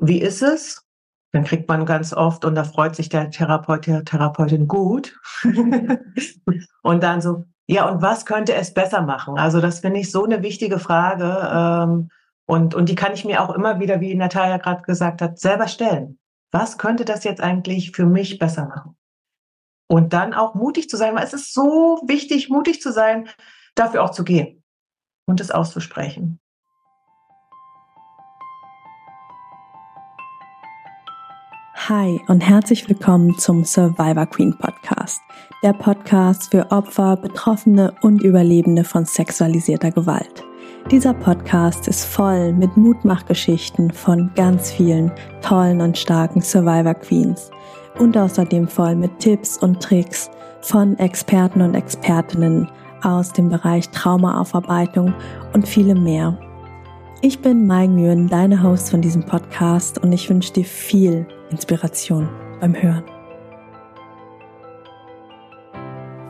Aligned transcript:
wie 0.00 0.20
ist 0.20 0.42
es? 0.42 0.86
Dann 1.32 1.44
kriegt 1.44 1.68
man 1.68 1.86
ganz 1.86 2.12
oft, 2.12 2.44
und 2.44 2.56
da 2.56 2.64
freut 2.64 2.96
sich 2.96 3.08
der 3.08 3.30
Therapeut, 3.30 3.86
der 3.86 4.04
Therapeutin 4.04 4.66
gut. 4.66 5.16
und 6.82 7.02
dann 7.02 7.20
so, 7.20 7.44
ja, 7.68 7.88
und 7.88 8.02
was 8.02 8.26
könnte 8.26 8.54
es 8.54 8.74
besser 8.74 9.02
machen? 9.02 9.38
Also 9.38 9.60
das 9.60 9.78
finde 9.78 10.00
ich 10.00 10.10
so 10.10 10.24
eine 10.24 10.42
wichtige 10.42 10.80
Frage. 10.80 11.48
Ähm, 11.52 12.08
und, 12.46 12.74
und 12.74 12.88
die 12.88 12.96
kann 12.96 13.12
ich 13.12 13.24
mir 13.24 13.40
auch 13.40 13.54
immer 13.54 13.78
wieder, 13.78 14.00
wie 14.00 14.12
Natalia 14.16 14.56
gerade 14.56 14.82
gesagt 14.82 15.22
hat, 15.22 15.38
selber 15.38 15.68
stellen. 15.68 16.18
Was 16.50 16.78
könnte 16.78 17.04
das 17.04 17.22
jetzt 17.22 17.40
eigentlich 17.40 17.92
für 17.92 18.06
mich 18.06 18.40
besser 18.40 18.66
machen? 18.66 18.96
Und 19.86 20.12
dann 20.12 20.34
auch 20.34 20.54
mutig 20.54 20.90
zu 20.90 20.96
sein, 20.96 21.14
weil 21.14 21.22
es 21.22 21.32
ist 21.32 21.54
so 21.54 22.00
wichtig, 22.06 22.48
mutig 22.48 22.80
zu 22.80 22.92
sein, 22.92 23.28
dafür 23.76 24.02
auch 24.02 24.10
zu 24.10 24.24
gehen 24.24 24.64
und 25.26 25.40
es 25.40 25.52
auszusprechen. 25.52 26.40
Hi 31.88 32.20
und 32.28 32.40
herzlich 32.40 32.86
willkommen 32.90 33.38
zum 33.38 33.64
Survivor 33.64 34.26
Queen 34.26 34.54
Podcast, 34.56 35.22
der 35.62 35.72
Podcast 35.72 36.50
für 36.50 36.70
Opfer, 36.70 37.16
Betroffene 37.16 37.94
und 38.02 38.22
Überlebende 38.22 38.84
von 38.84 39.06
sexualisierter 39.06 39.90
Gewalt. 39.90 40.44
Dieser 40.90 41.14
Podcast 41.14 41.88
ist 41.88 42.04
voll 42.04 42.52
mit 42.52 42.76
Mutmachgeschichten 42.76 43.92
von 43.92 44.30
ganz 44.36 44.70
vielen 44.70 45.10
tollen 45.40 45.80
und 45.80 45.96
starken 45.96 46.42
Survivor 46.42 46.94
Queens 46.94 47.50
und 47.98 48.16
außerdem 48.16 48.68
voll 48.68 48.94
mit 48.94 49.18
Tipps 49.18 49.56
und 49.56 49.82
Tricks 49.82 50.30
von 50.60 50.98
Experten 50.98 51.62
und 51.62 51.74
Expertinnen 51.74 52.70
aus 53.02 53.32
dem 53.32 53.48
Bereich 53.48 53.88
Traumaaufarbeitung 53.88 55.14
und 55.54 55.66
vielem 55.66 56.04
mehr. 56.04 56.38
Ich 57.22 57.40
bin 57.40 57.66
Mai 57.66 57.86
Nguyen, 57.86 58.28
deine 58.28 58.62
Host 58.62 58.90
von 58.90 59.00
diesem 59.00 59.24
Podcast 59.24 59.98
und 59.98 60.12
ich 60.12 60.28
wünsche 60.28 60.52
dir 60.52 60.64
viel 60.66 61.26
Inspiration 61.50 62.28
beim 62.60 62.80
Hören. 62.80 63.04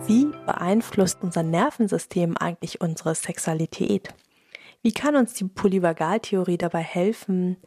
Wie 0.06 0.24
beeinflusst 0.46 1.18
unser 1.22 1.42
Nervensystem 1.42 2.38
eigentlich 2.38 2.80
unsere 2.80 3.14
Sexualität? 3.14 4.14
Wie 4.82 4.92
kann 4.92 5.16
uns 5.16 5.34
die 5.34 5.44
Polyvagaltheorie 5.44 6.56
dabei 6.56 6.80
helfen, 6.80 7.58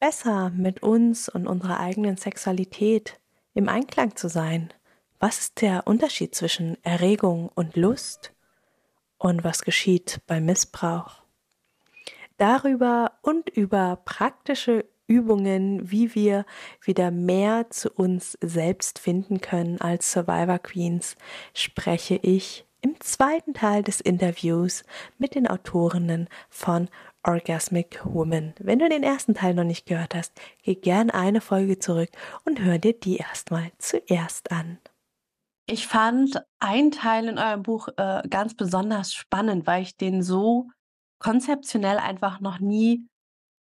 besser 0.00 0.50
mit 0.50 0.82
uns 0.82 1.28
und 1.28 1.46
unserer 1.46 1.78
eigenen 1.78 2.16
Sexualität 2.16 3.20
im 3.54 3.68
Einklang 3.68 4.16
zu 4.16 4.28
sein? 4.28 4.74
Was 5.20 5.38
ist 5.38 5.60
der 5.60 5.86
Unterschied 5.86 6.34
zwischen 6.34 6.76
Erregung 6.82 7.50
und 7.54 7.76
Lust? 7.76 8.32
Und 9.16 9.44
was 9.44 9.62
geschieht 9.62 10.20
beim 10.26 10.46
Missbrauch? 10.46 11.22
Darüber 12.36 13.12
und 13.22 13.48
über 13.48 14.00
praktische 14.04 14.86
Übungen, 15.10 15.90
wie 15.90 16.14
wir 16.14 16.46
wieder 16.80 17.10
mehr 17.10 17.68
zu 17.68 17.90
uns 17.90 18.38
selbst 18.40 19.00
finden 19.00 19.40
können 19.40 19.80
als 19.80 20.12
Survivor 20.12 20.60
Queens, 20.60 21.16
spreche 21.52 22.14
ich 22.22 22.64
im 22.80 22.98
zweiten 23.00 23.52
Teil 23.52 23.82
des 23.82 24.00
Interviews 24.00 24.84
mit 25.18 25.34
den 25.34 25.48
Autorinnen 25.48 26.28
von 26.48 26.88
Orgasmic 27.24 28.00
Woman. 28.04 28.54
Wenn 28.58 28.78
du 28.78 28.88
den 28.88 29.02
ersten 29.02 29.34
Teil 29.34 29.52
noch 29.54 29.64
nicht 29.64 29.84
gehört 29.84 30.14
hast, 30.14 30.32
geh 30.62 30.76
gern 30.76 31.10
eine 31.10 31.40
Folge 31.40 31.78
zurück 31.78 32.10
und 32.44 32.60
hör 32.60 32.78
dir 32.78 32.94
die 32.94 33.16
erstmal 33.16 33.72
zuerst 33.78 34.52
an. 34.52 34.78
Ich 35.66 35.88
fand 35.88 36.42
einen 36.60 36.92
Teil 36.92 37.28
in 37.28 37.38
eurem 37.38 37.62
Buch 37.62 37.88
äh, 37.96 38.22
ganz 38.30 38.54
besonders 38.54 39.12
spannend, 39.12 39.66
weil 39.66 39.82
ich 39.82 39.96
den 39.96 40.22
so 40.22 40.68
konzeptionell 41.18 41.98
einfach 41.98 42.40
noch 42.40 42.60
nie 42.60 43.06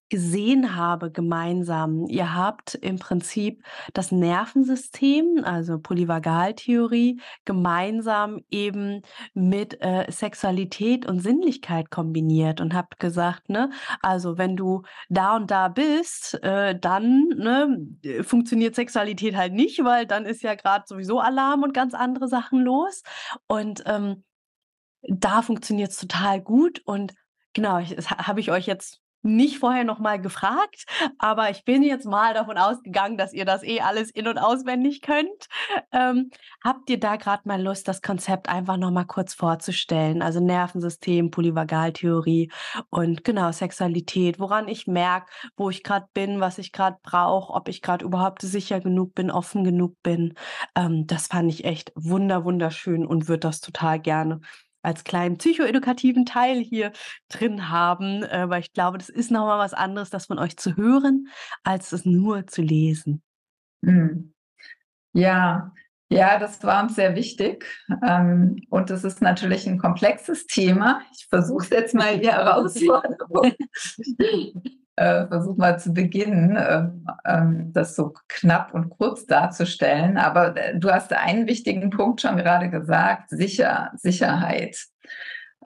gesehen 0.09 0.77
habe 0.77 1.11
gemeinsam. 1.11 2.07
Ihr 2.07 2.35
habt 2.35 2.75
im 2.75 2.99
Prinzip 2.99 3.63
das 3.93 4.13
Nervensystem, 4.13 5.43
also 5.45 5.79
Polyvagaltheorie, 5.79 7.21
gemeinsam 7.45 8.41
eben 8.51 9.03
mit 9.35 9.81
äh, 9.81 10.11
Sexualität 10.11 11.07
und 11.07 11.21
Sinnlichkeit 11.21 11.91
kombiniert 11.91 12.61
und 12.61 12.75
habt 12.75 12.99
gesagt, 12.99 13.49
ne, 13.49 13.71
also 14.03 14.39
wenn 14.39 14.57
du 14.57 14.83
da 15.09 15.37
und 15.37 15.51
da 15.51 15.69
bist, 15.69 16.43
äh, 16.43 16.79
dann 16.79 17.29
ne, 17.37 18.23
funktioniert 18.23 18.75
Sexualität 18.75 19.37
halt 19.37 19.53
nicht, 19.53 19.85
weil 19.85 20.07
dann 20.07 20.27
ist 20.27 20.43
ja 20.43 20.55
gerade 20.55 20.85
sowieso 20.87 21.21
Alarm 21.21 21.63
und 21.63 21.75
ganz 21.75 21.95
andere 21.95 22.29
Sachen 22.29 22.61
los. 22.61 23.03
Und 23.47 23.83
ähm, 23.87 24.25
da 25.03 25.43
funktioniert 25.43 25.91
es 25.91 25.99
total 25.99 26.41
gut 26.41 26.83
und 26.85 27.15
Genau, 27.55 27.81
das 27.81 28.11
habe 28.11 28.39
ich 28.39 28.53
euch 28.53 28.67
jetzt 28.67 29.01
nicht 29.37 29.59
vorher 29.59 29.85
noch 29.85 29.99
mal 29.99 30.21
gefragt, 30.21 30.85
aber 31.19 31.51
ich 31.51 31.65
bin 31.65 31.83
jetzt 31.83 32.07
mal 32.07 32.35
davon 32.35 32.59
ausgegangen, 32.59 33.17
dass 33.17 33.33
ihr 33.33 33.45
das 33.45 33.63
eh 33.63 33.81
alles 33.81 34.11
in- 34.11 34.29
und 34.29 34.39
auswendig 34.39 35.03
könnt. 35.03 35.49
Ähm, 35.93 36.31
habt 36.63 36.91
ihr 36.91 36.99
da 36.99 37.17
gerade 37.17 37.43
mal 37.47 37.63
Lust, 37.63 37.89
das 37.89 38.03
Konzept 38.03 38.49
einfach 38.49 38.77
noch 38.77 38.91
mal 38.91 39.05
kurz 39.05 39.35
vorzustellen? 39.35 40.23
Also 40.23 40.41
Nervensystem, 40.41 41.31
Polyvagaltheorie 41.31 42.51
und 42.91 43.25
genau 43.25 43.53
Sexualität, 43.53 44.39
woran 44.41 44.69
ich 44.69 44.87
merke, 44.87 45.31
wo 45.57 45.71
ich 45.71 45.83
gerade 45.83 46.07
bin, 46.15 46.41
was 46.41 46.59
ich 46.59 46.73
gerade 46.73 46.99
brauche, 47.03 47.53
ob 47.53 47.69
ich 47.69 47.83
gerade 47.83 48.05
überhaupt 48.05 48.43
sicher 48.43 48.81
genug 48.81 49.15
bin, 49.15 49.31
offen 49.31 49.65
genug 49.65 49.97
bin. 50.03 50.35
Ähm, 50.75 51.07
das 51.07 51.29
fand 51.29 51.51
ich 51.51 51.65
echt 51.65 51.93
wunder 51.95 52.45
wunderschön 52.45 53.07
und 53.07 53.29
würde 53.29 53.41
das 53.41 53.61
total 53.61 54.01
gerne 54.01 54.41
als 54.89 55.05
kleinen 55.05 55.37
psychoedukativen 55.37 56.25
Teil 56.25 56.59
hier 56.59 56.93
drin 57.29 57.69
haben, 57.69 58.23
äh, 58.23 58.49
weil 58.49 58.61
ich 58.61 58.73
glaube, 58.73 58.99
das 58.99 59.11
ist 59.11 59.31
nochmal 59.31 59.59
was 59.59 59.75
anderes, 59.75 60.11
das 60.11 60.27
von 60.27 60.39
euch 60.39 60.57
zu 60.57 60.77
hören, 60.77 61.29
als 61.63 61.93
es 61.93 62.07
nur 62.07 62.47
zu 62.47 62.63
lesen. 62.63 63.23
Mhm. 63.83 64.33
Ja, 65.13 65.73
ja, 66.11 66.39
das 66.39 66.63
war 66.65 66.83
uns 66.83 66.95
sehr 66.95 67.15
wichtig. 67.15 67.67
Ähm, 68.07 68.63
und 68.71 68.91
es 68.91 69.05
ist 69.05 69.21
natürlich 69.21 69.67
ein 69.67 69.79
komplexes 69.79 70.47
Thema. 70.47 71.03
Ich 71.15 71.27
versuche 71.27 71.65
es 71.65 71.71
jetzt 71.71 71.95
mal 71.95 72.19
hier 72.19 72.33
Herausforderung. 72.33 73.53
Äh, 74.99 75.29
versuche 75.29 75.59
mal 75.59 75.79
zu 75.79 75.95
beginnen, 75.95 76.57
äh, 76.57 76.89
äh, 77.25 77.47
das 77.73 77.95
so 77.95 78.15
knapp 78.27 78.75
und 78.75 78.91
kurz 78.91 79.27
darzustellen. 79.27 80.17
Aber 80.17 80.57
äh, 80.57 80.79
du 80.79 80.91
hast 80.91 81.13
einen 81.13 81.47
wichtigen 81.47 81.91
Punkt 81.91 82.21
schon 82.21 82.37
gerade 82.37 82.69
gesagt, 82.69 83.31
sicher, 83.31 83.93
Sicherheit. 83.97 84.77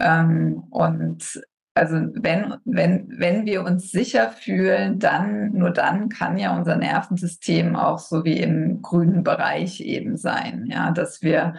Ähm, 0.00 0.64
und 0.70 1.42
also 1.74 1.96
wenn, 1.96 2.54
wenn, 2.66 3.08
wenn 3.18 3.46
wir 3.46 3.64
uns 3.64 3.90
sicher 3.90 4.30
fühlen, 4.30 4.98
dann, 4.98 5.52
nur 5.52 5.70
dann 5.70 6.10
kann 6.10 6.36
ja 6.36 6.54
unser 6.54 6.76
Nervensystem 6.76 7.76
auch 7.76 7.98
so 7.98 8.24
wie 8.24 8.38
im 8.38 8.82
grünen 8.82 9.24
Bereich 9.24 9.80
eben 9.80 10.18
sein, 10.18 10.66
ja, 10.70 10.90
dass 10.90 11.22
wir 11.22 11.54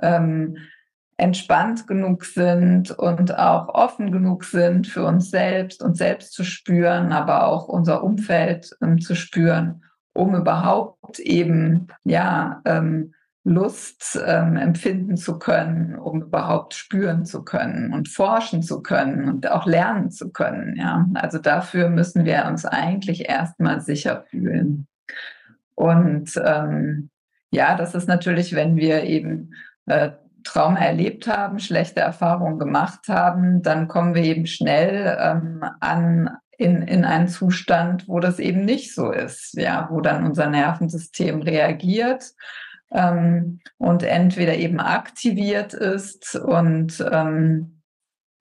ähm, 0.00 0.56
entspannt 1.20 1.86
genug 1.86 2.24
sind 2.24 2.90
und 2.90 3.38
auch 3.38 3.68
offen 3.68 4.10
genug 4.10 4.44
sind 4.44 4.86
für 4.86 5.04
uns 5.04 5.30
selbst, 5.30 5.82
uns 5.82 5.98
selbst 5.98 6.32
zu 6.32 6.44
spüren, 6.44 7.12
aber 7.12 7.46
auch 7.46 7.68
unser 7.68 8.02
Umfeld 8.02 8.76
ähm, 8.82 9.00
zu 9.00 9.14
spüren, 9.14 9.84
um 10.14 10.34
überhaupt 10.34 11.18
eben 11.18 11.88
ja 12.04 12.62
ähm, 12.64 13.12
Lust 13.44 14.18
ähm, 14.26 14.56
empfinden 14.56 15.16
zu 15.16 15.38
können, 15.38 15.94
um 15.96 16.22
überhaupt 16.22 16.74
spüren 16.74 17.24
zu 17.24 17.42
können 17.42 17.92
und 17.92 18.08
forschen 18.08 18.62
zu 18.62 18.82
können 18.82 19.28
und 19.28 19.50
auch 19.50 19.66
lernen 19.66 20.10
zu 20.10 20.30
können. 20.30 20.76
Ja, 20.76 21.06
also 21.14 21.38
dafür 21.38 21.90
müssen 21.90 22.24
wir 22.24 22.46
uns 22.46 22.64
eigentlich 22.64 23.28
erstmal 23.28 23.80
sicher 23.80 24.24
fühlen. 24.28 24.86
Und 25.74 26.32
ähm, 26.42 27.10
ja, 27.50 27.76
das 27.76 27.94
ist 27.94 28.08
natürlich, 28.08 28.54
wenn 28.54 28.76
wir 28.76 29.04
eben 29.04 29.54
äh, 29.86 30.10
Trauma 30.44 30.80
erlebt 30.80 31.26
haben, 31.26 31.58
schlechte 31.58 32.00
Erfahrungen 32.00 32.58
gemacht 32.58 33.08
haben, 33.08 33.62
dann 33.62 33.88
kommen 33.88 34.14
wir 34.14 34.22
eben 34.22 34.46
schnell 34.46 35.16
ähm, 35.20 35.64
an 35.80 36.30
in, 36.60 36.82
in 36.82 37.04
einen 37.06 37.28
Zustand, 37.28 38.06
wo 38.06 38.20
das 38.20 38.38
eben 38.38 38.64
nicht 38.66 38.94
so 38.94 39.10
ist, 39.10 39.54
ja, 39.54 39.88
wo 39.90 40.02
dann 40.02 40.26
unser 40.26 40.46
Nervensystem 40.46 41.40
reagiert 41.40 42.34
ähm, 42.90 43.60
und 43.78 44.02
entweder 44.02 44.56
eben 44.56 44.78
aktiviert 44.78 45.72
ist 45.72 46.36
und 46.36 47.02
ähm, 47.10 47.82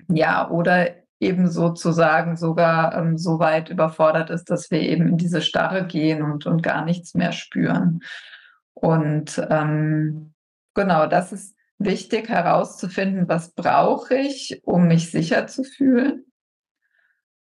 ja, 0.10 0.50
oder 0.50 0.90
eben 1.22 1.50
sozusagen 1.50 2.36
sogar 2.36 2.96
ähm, 2.98 3.18
so 3.18 3.40
weit 3.40 3.70
überfordert 3.70 4.30
ist, 4.30 4.50
dass 4.50 4.72
wir 4.72 4.82
eben 4.82 5.08
in 5.08 5.18
diese 5.18 5.42
Starre 5.42 5.86
gehen 5.86 6.22
und, 6.22 6.46
und 6.46 6.64
gar 6.64 6.84
nichts 6.86 7.14
mehr 7.14 7.32
spüren. 7.32 8.02
Und 8.74 9.42
ähm, 9.50 10.34
genau, 10.74 11.08
das 11.08 11.34
ist 11.34 11.56
wichtig 11.80 12.30
herauszufinden, 12.30 13.28
was 13.28 13.54
brauche 13.54 14.16
ich, 14.16 14.62
um 14.66 14.88
mich 14.88 15.12
sicher 15.12 15.48
zu 15.48 15.64
fühlen. 15.64 16.26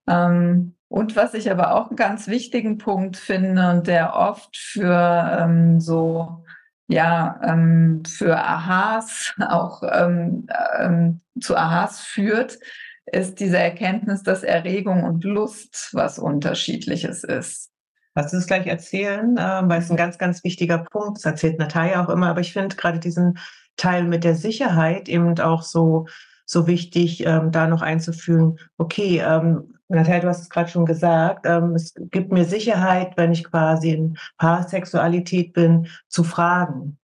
Ähm, 0.07 0.77
und 0.89 1.17
was 1.17 1.35
ich 1.35 1.51
aber 1.51 1.75
auch 1.75 1.89
einen 1.89 1.97
ganz 1.97 2.29
wichtigen 2.29 2.79
Punkt 2.79 3.17
finde 3.17 3.71
und 3.71 3.87
der 3.89 4.15
oft 4.15 4.57
für 4.57 5.39
ähm, 5.41 5.81
so, 5.81 6.45
ja, 6.87 7.41
ähm, 7.43 8.03
für 8.07 8.37
Aha's 8.37 9.35
auch 9.49 9.83
ähm, 9.83 10.47
ähm, 10.79 11.21
zu 11.41 11.57
Aha's 11.57 12.01
führt, 12.01 12.59
ist 13.07 13.41
diese 13.41 13.59
Erkenntnis, 13.59 14.23
dass 14.23 14.43
Erregung 14.43 15.05
und 15.05 15.25
Lust 15.25 15.91
was 15.93 16.19
Unterschiedliches 16.19 17.25
ist. 17.25 17.71
Lass 18.15 18.33
uns 18.33 18.47
gleich 18.47 18.67
erzählen, 18.67 19.37
äh, 19.37 19.63
weil 19.65 19.81
es 19.81 19.91
ein 19.91 19.97
ganz, 19.97 20.19
ganz 20.19 20.43
wichtiger 20.43 20.79
Punkt. 20.79 21.19
Das 21.19 21.25
erzählt 21.25 21.59
Natalia 21.59 22.05
auch 22.05 22.09
immer. 22.09 22.29
Aber 22.29 22.41
ich 22.41 22.53
finde 22.53 22.75
gerade 22.75 22.99
diesen 22.99 23.39
Teil 23.77 24.05
mit 24.05 24.25
der 24.25 24.35
Sicherheit 24.35 25.09
eben 25.09 25.39
auch 25.41 25.63
so, 25.63 26.07
so 26.45 26.67
wichtig, 26.67 27.27
ähm, 27.27 27.53
da 27.53 27.67
noch 27.67 27.83
einzufühlen. 27.83 28.59
Okay, 28.79 29.23
ähm, 29.25 29.75
Natalia, 29.89 30.21
du 30.21 30.29
hast 30.29 30.43
es 30.43 30.51
gerade 30.51 30.69
schon 30.69 30.87
gesagt. 30.87 31.47
Ähm, 31.47 31.75
es 31.75 31.95
gibt 32.11 32.33
mir 32.33 32.45
Sicherheit, 32.45 33.17
wenn 33.17 33.33
ich 33.33 33.45
quasi 33.45 33.91
in 33.91 34.19
Paarsexualität 34.39 35.53
bin, 35.53 35.89
zu 36.09 36.25
fragen. 36.25 36.99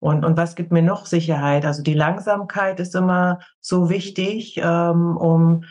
Und, 0.00 0.24
und 0.24 0.36
was 0.36 0.54
gibt 0.54 0.70
mir 0.70 0.82
noch 0.82 1.06
Sicherheit? 1.06 1.64
Also 1.64 1.82
die 1.82 1.94
Langsamkeit 1.94 2.78
ist 2.78 2.94
immer 2.94 3.40
so 3.60 3.88
wichtig, 3.88 4.60
ähm, 4.62 5.16
um 5.16 5.64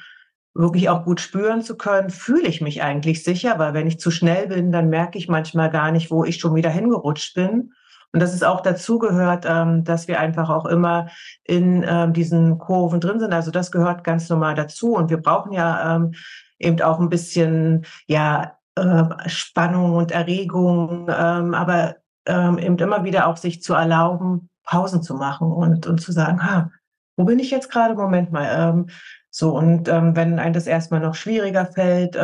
wirklich 0.56 0.90
auch 0.90 1.04
gut 1.04 1.22
spüren 1.22 1.62
zu 1.62 1.78
können, 1.78 2.10
fühle 2.10 2.48
ich 2.48 2.62
mich 2.62 2.84
eigentlich 2.84 3.24
sicher, 3.24 3.58
weil 3.58 3.74
wenn 3.74 3.88
ich 3.88 4.00
zu 4.00 4.12
schnell 4.12 4.48
bin, 4.48 4.72
dann 4.72 4.90
merke 4.90 5.18
ich 5.18 5.28
manchmal 5.28 5.70
gar 5.70 5.92
nicht, 5.92 6.12
wo 6.12 6.24
ich 6.24 6.38
schon 6.38 6.56
wieder 6.56 6.70
hingerutscht 6.70 7.34
bin. 7.34 7.74
Und 8.14 8.20
dass 8.20 8.34
es 8.34 8.44
auch 8.44 8.62
dazu 8.62 9.00
gehört, 9.00 9.46
ähm, 9.48 9.84
dass 9.84 10.08
wir 10.08 10.20
einfach 10.20 10.50
auch 10.50 10.66
immer 10.68 11.08
in 11.44 11.84
ähm, 11.86 12.14
diesen 12.14 12.60
Kurven 12.60 13.00
drin 13.00 13.20
sind. 13.20 13.34
Also 13.34 13.50
das 13.50 13.72
gehört 13.72 14.04
ganz 14.04 14.30
normal 14.30 14.54
dazu. 14.54 14.96
Und 14.96 15.10
wir 15.10 15.18
brauchen 15.18 15.52
ja 15.52 15.96
ähm, 15.96 16.14
eben 16.60 16.80
auch 16.82 17.00
ein 17.00 17.10
bisschen 17.10 17.86
ja 18.06 18.56
äh, 18.76 19.04
Spannung 19.26 19.96
und 19.96 20.12
Erregung, 20.12 21.10
ähm, 21.10 21.56
aber 21.56 21.96
ähm, 22.28 22.60
eben 22.60 22.78
immer 22.78 23.04
wieder 23.04 23.28
auch 23.28 23.38
sich 23.38 23.64
zu 23.64 23.74
erlauben, 23.74 24.50
Pausen 24.64 25.02
zu 25.02 25.16
machen 25.16 25.52
und, 25.52 25.88
und 25.88 26.00
zu 26.00 26.12
sagen, 26.12 26.46
ha, 26.46 26.70
wo 27.18 27.26
bin 27.26 27.40
ich 27.40 27.50
jetzt 27.50 27.72
gerade? 27.72 27.96
Moment 27.96 28.32
mal. 28.32 28.48
Ähm, 28.48 28.88
so, 29.32 29.58
und 29.58 29.88
wenn 29.88 30.38
einem 30.38 30.54
das 30.54 30.68
erstmal 30.68 31.00
noch 31.00 31.16
schwieriger 31.16 31.66
fällt, 31.66 32.16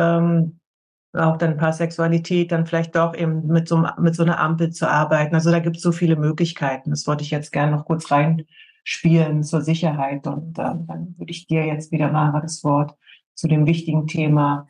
auch 1.12 1.36
dann 1.36 1.50
ein 1.50 1.56
paar 1.56 1.72
Sexualität, 1.72 2.52
dann 2.52 2.66
vielleicht 2.66 2.94
doch 2.94 3.14
eben 3.14 3.46
mit 3.46 3.68
so, 3.68 3.84
mit 3.98 4.14
so 4.14 4.22
einer 4.22 4.38
Ampel 4.38 4.70
zu 4.70 4.88
arbeiten. 4.88 5.34
Also 5.34 5.50
da 5.50 5.58
gibt 5.58 5.76
es 5.76 5.82
so 5.82 5.92
viele 5.92 6.16
Möglichkeiten. 6.16 6.90
Das 6.90 7.06
wollte 7.06 7.24
ich 7.24 7.30
jetzt 7.30 7.52
gerne 7.52 7.72
noch 7.72 7.84
kurz 7.84 8.10
reinspielen 8.10 9.42
zur 9.42 9.62
Sicherheit. 9.62 10.26
Und 10.26 10.58
äh, 10.58 10.62
dann 10.86 11.14
würde 11.18 11.30
ich 11.30 11.46
dir 11.46 11.66
jetzt 11.66 11.90
wieder 11.92 12.12
mal 12.12 12.38
das 12.40 12.62
Wort 12.62 12.94
zu 13.34 13.48
dem 13.48 13.66
wichtigen 13.66 14.06
Thema 14.06 14.68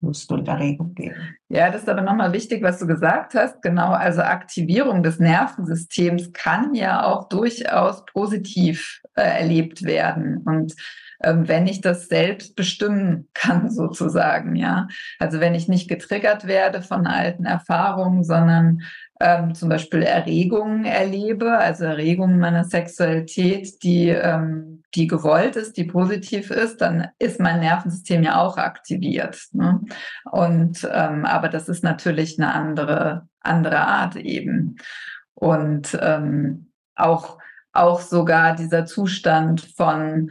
Lust 0.00 0.30
und 0.30 0.46
Erregung 0.46 0.94
geben. 0.94 1.36
Ja, 1.48 1.70
das 1.70 1.82
ist 1.82 1.88
aber 1.88 2.02
nochmal 2.02 2.32
wichtig, 2.32 2.62
was 2.62 2.78
du 2.78 2.86
gesagt 2.86 3.34
hast. 3.34 3.62
Genau, 3.62 3.90
also 3.90 4.22
Aktivierung 4.22 5.02
des 5.02 5.18
Nervensystems 5.18 6.32
kann 6.32 6.74
ja 6.74 7.04
auch 7.04 7.28
durchaus 7.28 8.04
positiv 8.04 9.00
äh, 9.16 9.22
erlebt 9.22 9.82
werden. 9.82 10.38
Und 10.38 10.74
ähm, 11.22 11.48
wenn 11.48 11.66
ich 11.66 11.80
das 11.80 12.06
selbst 12.06 12.54
bestimmen 12.54 13.28
kann, 13.34 13.70
sozusagen, 13.74 14.54
ja. 14.54 14.86
Also 15.18 15.40
wenn 15.40 15.54
ich 15.54 15.68
nicht 15.68 15.88
getriggert 15.88 16.46
werde 16.46 16.82
von 16.82 17.06
alten 17.06 17.44
Erfahrungen, 17.44 18.22
sondern 18.22 18.82
ähm, 19.20 19.54
zum 19.54 19.68
Beispiel 19.68 20.02
Erregungen 20.02 20.84
erlebe, 20.84 21.58
also 21.58 21.84
Erregungen 21.84 22.38
meiner 22.38 22.64
Sexualität, 22.64 23.82
die, 23.82 24.08
ähm, 24.08 24.82
die 24.94 25.06
gewollt 25.06 25.56
ist, 25.56 25.76
die 25.76 25.84
positiv 25.84 26.50
ist, 26.50 26.80
dann 26.80 27.08
ist 27.18 27.40
mein 27.40 27.60
Nervensystem 27.60 28.22
ja 28.22 28.40
auch 28.40 28.58
aktiviert. 28.58 29.40
Ne? 29.52 29.80
Und 30.30 30.88
ähm, 30.92 31.24
aber 31.24 31.48
das 31.48 31.68
ist 31.68 31.82
natürlich 31.82 32.38
eine 32.38 32.52
andere, 32.54 33.28
andere 33.40 33.78
Art 33.78 34.16
eben. 34.16 34.76
Und 35.34 35.98
ähm, 36.00 36.70
auch, 36.94 37.38
auch 37.72 38.00
sogar 38.00 38.54
dieser 38.54 38.86
Zustand 38.86 39.60
von 39.76 40.30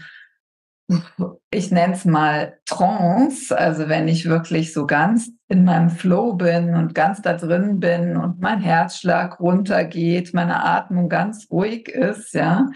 ich 1.49 1.71
nenne 1.71 1.93
es 1.93 2.05
mal 2.05 2.57
Trance, 2.65 3.57
also 3.57 3.89
wenn 3.89 4.07
ich 4.07 4.27
wirklich 4.27 4.73
so 4.73 4.85
ganz 4.85 5.29
in 5.49 5.65
meinem 5.65 5.89
Flow 5.89 6.33
bin 6.33 6.75
und 6.75 6.95
ganz 6.95 7.21
da 7.21 7.33
drin 7.33 7.79
bin 7.79 8.15
und 8.15 8.39
mein 8.39 8.61
Herzschlag 8.61 9.39
runtergeht, 9.39 10.33
meine 10.33 10.63
Atmung 10.63 11.09
ganz 11.09 11.47
ruhig 11.51 11.89
ist, 11.89 12.33
ja, 12.33 12.67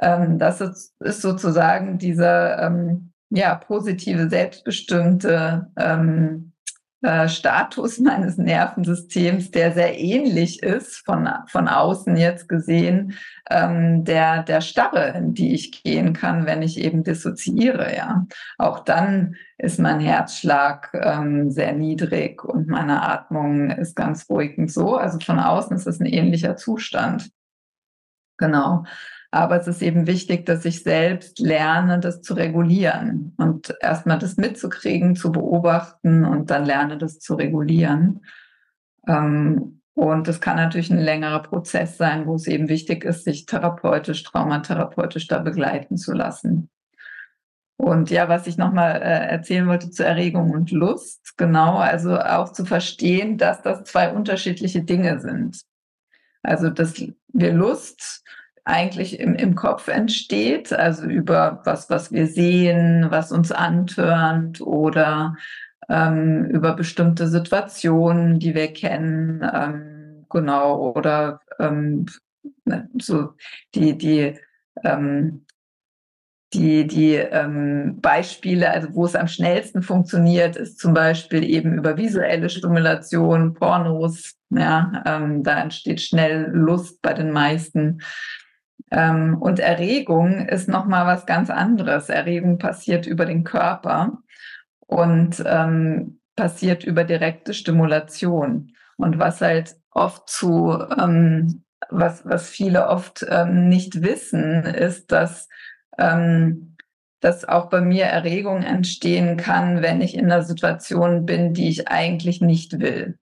ähm, 0.00 0.38
das 0.38 0.60
ist, 0.60 0.94
ist, 1.00 1.22
sozusagen 1.22 1.98
dieser 1.98 2.62
ähm, 2.62 3.12
ja 3.30 3.54
positive, 3.54 4.28
selbstbestimmte 4.28 5.70
ähm, 5.76 6.52
äh, 7.02 7.28
Status 7.28 7.98
meines 8.00 8.38
Nervensystems, 8.38 9.50
der 9.50 9.72
sehr 9.72 9.98
ähnlich 9.98 10.62
ist, 10.62 11.04
von, 11.04 11.28
von 11.48 11.68
außen 11.68 12.16
jetzt 12.16 12.48
gesehen, 12.48 13.14
ähm, 13.50 14.04
der, 14.04 14.42
der 14.42 14.60
Starre, 14.60 15.08
in 15.16 15.34
die 15.34 15.54
ich 15.54 15.82
gehen 15.82 16.12
kann, 16.12 16.46
wenn 16.46 16.62
ich 16.62 16.78
eben 16.78 17.04
dissoziiere. 17.04 17.94
Ja. 17.94 18.26
Auch 18.58 18.80
dann 18.80 19.36
ist 19.58 19.78
mein 19.78 20.00
Herzschlag 20.00 20.90
ähm, 20.94 21.50
sehr 21.50 21.72
niedrig 21.72 22.44
und 22.44 22.68
meine 22.68 23.02
Atmung 23.02 23.70
ist 23.70 23.94
ganz 23.94 24.28
ruhig 24.28 24.58
und 24.58 24.70
so. 24.70 24.96
Also 24.96 25.18
von 25.20 25.38
außen 25.38 25.76
ist 25.76 25.86
es 25.86 26.00
ein 26.00 26.06
ähnlicher 26.06 26.56
Zustand. 26.56 27.30
Genau. 28.38 28.84
Aber 29.30 29.60
es 29.60 29.66
ist 29.66 29.82
eben 29.82 30.06
wichtig, 30.06 30.46
dass 30.46 30.64
ich 30.64 30.82
selbst 30.82 31.38
lerne, 31.38 31.98
das 32.00 32.22
zu 32.22 32.34
regulieren 32.34 33.34
und 33.36 33.74
erstmal 33.80 34.18
das 34.18 34.36
mitzukriegen, 34.36 35.16
zu 35.16 35.32
beobachten 35.32 36.24
und 36.24 36.50
dann 36.50 36.64
lerne, 36.64 36.96
das 36.96 37.18
zu 37.18 37.34
regulieren. 37.34 38.24
Ähm, 39.06 39.80
und 39.94 40.28
es 40.28 40.40
kann 40.40 40.56
natürlich 40.56 40.90
ein 40.90 40.98
längerer 40.98 41.42
Prozess 41.42 41.96
sein, 41.96 42.26
wo 42.26 42.34
es 42.34 42.46
eben 42.46 42.68
wichtig 42.68 43.04
ist, 43.04 43.24
sich 43.24 43.46
therapeutisch, 43.46 44.22
traumatherapeutisch 44.24 45.26
da 45.26 45.38
begleiten 45.38 45.96
zu 45.96 46.12
lassen. 46.12 46.68
Und 47.78 48.10
ja, 48.10 48.28
was 48.28 48.46
ich 48.46 48.56
nochmal 48.56 48.96
äh, 49.02 49.28
erzählen 49.28 49.66
wollte 49.66 49.90
zu 49.90 50.04
Erregung 50.04 50.50
und 50.50 50.70
Lust, 50.70 51.36
genau, 51.36 51.76
also 51.76 52.18
auch 52.18 52.52
zu 52.52 52.64
verstehen, 52.64 53.36
dass 53.38 53.62
das 53.62 53.84
zwei 53.84 54.12
unterschiedliche 54.12 54.82
Dinge 54.82 55.20
sind. 55.20 55.60
Also, 56.42 56.70
dass 56.70 57.02
wir 57.32 57.52
Lust 57.52 58.22
eigentlich 58.66 59.20
im, 59.20 59.36
im 59.36 59.54
Kopf 59.54 59.86
entsteht, 59.86 60.72
also 60.72 61.06
über 61.06 61.60
was, 61.64 61.88
was 61.88 62.10
wir 62.10 62.26
sehen, 62.26 63.06
was 63.10 63.30
uns 63.30 63.52
antörnt 63.52 64.60
oder 64.60 65.36
ähm, 65.88 66.46
über 66.46 66.74
bestimmte 66.74 67.28
Situationen, 67.28 68.40
die 68.40 68.56
wir 68.56 68.72
kennen, 68.72 69.48
ähm, 69.54 70.26
genau, 70.28 70.92
oder 70.92 71.40
ähm, 71.60 72.06
ne, 72.64 72.88
so 73.00 73.34
die, 73.76 73.96
die, 73.96 74.36
ähm, 74.82 75.46
die, 76.52 76.88
die 76.88 77.14
ähm, 77.14 78.00
Beispiele, 78.00 78.68
also 78.68 78.88
wo 78.94 79.04
es 79.04 79.14
am 79.14 79.28
schnellsten 79.28 79.82
funktioniert, 79.82 80.56
ist 80.56 80.80
zum 80.80 80.92
Beispiel 80.92 81.44
eben 81.44 81.78
über 81.78 81.96
visuelle 81.96 82.50
Stimulation, 82.50 83.54
Pornos, 83.54 84.34
ja, 84.50 85.04
ähm, 85.06 85.44
da 85.44 85.60
entsteht 85.60 86.00
schnell 86.00 86.50
Lust 86.52 87.00
bei 87.00 87.14
den 87.14 87.30
meisten. 87.30 88.00
Ähm, 88.90 89.36
und 89.40 89.58
Erregung 89.58 90.46
ist 90.46 90.68
nochmal 90.68 91.06
was 91.06 91.26
ganz 91.26 91.50
anderes. 91.50 92.08
Erregung 92.08 92.58
passiert 92.58 93.06
über 93.06 93.26
den 93.26 93.44
Körper 93.44 94.18
und 94.86 95.42
ähm, 95.44 96.20
passiert 96.36 96.84
über 96.84 97.04
direkte 97.04 97.54
Stimulation. 97.54 98.72
Und 98.96 99.18
was 99.18 99.40
halt 99.40 99.76
oft 99.90 100.28
zu, 100.28 100.78
ähm, 100.98 101.64
was, 101.90 102.24
was 102.24 102.48
viele 102.48 102.88
oft 102.88 103.26
ähm, 103.28 103.68
nicht 103.68 104.02
wissen, 104.02 104.62
ist, 104.64 105.12
dass, 105.12 105.48
ähm, 105.98 106.76
dass 107.20 107.44
auch 107.46 107.68
bei 107.68 107.80
mir 107.80 108.04
Erregung 108.04 108.62
entstehen 108.62 109.36
kann, 109.36 109.82
wenn 109.82 110.00
ich 110.00 110.14
in 110.14 110.26
einer 110.26 110.42
Situation 110.42 111.26
bin, 111.26 111.54
die 111.54 111.68
ich 111.68 111.88
eigentlich 111.88 112.40
nicht 112.40 112.78
will. 112.78 113.18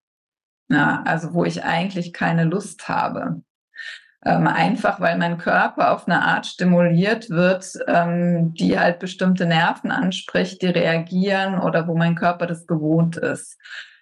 Ja, 0.69 1.03
also 1.05 1.35
wo 1.35 1.45
ich 1.45 1.65
eigentlich 1.65 2.13
keine 2.13 2.45
Lust 2.45 2.89
habe. 2.89 3.43
Ähm, 4.27 4.47
einfach 4.47 5.01
weil 5.01 5.19
mein 5.19 5.37
Körper 5.37 5.93
auf 5.93 6.09
eine 6.09 6.23
Art 6.23 6.47
stimuliert 6.47 7.29
wird, 7.29 7.73
ähm, 7.87 8.55
die 8.55 8.79
halt 8.79 8.99
bestimmte 8.99 9.45
Nerven 9.45 9.91
anspricht, 9.91 10.63
die 10.63 10.69
reagieren 10.69 11.59
oder 11.59 11.87
wo 11.87 11.95
mein 11.95 12.15
Körper 12.15 12.47
das 12.47 12.67
gewohnt 12.67 13.17
ist. 13.19 13.59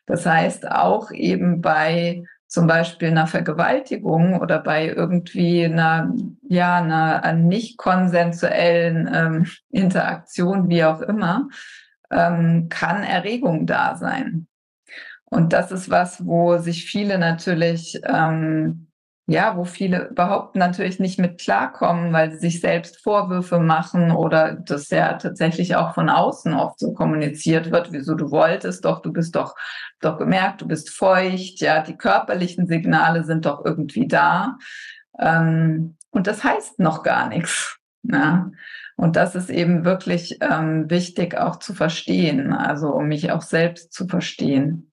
Das 0.06 0.24
heißt, 0.24 0.70
auch 0.70 1.10
eben 1.10 1.60
bei 1.60 2.24
zum 2.46 2.66
Beispiel 2.66 3.08
einer 3.08 3.26
Vergewaltigung 3.26 4.38
oder 4.38 4.58
bei 4.58 4.86
irgendwie 4.86 5.64
einer, 5.64 6.12
ja, 6.46 6.76
einer, 6.76 7.32
nicht 7.32 7.78
konsensuellen 7.78 9.10
ähm, 9.12 9.46
Interaktion, 9.70 10.68
wie 10.68 10.84
auch 10.84 11.00
immer, 11.00 11.48
ähm, 12.10 12.68
kann 12.68 13.04
Erregung 13.04 13.66
da 13.66 13.96
sein. 13.96 14.46
Und 15.24 15.54
das 15.54 15.72
ist 15.72 15.88
was, 15.88 16.26
wo 16.26 16.58
sich 16.58 16.84
viele 16.84 17.18
natürlich 17.18 17.98
ähm, 18.04 18.88
ja, 19.32 19.56
wo 19.56 19.64
viele 19.64 20.08
überhaupt 20.10 20.56
natürlich 20.56 21.00
nicht 21.00 21.18
mit 21.18 21.40
klarkommen, 21.40 22.12
weil 22.12 22.30
sie 22.32 22.38
sich 22.38 22.60
selbst 22.60 23.02
Vorwürfe 23.02 23.60
machen 23.60 24.10
oder 24.10 24.54
das 24.54 24.90
ja 24.90 25.14
tatsächlich 25.14 25.74
auch 25.74 25.94
von 25.94 26.10
außen 26.10 26.52
oft 26.52 26.78
so 26.78 26.92
kommuniziert 26.92 27.70
wird, 27.70 27.92
wieso 27.92 28.14
du 28.14 28.30
wolltest 28.30 28.84
doch, 28.84 29.00
du 29.00 29.10
bist 29.10 29.34
doch, 29.34 29.54
doch 30.00 30.18
gemerkt, 30.18 30.60
du 30.60 30.68
bist 30.68 30.90
feucht, 30.90 31.60
ja, 31.60 31.82
die 31.82 31.96
körperlichen 31.96 32.66
Signale 32.66 33.24
sind 33.24 33.46
doch 33.46 33.64
irgendwie 33.64 34.06
da. 34.06 34.58
Ähm, 35.18 35.96
und 36.10 36.26
das 36.26 36.44
heißt 36.44 36.78
noch 36.78 37.02
gar 37.02 37.28
nichts. 37.28 37.78
Ja. 38.02 38.50
Und 38.96 39.16
das 39.16 39.34
ist 39.34 39.48
eben 39.48 39.86
wirklich 39.86 40.38
ähm, 40.42 40.90
wichtig 40.90 41.38
auch 41.38 41.56
zu 41.56 41.72
verstehen, 41.72 42.52
also 42.52 42.92
um 42.92 43.08
mich 43.08 43.32
auch 43.32 43.42
selbst 43.42 43.94
zu 43.94 44.06
verstehen. 44.06 44.92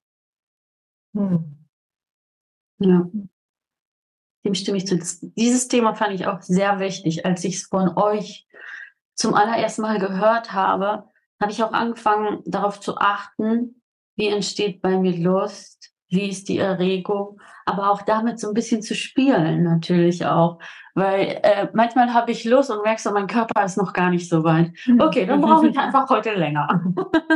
Hm. 1.14 1.66
Ja. 2.78 3.06
Dem 4.44 4.54
stimme 4.54 4.78
ich 4.78 4.86
zu. 4.86 4.98
Dieses 5.36 5.68
Thema 5.68 5.94
fand 5.94 6.14
ich 6.14 6.26
auch 6.26 6.40
sehr 6.40 6.78
wichtig. 6.80 7.26
Als 7.26 7.44
ich 7.44 7.56
es 7.56 7.62
von 7.64 7.96
euch 7.96 8.46
zum 9.14 9.34
allerersten 9.34 9.82
Mal 9.82 9.98
gehört 9.98 10.52
habe, 10.52 11.04
habe 11.40 11.52
ich 11.52 11.62
auch 11.62 11.72
angefangen, 11.72 12.42
darauf 12.46 12.80
zu 12.80 12.96
achten, 12.96 13.82
wie 14.16 14.28
entsteht 14.28 14.82
bei 14.82 14.98
mir 14.98 15.16
Lust, 15.16 15.90
wie 16.08 16.28
ist 16.28 16.48
die 16.48 16.58
Erregung, 16.58 17.40
aber 17.64 17.90
auch 17.90 18.02
damit 18.02 18.40
so 18.40 18.48
ein 18.48 18.54
bisschen 18.54 18.82
zu 18.82 18.94
spielen 18.94 19.62
natürlich 19.62 20.26
auch. 20.26 20.58
Weil 20.94 21.38
äh, 21.42 21.68
manchmal 21.72 22.12
habe 22.12 22.32
ich 22.32 22.44
Lust 22.44 22.70
und 22.70 22.82
merkst 22.82 23.04
so, 23.04 23.12
mein 23.12 23.28
Körper 23.28 23.64
ist 23.64 23.78
noch 23.78 23.92
gar 23.92 24.10
nicht 24.10 24.28
so 24.28 24.42
weit. 24.42 24.72
Okay, 24.98 25.24
dann 25.24 25.40
brauche 25.40 25.68
ich 25.68 25.78
einfach 25.78 26.08
heute 26.10 26.34
länger. 26.34 26.82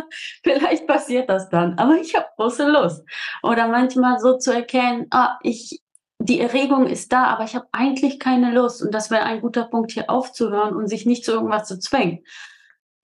Vielleicht 0.42 0.86
passiert 0.88 1.30
das 1.30 1.48
dann, 1.48 1.78
aber 1.78 1.94
ich 1.94 2.14
habe 2.16 2.26
große 2.36 2.68
Lust. 2.68 3.04
Oder 3.42 3.68
manchmal 3.68 4.18
so 4.18 4.36
zu 4.36 4.52
erkennen, 4.52 5.06
ah, 5.10 5.38
ich, 5.42 5.80
die 6.24 6.40
Erregung 6.40 6.86
ist 6.86 7.12
da, 7.12 7.26
aber 7.26 7.44
ich 7.44 7.54
habe 7.54 7.68
eigentlich 7.70 8.18
keine 8.18 8.50
Lust. 8.50 8.82
Und 8.82 8.94
das 8.94 9.10
wäre 9.10 9.24
ein 9.24 9.42
guter 9.42 9.64
Punkt, 9.64 9.92
hier 9.92 10.08
aufzuhören 10.08 10.74
und 10.74 10.88
sich 10.88 11.04
nicht 11.04 11.22
zu 11.22 11.32
irgendwas 11.32 11.68
zu 11.68 11.78
zwängen. 11.78 12.24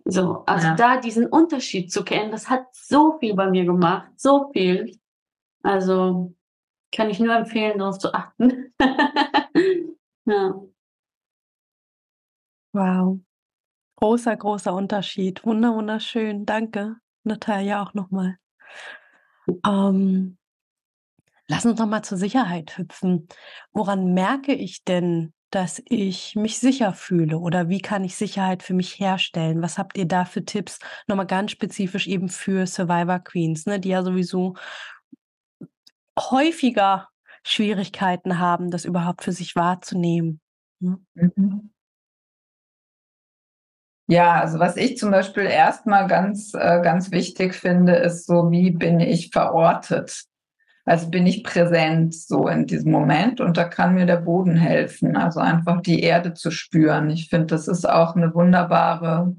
So, 0.07 0.43
also 0.47 0.69
ja. 0.69 0.75
da 0.75 0.97
diesen 0.97 1.27
Unterschied 1.27 1.93
zu 1.93 2.03
kennen, 2.03 2.31
das 2.31 2.49
hat 2.49 2.65
so 2.73 3.19
viel 3.19 3.35
bei 3.35 3.51
mir 3.51 3.67
gemacht, 3.67 4.09
so 4.17 4.51
viel. 4.55 4.99
Also 5.63 6.35
kann 6.93 7.11
ich 7.11 7.21
nur 7.21 7.35
empfehlen, 7.35 7.79
darauf 7.79 7.99
zu 7.99 8.15
achten. 8.15 8.73
ja. 10.25 10.55
Wow. 12.73 13.19
Großer, 13.97 14.35
großer 14.35 14.73
Unterschied. 14.73 15.45
Wunder, 15.45 15.75
wunderschön. 15.75 16.47
Danke, 16.47 16.97
Natalia, 17.25 17.83
auch 17.83 17.93
nochmal. 17.93 18.39
Ähm, 19.67 20.39
lass 21.51 21.67
uns 21.67 21.81
nochmal 21.81 22.03
zur 22.03 22.17
Sicherheit 22.17 22.79
hüpfen. 22.79 23.29
Woran 23.73 24.15
merke 24.15 24.55
ich 24.55 24.85
denn, 24.85 25.33
dass 25.51 25.83
ich 25.87 26.37
mich 26.37 26.61
sicher 26.61 26.93
fühle 26.93 27.39
oder 27.39 27.69
wie 27.69 27.81
kann 27.81 28.05
ich 28.05 28.15
Sicherheit 28.15 28.63
für 28.63 28.73
mich 28.73 29.01
herstellen? 29.01 29.61
Was 29.61 29.77
habt 29.77 29.99
ihr 29.99 30.07
da 30.07 30.25
für 30.25 30.45
Tipps? 30.45 30.79
Nochmal 31.09 31.27
ganz 31.27 31.51
spezifisch 31.51 32.07
eben 32.07 32.29
für 32.29 32.69
Survivor 32.69 33.19
Queens, 33.19 33.67
ne, 33.67 33.81
die 33.81 33.89
ja 33.89 34.05
sowieso 34.05 34.55
häufiger 36.17 37.09
Schwierigkeiten 37.43 38.39
haben, 38.39 38.71
das 38.71 38.85
überhaupt 38.85 39.25
für 39.25 39.33
sich 39.33 39.57
wahrzunehmen. 39.57 40.41
Ne? 40.79 40.99
Mhm. 41.15 41.73
Ja, 44.07 44.41
also 44.41 44.61
was 44.61 44.77
ich 44.77 44.99
zum 44.99 45.11
Beispiel 45.11 45.45
erstmal 45.45 46.07
ganz, 46.07 46.55
äh, 46.55 46.81
ganz 46.81 47.11
wichtig 47.11 47.55
finde, 47.55 47.97
ist 47.97 48.27
so, 48.27 48.51
wie 48.53 48.71
bin 48.71 49.01
ich 49.01 49.31
verortet? 49.31 50.30
Also 50.91 51.09
bin 51.09 51.25
ich 51.25 51.45
präsent 51.45 52.17
so 52.17 52.49
in 52.49 52.67
diesem 52.67 52.91
Moment 52.91 53.41
und 53.41 53.57
da 53.57 53.63
kann 53.63 53.95
mir 53.95 54.07
der 54.07 54.17
Boden 54.17 54.57
helfen, 54.57 55.17
also 55.17 55.39
einfach 55.39 55.83
die 55.83 56.01
Erde 56.01 56.35
zu 56.35 56.51
spüren. 56.51 57.11
Ich 57.11 57.29
finde, 57.29 57.47
das 57.47 57.69
ist 57.69 57.89
auch 57.89 58.17
eine 58.17 58.35
wunderbare 58.35 59.37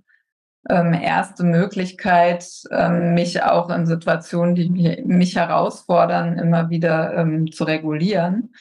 ähm, 0.69 0.93
erste 0.93 1.43
Möglichkeit, 1.43 2.47
ähm, 2.71 3.15
mich 3.15 3.43
auch 3.43 3.69
in 3.69 3.85
Situationen, 3.85 4.55
die 4.55 4.69
mich, 4.69 5.03
mich 5.03 5.35
herausfordern, 5.35 6.37
immer 6.39 6.69
wieder 6.69 7.17
ähm, 7.17 7.51
zu 7.51 7.65
regulieren, 7.65 8.53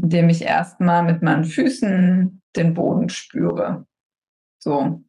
indem 0.00 0.28
ich 0.28 0.42
erstmal 0.42 1.02
mit 1.02 1.22
meinen 1.22 1.42
Füßen 1.42 2.40
den 2.54 2.74
Boden 2.74 3.08
spüre. 3.08 3.84
So. 4.60 5.02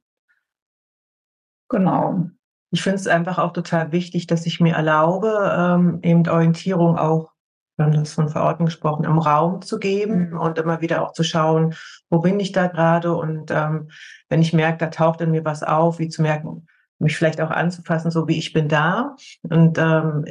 Genau. 1.69 2.31
Ich 2.71 2.81
finde 2.81 2.97
es 2.97 3.07
einfach 3.07 3.39
auch 3.39 3.53
total 3.53 3.91
wichtig, 3.91 4.27
dass 4.27 4.45
ich 4.45 4.59
mir 4.59 4.75
erlaube, 4.75 5.51
ähm, 5.57 5.99
eben 6.03 6.27
Orientierung 6.27 6.97
auch, 6.97 7.31
wir 7.77 7.85
haben 7.85 7.93
das 7.93 8.13
von 8.13 8.29
Verordnung 8.29 8.67
gesprochen, 8.67 9.05
im 9.05 9.17
Raum 9.17 9.61
zu 9.61 9.79
geben 9.79 10.31
mhm. 10.31 10.39
und 10.39 10.57
immer 10.57 10.81
wieder 10.81 11.01
auch 11.01 11.13
zu 11.13 11.23
schauen, 11.23 11.73
wo 12.09 12.19
bin 12.19 12.39
ich 12.39 12.51
da 12.51 12.67
gerade? 12.67 13.15
Und 13.15 13.51
ähm, 13.51 13.89
wenn 14.27 14.41
ich 14.41 14.53
merke, 14.53 14.77
da 14.77 14.87
taucht 14.87 15.21
in 15.21 15.31
mir 15.31 15.45
was 15.45 15.63
auf, 15.63 15.97
wie 15.99 16.09
zu 16.09 16.21
merken, 16.21 16.67
mich 16.99 17.15
vielleicht 17.15 17.39
auch 17.41 17.51
anzufassen, 17.51 18.11
so 18.11 18.27
wie 18.27 18.37
ich 18.37 18.53
bin 18.53 18.67
da. 18.67 19.15
Und 19.43 19.77
ähm, 19.77 20.25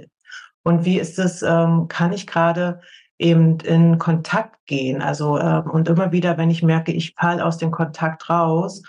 und 0.68 0.84
wie 0.84 0.98
ist 0.98 1.18
es, 1.18 1.40
ähm, 1.40 1.88
kann 1.88 2.12
ich 2.12 2.26
gerade 2.26 2.82
eben 3.18 3.58
in 3.60 3.98
Kontakt 3.98 4.66
gehen, 4.66 5.00
also 5.00 5.38
ähm, 5.38 5.70
und 5.70 5.88
immer 5.88 6.12
wieder, 6.12 6.36
wenn 6.36 6.50
ich 6.50 6.62
merke, 6.62 6.92
ich 6.92 7.14
falle 7.18 7.42
aus 7.44 7.56
dem 7.56 7.70
Kontakt 7.70 8.28
raus, 8.28 8.82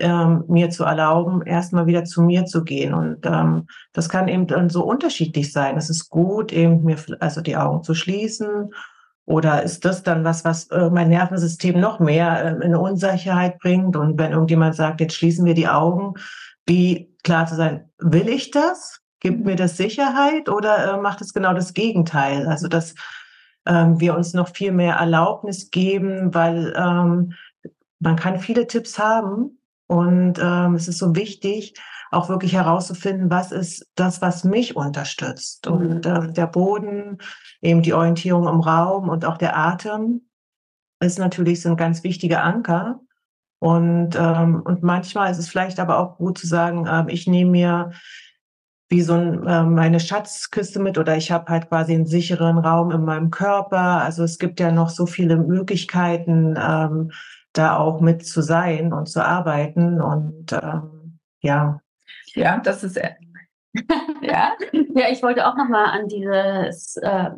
ähm, 0.00 0.44
mir 0.48 0.70
zu 0.70 0.84
erlauben, 0.84 1.42
erstmal 1.42 1.86
wieder 1.86 2.04
zu 2.04 2.22
mir 2.22 2.44
zu 2.44 2.64
gehen. 2.64 2.94
Und 2.94 3.24
ähm, 3.24 3.66
das 3.92 4.08
kann 4.08 4.28
eben 4.28 4.46
dann 4.46 4.68
so 4.68 4.84
unterschiedlich 4.84 5.52
sein. 5.52 5.76
Es 5.76 5.90
ist 5.90 6.10
gut, 6.10 6.52
eben 6.52 6.82
mir 6.84 6.96
also 7.20 7.40
die 7.40 7.56
Augen 7.56 7.82
zu 7.82 7.94
schließen. 7.94 8.72
Oder 9.26 9.62
ist 9.62 9.84
das 9.84 10.02
dann 10.02 10.24
was, 10.24 10.44
was 10.44 10.66
äh, 10.70 10.90
mein 10.90 11.08
Nervensystem 11.08 11.78
noch 11.78 12.00
mehr 12.00 12.58
äh, 12.60 12.64
in 12.64 12.74
Unsicherheit 12.74 13.58
bringt? 13.58 13.96
Und 13.96 14.18
wenn 14.18 14.32
irgendjemand 14.32 14.74
sagt, 14.74 15.00
jetzt 15.00 15.14
schließen 15.14 15.44
wir 15.44 15.54
die 15.54 15.68
Augen, 15.68 16.14
wie 16.66 17.14
klar 17.22 17.46
zu 17.46 17.54
sein, 17.54 17.90
will 17.98 18.28
ich 18.28 18.50
das? 18.50 19.00
Gibt 19.20 19.44
mir 19.44 19.56
das 19.56 19.76
Sicherheit 19.76 20.48
oder 20.48 20.94
äh, 20.94 21.00
macht 21.00 21.20
es 21.20 21.34
genau 21.34 21.52
das 21.52 21.74
Gegenteil? 21.74 22.46
Also 22.48 22.68
dass 22.68 22.94
ähm, 23.66 24.00
wir 24.00 24.16
uns 24.16 24.34
noch 24.34 24.48
viel 24.48 24.72
mehr 24.72 24.96
Erlaubnis 24.96 25.70
geben, 25.70 26.34
weil 26.34 26.74
ähm, 26.76 27.34
man 28.00 28.16
kann 28.16 28.40
viele 28.40 28.66
Tipps 28.66 28.98
haben, 28.98 29.59
und 29.90 30.34
ähm, 30.40 30.76
es 30.76 30.86
ist 30.86 30.98
so 30.98 31.16
wichtig, 31.16 31.74
auch 32.12 32.28
wirklich 32.28 32.52
herauszufinden, 32.52 33.28
was 33.28 33.50
ist 33.50 33.90
das, 33.96 34.22
was 34.22 34.44
mich 34.44 34.76
unterstützt. 34.76 35.66
Mhm. 35.66 35.72
Und 35.72 36.06
ähm, 36.06 36.32
der 36.32 36.46
Boden, 36.46 37.18
eben 37.60 37.82
die 37.82 37.92
Orientierung 37.92 38.46
im 38.46 38.60
Raum 38.60 39.08
und 39.08 39.24
auch 39.24 39.36
der 39.36 39.58
Atem 39.58 40.20
ist 41.00 41.18
natürlich 41.18 41.62
sind 41.62 41.76
ganz 41.76 42.04
wichtige 42.04 42.40
Anker. 42.40 43.00
Und, 43.58 44.14
ähm, 44.16 44.62
und 44.64 44.84
manchmal 44.84 45.32
ist 45.32 45.38
es 45.38 45.48
vielleicht 45.48 45.80
aber 45.80 45.98
auch 45.98 46.18
gut 46.18 46.38
zu 46.38 46.46
sagen, 46.46 46.86
äh, 46.86 47.12
ich 47.12 47.26
nehme 47.26 47.50
mir 47.50 47.90
wie 48.90 49.02
so 49.02 49.14
ein, 49.14 49.44
äh, 49.44 49.64
meine 49.64 49.98
Schatzkiste 49.98 50.78
mit 50.78 50.98
oder 50.98 51.16
ich 51.16 51.32
habe 51.32 51.50
halt 51.50 51.68
quasi 51.68 51.94
einen 51.94 52.06
sicheren 52.06 52.58
Raum 52.58 52.92
in 52.92 53.04
meinem 53.04 53.30
Körper. 53.32 54.02
Also 54.02 54.22
es 54.22 54.38
gibt 54.38 54.60
ja 54.60 54.70
noch 54.70 54.88
so 54.88 55.06
viele 55.06 55.36
Möglichkeiten, 55.36 56.56
ähm, 56.56 57.10
da 57.52 57.76
auch 57.76 58.00
mit 58.00 58.26
zu 58.26 58.42
sein 58.42 58.92
und 58.92 59.06
zu 59.06 59.24
arbeiten. 59.24 60.00
Und 60.00 60.52
ähm, 60.52 61.18
ja. 61.40 61.80
Ja, 62.34 62.58
das 62.58 62.84
ist 62.84 62.96
ja. 64.22 64.52
ja, 64.72 65.08
ich 65.10 65.22
wollte 65.22 65.46
auch 65.46 65.56
nochmal 65.56 65.86
an 65.86 66.08
dieses 66.08 66.96
äh, 66.96 67.30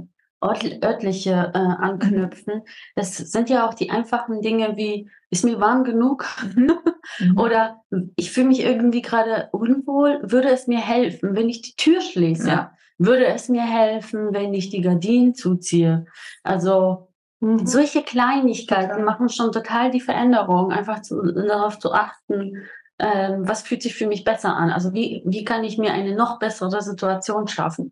örtliche 0.43 1.53
äh, 1.55 1.59
anknüpfen. 1.59 2.63
Das 2.97 3.17
sind 3.17 3.49
ja 3.49 3.67
auch 3.67 3.75
die 3.75 3.91
einfachen 3.91 4.41
Dinge 4.43 4.77
wie, 4.77 5.09
ist 5.31 5.45
mir 5.45 5.61
warm 5.61 5.85
genug? 5.85 6.27
Mhm. 6.55 6.73
Oder 7.39 7.83
ich 8.17 8.33
fühle 8.33 8.49
mich 8.49 8.61
irgendwie 8.61 9.03
gerade 9.03 9.49
unwohl. 9.53 10.21
Würde 10.23 10.49
es 10.49 10.67
mir 10.67 10.81
helfen, 10.81 11.37
wenn 11.37 11.49
ich 11.49 11.63
die 11.63 11.77
Tür 11.77 12.01
schließe? 12.01 12.49
Ja. 12.49 12.73
Würde 12.99 13.27
es 13.27 13.49
mir 13.49 13.63
helfen, 13.63 14.33
wenn 14.33 14.55
ich 14.55 14.71
die 14.71 14.81
Gardinen 14.81 15.35
zuziehe? 15.35 16.07
Also 16.43 17.12
Mhm. 17.43 17.67
Solche 17.67 18.05
Kleinigkeiten 18.05 19.03
machen 19.03 19.29
schon 19.29 19.51
total 19.51 19.91
die 19.91 20.01
Veränderung, 20.01 20.71
einfach 20.71 21.03
zu, 21.03 21.21
darauf 21.33 21.79
zu 21.81 21.93
achten, 21.93 22.63
ähm, 23.01 23.49
was 23.49 23.63
fühlt 23.63 23.83
sich 23.83 23.97
für 23.97 24.07
mich 24.07 24.23
besser 24.23 24.55
an. 24.57 24.71
Also 24.71 24.95
wie, 24.95 25.23
wie 25.27 25.45
kann 25.45 25.65
ich 25.65 25.77
mir 25.77 25.93
eine 25.93 26.15
noch 26.15 26.39
bessere 26.39 26.81
Situation 26.83 27.49
schaffen? 27.49 27.91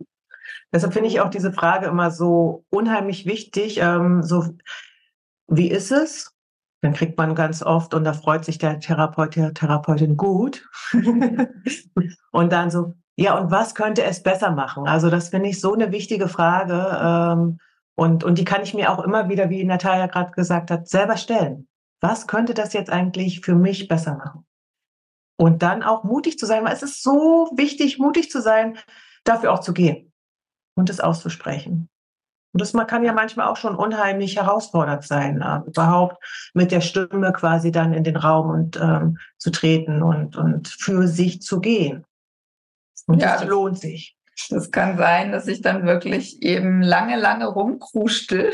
Deshalb 0.72 0.92
finde 0.92 1.08
ich 1.08 1.20
auch 1.20 1.30
diese 1.30 1.52
Frage 1.52 1.86
immer 1.86 2.12
so 2.12 2.64
unheimlich 2.70 3.26
wichtig. 3.26 3.78
Ähm, 3.78 4.22
so, 4.22 4.44
wie 5.48 5.68
ist 5.68 5.90
es? 5.90 6.32
Dann 6.80 6.94
kriegt 6.94 7.18
man 7.18 7.34
ganz 7.34 7.60
oft, 7.60 7.92
und 7.92 8.04
da 8.04 8.12
freut 8.12 8.44
sich 8.44 8.58
der 8.58 8.78
Therapeut, 8.78 9.34
der 9.34 9.52
Therapeutin 9.52 10.16
gut. 10.16 10.64
und 12.30 12.52
dann 12.52 12.70
so, 12.70 12.94
ja, 13.16 13.36
und 13.36 13.50
was 13.50 13.74
könnte 13.74 14.04
es 14.04 14.22
besser 14.22 14.52
machen? 14.52 14.86
Also 14.86 15.10
das 15.10 15.30
finde 15.30 15.48
ich 15.48 15.60
so 15.60 15.74
eine 15.74 15.90
wichtige 15.90 16.28
Frage. 16.28 16.98
Ähm, 17.02 17.58
und, 17.96 18.24
und 18.24 18.38
die 18.38 18.44
kann 18.44 18.62
ich 18.62 18.74
mir 18.74 18.90
auch 18.90 19.02
immer 19.02 19.28
wieder, 19.28 19.50
wie 19.50 19.64
Natalia 19.64 20.06
gerade 20.06 20.32
gesagt 20.32 20.70
hat, 20.70 20.88
selber 20.88 21.16
stellen. 21.16 21.68
Was 22.00 22.26
könnte 22.26 22.54
das 22.54 22.72
jetzt 22.72 22.90
eigentlich 22.90 23.40
für 23.40 23.54
mich 23.54 23.88
besser 23.88 24.16
machen? 24.16 24.46
Und 25.36 25.62
dann 25.62 25.82
auch 25.82 26.04
mutig 26.04 26.38
zu 26.38 26.46
sein, 26.46 26.64
weil 26.64 26.72
es 26.72 26.82
ist 26.82 27.02
so 27.02 27.50
wichtig, 27.56 27.98
mutig 27.98 28.30
zu 28.30 28.40
sein, 28.40 28.78
dafür 29.24 29.52
auch 29.52 29.60
zu 29.60 29.72
gehen 29.72 30.12
und 30.76 30.90
es 30.90 31.00
auszusprechen. 31.00 31.88
Und 32.52 32.60
das 32.60 32.72
man 32.72 32.86
kann 32.86 33.04
ja 33.04 33.12
manchmal 33.12 33.48
auch 33.48 33.56
schon 33.56 33.76
unheimlich 33.76 34.36
herausfordernd 34.36 35.04
sein, 35.04 35.40
äh, 35.40 35.60
überhaupt 35.68 36.22
mit 36.52 36.72
der 36.72 36.80
Stimme 36.80 37.32
quasi 37.32 37.70
dann 37.70 37.92
in 37.94 38.02
den 38.02 38.16
Raum 38.16 38.50
und 38.50 38.76
ähm, 38.76 39.18
zu 39.38 39.50
treten 39.50 40.02
und, 40.02 40.36
und 40.36 40.68
für 40.68 41.06
sich 41.06 41.42
zu 41.42 41.60
gehen. 41.60 42.04
Und 43.06 43.22
ja, 43.22 43.38
das 43.38 43.44
lohnt 43.44 43.78
sich. 43.78 44.16
Das 44.48 44.70
kann 44.70 44.96
sein, 44.96 45.32
dass 45.32 45.46
ich 45.46 45.60
dann 45.60 45.86
wirklich 45.86 46.42
eben 46.42 46.82
lange, 46.82 47.16
lange 47.16 47.46
rumkrustel, 47.46 48.52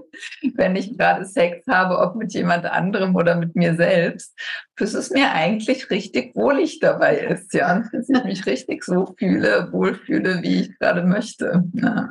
wenn 0.54 0.76
ich 0.76 0.96
gerade 0.96 1.24
Sex 1.24 1.66
habe, 1.68 1.98
ob 1.98 2.16
mit 2.16 2.32
jemand 2.32 2.64
anderem 2.64 3.14
oder 3.14 3.36
mit 3.36 3.54
mir 3.54 3.74
selbst, 3.74 4.36
bis 4.76 4.94
es 4.94 5.10
mir 5.10 5.32
eigentlich 5.32 5.90
richtig 5.90 6.34
wohlig 6.34 6.80
dabei 6.80 7.18
ist, 7.18 7.52
ja, 7.52 7.74
und 7.74 7.90
bis 7.90 8.08
ich 8.08 8.24
mich 8.24 8.46
richtig 8.46 8.82
so 8.82 9.14
fühle, 9.18 9.68
wohlfühle, 9.72 10.42
wie 10.42 10.62
ich 10.62 10.78
gerade 10.78 11.02
möchte. 11.02 11.64
Ja. 11.74 12.10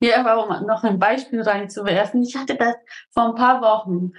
Ja, 0.00 0.20
aber 0.20 0.44
um 0.44 0.66
noch 0.66 0.84
ein 0.84 0.98
Beispiel 0.98 1.40
reinzuwerfen, 1.40 2.22
ich 2.22 2.36
hatte 2.36 2.56
das 2.56 2.74
vor 3.12 3.30
ein 3.30 3.34
paar 3.34 3.62
Wochen. 3.62 4.12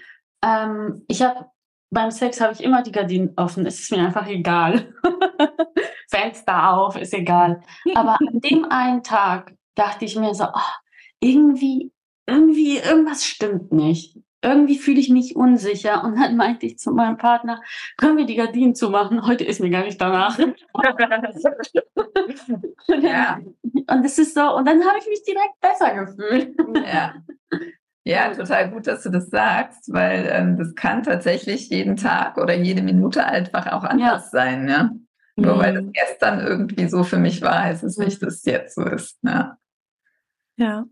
Ähm, 0.44 1.04
ich 1.08 1.22
habe 1.22 1.46
beim 1.90 2.12
Sex 2.12 2.42
habe 2.42 2.54
ich 2.54 2.64
immer 2.64 2.84
die 2.84 2.92
Gardinen 2.92 3.34
offen. 3.36 3.66
Es 3.66 3.80
ist 3.80 3.92
mir 3.92 4.00
einfach 4.00 4.28
egal. 4.28 4.94
Fenster 6.10 6.74
auf, 6.74 6.96
ist 6.96 7.14
egal. 7.14 7.62
Aber 7.94 8.18
an 8.20 8.40
dem 8.42 8.66
einen 8.66 9.04
Tag 9.04 9.54
dachte 9.76 10.06
ich 10.06 10.16
mir 10.16 10.34
so, 10.34 10.46
oh, 10.46 10.72
irgendwie, 11.20 11.92
irgendwie, 12.26 12.78
irgendwas 12.78 13.26
stimmt 13.26 13.72
nicht. 13.72 14.18
Irgendwie 14.42 14.78
fühle 14.78 15.00
ich 15.00 15.10
mich 15.10 15.36
unsicher. 15.36 16.04
Und 16.04 16.20
dann 16.20 16.36
meinte 16.36 16.68
ich 16.68 16.78
zu 16.78 16.92
meinem 16.92 17.18
Partner, 17.18 17.62
können 17.98 18.18
wir 18.18 18.26
die 18.26 18.36
Gardinen 18.36 18.76
zumachen? 18.76 19.26
Heute 19.26 19.44
ist 19.44 19.60
mir 19.60 19.72
gar 19.72 19.84
nicht 19.84 20.00
danach. 20.00 20.38
ja. 22.88 23.40
Und 23.88 24.06
es 24.06 24.20
ist 24.20 24.36
so, 24.36 24.56
und 24.56 24.68
dann 24.68 24.86
habe 24.86 25.00
ich 25.00 25.08
mich 25.08 25.24
direkt 25.24 25.60
besser 25.62 25.96
gefühlt. 25.96 26.56
Ja. 26.86 27.16
Ja, 28.08 28.32
total 28.36 28.70
gut, 28.70 28.86
dass 28.86 29.02
du 29.02 29.10
das 29.10 29.30
sagst, 29.30 29.92
weil 29.92 30.30
ähm, 30.32 30.58
das 30.58 30.76
kann 30.76 31.02
tatsächlich 31.02 31.70
jeden 31.70 31.96
Tag 31.96 32.38
oder 32.38 32.54
jede 32.54 32.84
Minute 32.84 33.26
einfach 33.26 33.66
auch 33.72 33.84
anders 33.84 34.26
ja. 34.26 34.30
sein. 34.30 34.70
Ja? 34.70 34.92
Nur 35.36 35.56
mhm. 35.56 35.60
weil 35.60 35.74
das 35.74 35.92
gestern 35.92 36.40
irgendwie 36.40 36.88
so 36.88 37.04
für 37.04 37.18
mich 37.18 37.42
war, 37.42 37.64
heißt 37.64 37.84
es 37.84 37.98
nicht, 37.98 38.22
dass 38.22 38.36
es 38.36 38.46
jetzt 38.46 38.76
so 38.76 38.84
ist. 38.84 39.18
Ja. 39.24 39.58
Ja. 40.58 40.86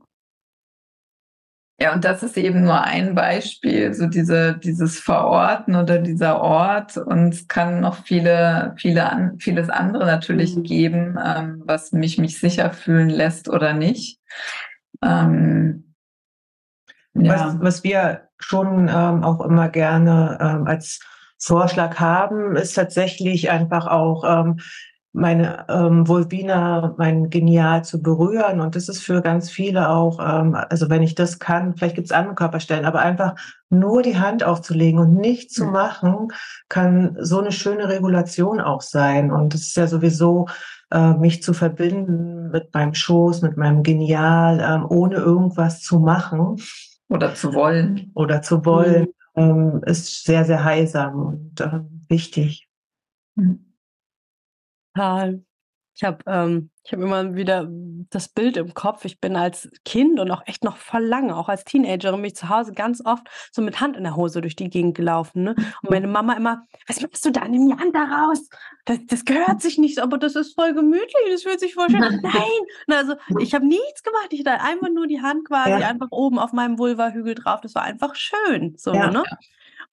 Ja, 1.80 1.94
und 1.94 2.04
das 2.04 2.24
ist 2.24 2.38
eben 2.38 2.64
nur 2.64 2.82
ein 2.82 3.14
Beispiel, 3.14 3.94
so 3.94 4.08
diese, 4.08 4.58
dieses 4.58 5.00
Verorten 5.00 5.76
oder 5.76 6.00
dieser 6.00 6.42
Ort. 6.42 6.98
Und 6.98 7.30
es 7.34 7.48
kann 7.48 7.80
noch 7.80 8.06
viele, 8.06 8.74
viele, 8.78 9.36
vieles 9.38 9.70
andere 9.70 10.06
natürlich 10.06 10.56
mhm. 10.56 10.64
geben, 10.64 11.20
ähm, 11.24 11.62
was 11.66 11.92
mich 11.92 12.18
mich 12.18 12.40
sicher 12.40 12.72
fühlen 12.72 13.10
lässt 13.10 13.50
oder 13.50 13.74
nicht. 13.74 14.20
Ähm, 15.04 15.93
ja. 17.14 17.34
Was, 17.34 17.60
was 17.60 17.84
wir 17.84 18.22
schon 18.40 18.90
ähm, 18.90 19.24
auch 19.24 19.42
immer 19.42 19.70
gerne 19.70 20.38
ähm, 20.42 20.68
als 20.68 21.00
Vorschlag 21.38 22.00
haben, 22.00 22.56
ist 22.56 22.74
tatsächlich 22.74 23.50
einfach 23.52 23.88
auch 23.88 24.24
ähm, 24.26 24.60
meine 25.14 25.68
ähm, 25.70 26.08
Vulvina, 26.08 26.96
mein 26.98 27.30
Genial 27.30 27.84
zu 27.84 28.02
berühren. 28.02 28.60
Und 28.60 28.76
das 28.76 28.90
ist 28.90 29.04
für 29.04 29.22
ganz 29.22 29.52
viele 29.52 29.90
auch, 29.90 30.20
ähm, 30.20 30.56
also 30.56 30.90
wenn 30.90 31.04
ich 31.04 31.14
das 31.14 31.38
kann, 31.38 31.76
vielleicht 31.76 31.96
gibt 31.96 32.08
es 32.08 32.12
andere 32.12 32.34
Körperstellen, 32.34 32.86
aber 32.86 33.00
einfach 33.00 33.36
nur 33.70 34.02
die 34.02 34.18
Hand 34.18 34.44
aufzulegen 34.44 35.00
und 35.00 35.16
nichts 35.16 35.54
zu 35.54 35.66
machen, 35.66 36.30
kann 36.68 37.16
so 37.20 37.40
eine 37.40 37.52
schöne 37.52 37.90
Regulation 37.90 38.60
auch 38.60 38.82
sein. 38.82 39.32
Und 39.32 39.54
es 39.54 39.68
ist 39.68 39.78
ja 39.78 39.86
sowieso, 39.86 40.48
äh, 40.90 41.14
mich 41.14 41.44
zu 41.44 41.54
verbinden 41.54 42.50
mit 42.50 42.74
meinem 42.74 42.96
Schoß, 42.96 43.44
mit 43.44 43.56
meinem 43.56 43.84
Genial, 43.84 44.60
ähm, 44.60 44.86
ohne 44.90 45.16
irgendwas 45.18 45.82
zu 45.82 46.00
machen. 46.00 46.58
Oder 47.10 47.36
zu 47.36 47.54
wollen. 47.54 48.12
Oder 48.16 48.42
zu 48.42 48.66
wollen, 48.66 49.08
mhm. 49.36 49.42
ähm, 49.42 49.84
ist 49.86 50.24
sehr, 50.24 50.46
sehr 50.46 50.64
heilsam 50.64 51.20
und 51.20 51.62
äh, 51.62 51.82
wichtig. 52.08 52.68
Mhm. 53.36 53.74
Total. 54.96 55.44
Ich 55.96 56.04
habe 56.04 56.20
ähm, 56.26 56.72
ich 56.84 56.92
hab 56.92 57.00
immer 57.00 57.36
wieder 57.36 57.68
das 58.10 58.28
Bild 58.28 58.58
im 58.58 58.74
Kopf. 58.74 59.06
Ich 59.06 59.22
bin 59.22 59.36
als 59.36 59.70
Kind 59.86 60.20
und 60.20 60.30
auch 60.32 60.42
echt 60.48 60.64
noch 60.64 60.78
voll 60.78 61.04
lange, 61.04 61.38
auch 61.38 61.50
als 61.50 61.64
Teenagerin, 61.64 62.20
mich 62.20 62.36
zu 62.36 62.50
Hause 62.50 62.74
ganz 62.74 63.02
oft 63.06 63.28
so 63.52 63.62
mit 63.62 63.80
Hand 63.80 63.96
in 63.96 64.04
der 64.04 64.16
Hose 64.16 64.42
durch 64.42 64.56
die 64.56 64.70
Gegend 64.70 64.96
gelaufen. 64.96 65.44
Ne? 65.44 65.56
Und 65.56 65.90
meine 65.92 66.08
Mama 66.08 66.34
immer, 66.34 66.66
was 66.88 67.00
machst 67.00 67.24
du 67.26 67.32
da? 67.32 67.48
Nimm 67.48 67.68
die 67.68 67.78
Hand 67.82 67.96
da 67.96 68.04
raus. 68.04 68.50
Das, 68.86 69.00
das 69.08 69.24
gehört 69.24 69.62
sich 69.62 69.78
nicht, 69.78 70.00
aber 70.00 70.18
das 70.18 70.36
ist 70.36 70.56
voll 70.56 70.74
gemütlich, 70.74 71.14
das 71.32 71.44
fühlt 71.44 71.60
sich 71.60 71.74
voll 71.76 71.90
schön. 71.90 72.00
Nein! 72.22 72.98
also 72.98 73.14
ich 73.40 73.54
habe 73.54 73.66
nichts 73.66 74.04
gemacht. 74.04 74.28
Ich 74.32 74.40
hatte 74.46 74.62
einfach 74.62 74.90
nur 74.90 75.08
die 75.08 75.22
Hand 75.22 75.48
quasi 75.48 75.70
ja. 75.70 75.88
einfach 75.88 76.08
oben 76.12 76.40
auf 76.40 76.54
meinem 76.54 76.80
Vulva-Hügel 76.80 77.36
drauf. 77.36 77.62
Das 77.62 77.76
war 77.76 77.84
einfach 77.84 78.16
schön. 78.16 78.76
So, 78.78 78.94
ja. 78.94 79.12
ne? 79.12 79.24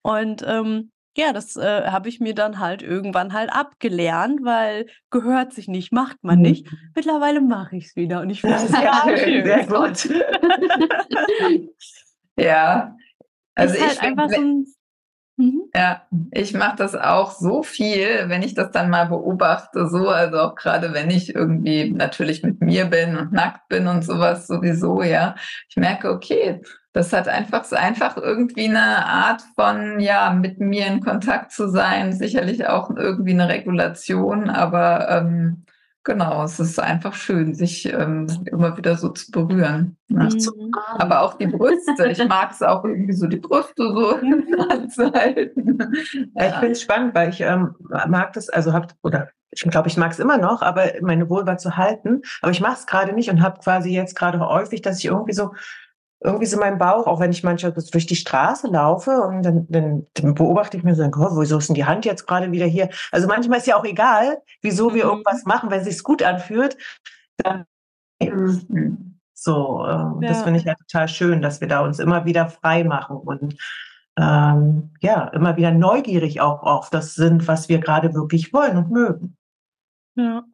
Und 0.03 0.43
ähm, 0.47 0.91
ja, 1.17 1.33
das 1.33 1.57
äh, 1.57 1.87
habe 1.87 2.09
ich 2.09 2.21
mir 2.21 2.35
dann 2.35 2.59
halt 2.59 2.83
irgendwann 2.83 3.33
halt 3.33 3.53
abgelernt, 3.53 4.41
weil 4.43 4.87
gehört 5.11 5.53
sich 5.53 5.69
nicht, 5.69 5.93
macht 5.93 6.23
man 6.23 6.37
mhm. 6.37 6.43
nicht. 6.43 6.67
Mittlerweile 6.95 7.41
mache 7.41 7.77
ich 7.77 7.87
es 7.87 7.97
wieder 7.97 8.21
und 8.21 8.31
ich 8.31 8.41
finde 8.41 8.57
es 8.57 8.69
sehr 8.69 9.19
schön. 9.19 9.45
Sehr 9.45 9.67
gut. 9.67 10.09
ja. 12.39 12.97
Also 13.55 13.75
ist 13.75 13.83
halt 13.83 13.93
ich 13.93 14.03
einfach 14.03 14.31
so 14.31 14.41
ein 14.41 14.67
Mhm. 15.41 15.71
Ja, 15.75 16.03
ich 16.33 16.53
mache 16.53 16.77
das 16.77 16.95
auch 16.95 17.31
so 17.31 17.63
viel, 17.63 18.29
wenn 18.29 18.43
ich 18.43 18.53
das 18.53 18.73
dann 18.73 18.91
mal 18.91 19.07
beobachte, 19.07 19.89
so, 19.89 20.09
also 20.09 20.39
auch 20.39 20.55
gerade 20.55 20.93
wenn 20.93 21.11
ich 21.11 21.35
irgendwie 21.35 21.91
natürlich 21.93 22.43
mit 22.43 22.61
mir 22.61 22.85
bin 22.85 23.17
und 23.17 23.33
nackt 23.33 23.67
bin 23.69 23.87
und 23.87 24.05
sowas 24.05 24.47
sowieso, 24.47 25.03
ja. 25.03 25.35
Ich 25.71 25.77
merke, 25.77 26.11
okay, 26.11 26.61
das 26.93 27.13
hat 27.13 27.29
einfach 27.29 27.65
so 27.65 27.77
einfach 27.77 28.17
irgendwie 28.17 28.69
eine 28.69 29.07
Art 29.07 29.43
von, 29.55 30.01
ja, 30.01 30.33
mit 30.33 30.59
mir 30.59 30.87
in 30.87 31.01
Kontakt 31.01 31.53
zu 31.53 31.69
sein, 31.69 32.13
sicherlich 32.13 32.67
auch 32.67 32.91
irgendwie 32.91 33.33
eine 33.33 33.49
Regulation, 33.49 34.51
aber 34.51 35.09
ähm, 35.09 35.65
Genau, 36.03 36.45
es 36.45 36.59
ist 36.59 36.81
einfach 36.81 37.13
schön, 37.13 37.55
sich 37.55 37.85
ähm, 37.93 38.27
immer 38.47 38.75
wieder 38.79 38.97
so 38.97 39.11
zu 39.11 39.31
berühren. 39.31 39.99
Ne? 40.09 40.31
Mhm. 40.33 40.73
Aber 40.95 41.21
auch 41.21 41.35
die 41.35 41.47
Brüste. 41.47 42.07
Ich 42.09 42.27
mag 42.27 42.53
es 42.53 42.63
auch 42.63 42.85
irgendwie 42.85 43.13
so, 43.13 43.27
die 43.27 43.37
Brüste 43.37 43.75
so 43.77 44.17
anzuhalten. 44.71 45.79
Ja. 46.35 46.47
Ich 46.47 46.55
finde 46.55 46.71
es 46.71 46.81
spannend, 46.81 47.15
weil 47.15 47.29
ich 47.29 47.43
ähm, 47.43 47.75
mag 48.09 48.33
das, 48.33 48.49
also 48.49 48.73
habe, 48.73 48.89
oder 49.03 49.29
ich 49.51 49.61
glaube, 49.63 49.89
ich 49.89 49.99
mag 49.99 50.13
es 50.13 50.19
immer 50.19 50.39
noch, 50.39 50.63
aber 50.63 50.87
meine 51.03 51.29
Vulva 51.29 51.59
zu 51.59 51.77
halten. 51.77 52.23
Aber 52.41 52.53
ich 52.53 52.63
mache 52.63 52.79
es 52.79 52.87
gerade 52.87 53.13
nicht 53.13 53.29
und 53.29 53.43
habe 53.43 53.61
quasi 53.61 53.91
jetzt 53.91 54.17
gerade 54.17 54.41
häufig, 54.41 54.81
dass 54.81 55.01
ich 55.01 55.05
irgendwie 55.05 55.35
so 55.35 55.53
irgendwie 56.23 56.47
so 56.47 56.59
mein 56.59 56.79
Bauch, 56.79 57.07
auch 57.07 57.19
wenn 57.21 57.31
ich 57.31 57.43
manchmal 57.43 57.73
durch 57.73 58.07
die 58.07 58.17
Straße 58.17 58.69
laufe 58.69 59.11
und 59.23 59.43
dann, 59.43 59.67
dann, 59.69 60.07
dann 60.15 60.35
beobachte 60.35 60.77
ich 60.77 60.83
mir 60.83 60.95
so, 60.95 61.03
oh, 61.05 61.41
wieso 61.41 61.59
ist 61.59 61.69
denn 61.69 61.75
die 61.75 61.87
Hand 61.87 62.05
jetzt 62.05 62.27
gerade 62.27 62.53
wieder 62.53 62.67
hier? 62.67 62.91
Also 63.11 63.27
manchmal 63.27 63.59
ist 63.59 63.67
ja 63.67 63.77
auch 63.77 63.85
egal, 63.85 64.43
wieso 64.61 64.95
wir 64.95 65.05
mhm. 65.05 65.11
irgendwas 65.11 65.45
machen, 65.45 65.71
wenn 65.71 65.81
es 65.81 65.87
sich 65.87 66.03
gut 66.03 66.23
anfühlt. 66.23 66.77
Dann 67.39 67.65
mhm. 68.23 69.19
so, 69.33 69.85
äh, 69.87 69.89
ja. 69.89 70.19
das 70.21 70.43
finde 70.43 70.61
ich 70.61 70.67
ja 70.67 70.75
total 70.75 71.09
schön, 71.09 71.41
dass 71.41 71.63
wir 71.63 71.69
da 71.69 71.81
uns 71.81 71.99
immer 71.99 72.27
wieder 72.27 72.49
frei 72.49 72.85
machen 72.85 73.17
und 73.17 73.57
ähm, 74.19 74.91
ja, 75.01 75.29
immer 75.29 75.57
wieder 75.57 75.71
neugierig 75.71 76.43
auch 76.43 76.63
auf 76.63 76.91
das 76.91 77.15
sind, 77.15 77.49
was 77.49 77.71
wir 77.71 77.79
gerade 77.79 78.13
wirklich 78.13 78.53
wollen 78.53 78.77
und 78.77 78.91
mögen. 78.91 79.37
Ja. 80.17 80.45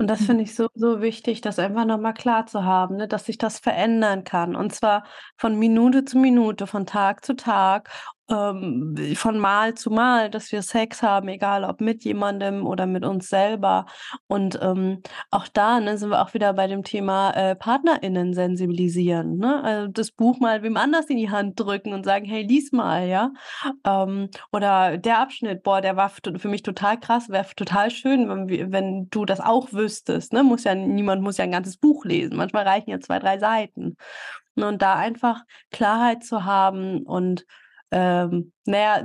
Und 0.00 0.06
das 0.06 0.22
finde 0.22 0.44
ich 0.44 0.54
so, 0.54 0.68
so 0.74 1.02
wichtig, 1.02 1.42
das 1.42 1.58
einfach 1.58 1.84
nochmal 1.84 2.14
klar 2.14 2.46
zu 2.46 2.64
haben, 2.64 2.96
ne, 2.96 3.06
dass 3.06 3.26
sich 3.26 3.36
das 3.36 3.58
verändern 3.58 4.24
kann. 4.24 4.56
Und 4.56 4.74
zwar 4.74 5.04
von 5.36 5.58
Minute 5.58 6.06
zu 6.06 6.16
Minute, 6.16 6.66
von 6.66 6.86
Tag 6.86 7.22
zu 7.22 7.36
Tag 7.36 7.90
ähm, 8.30 8.96
von 9.14 9.38
Mal 9.38 9.74
zu 9.74 9.90
Mal, 9.90 10.30
dass 10.30 10.52
wir 10.52 10.62
Sex 10.62 11.02
haben, 11.02 11.28
egal 11.28 11.64
ob 11.64 11.80
mit 11.80 12.04
jemandem 12.04 12.66
oder 12.66 12.86
mit 12.86 13.04
uns 13.04 13.28
selber. 13.28 13.86
Und 14.28 14.58
ähm, 14.62 15.02
auch 15.30 15.48
da 15.48 15.80
ne, 15.80 15.98
sind 15.98 16.10
wir 16.10 16.22
auch 16.22 16.34
wieder 16.34 16.52
bei 16.52 16.66
dem 16.66 16.84
Thema 16.84 17.30
äh, 17.32 17.56
PartnerInnen 17.56 18.34
sensibilisieren. 18.34 19.38
Ne? 19.38 19.62
Also 19.62 19.88
das 19.88 20.10
Buch 20.12 20.38
mal 20.40 20.62
wem 20.62 20.76
anders 20.76 21.06
in 21.06 21.16
die 21.16 21.30
Hand 21.30 21.58
drücken 21.58 21.92
und 21.92 22.04
sagen, 22.04 22.24
hey, 22.24 22.42
lies 22.42 22.72
mal, 22.72 23.06
ja. 23.08 23.32
Ähm, 23.84 24.30
oder 24.52 24.96
der 24.98 25.18
Abschnitt, 25.18 25.62
boah, 25.62 25.80
der 25.80 25.96
war 25.96 26.10
für 26.10 26.48
mich 26.48 26.62
total 26.62 26.98
krass, 26.98 27.28
wäre 27.28 27.46
total 27.56 27.90
schön, 27.90 28.28
wenn, 28.28 28.72
wenn 28.72 29.08
du 29.10 29.24
das 29.24 29.40
auch 29.40 29.72
wüsstest. 29.72 30.32
Ne? 30.32 30.42
Muss 30.44 30.64
ja, 30.64 30.74
niemand 30.74 31.22
muss 31.22 31.38
ja 31.38 31.44
ein 31.44 31.52
ganzes 31.52 31.76
Buch 31.76 32.04
lesen. 32.04 32.36
Manchmal 32.36 32.66
reichen 32.66 32.90
ja 32.90 33.00
zwei, 33.00 33.18
drei 33.18 33.38
Seiten. 33.38 33.96
Und 34.56 34.82
da 34.82 34.94
einfach 34.96 35.42
Klarheit 35.70 36.24
zu 36.24 36.44
haben 36.44 37.02
und 37.04 37.46
ähm, 37.90 38.52
naja, 38.66 39.02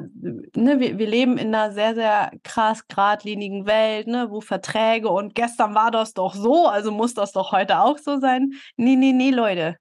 ne, 0.55 0.79
wir, 0.79 0.97
wir 0.97 1.07
leben 1.07 1.37
in 1.37 1.53
einer 1.53 1.73
sehr, 1.73 1.95
sehr 1.95 2.31
krass 2.43 2.87
geradlinigen 2.87 3.65
Welt, 3.65 4.07
ne, 4.07 4.27
wo 4.29 4.41
Verträge 4.41 5.09
und 5.09 5.35
gestern 5.35 5.73
war 5.75 5.91
das 5.91 6.13
doch 6.13 6.35
so, 6.35 6.67
also 6.67 6.91
muss 6.91 7.13
das 7.13 7.31
doch 7.31 7.51
heute 7.51 7.79
auch 7.79 7.97
so 7.97 8.19
sein. 8.19 8.53
Nee, 8.77 8.95
nee, 8.95 9.13
nee, 9.13 9.31
Leute 9.31 9.77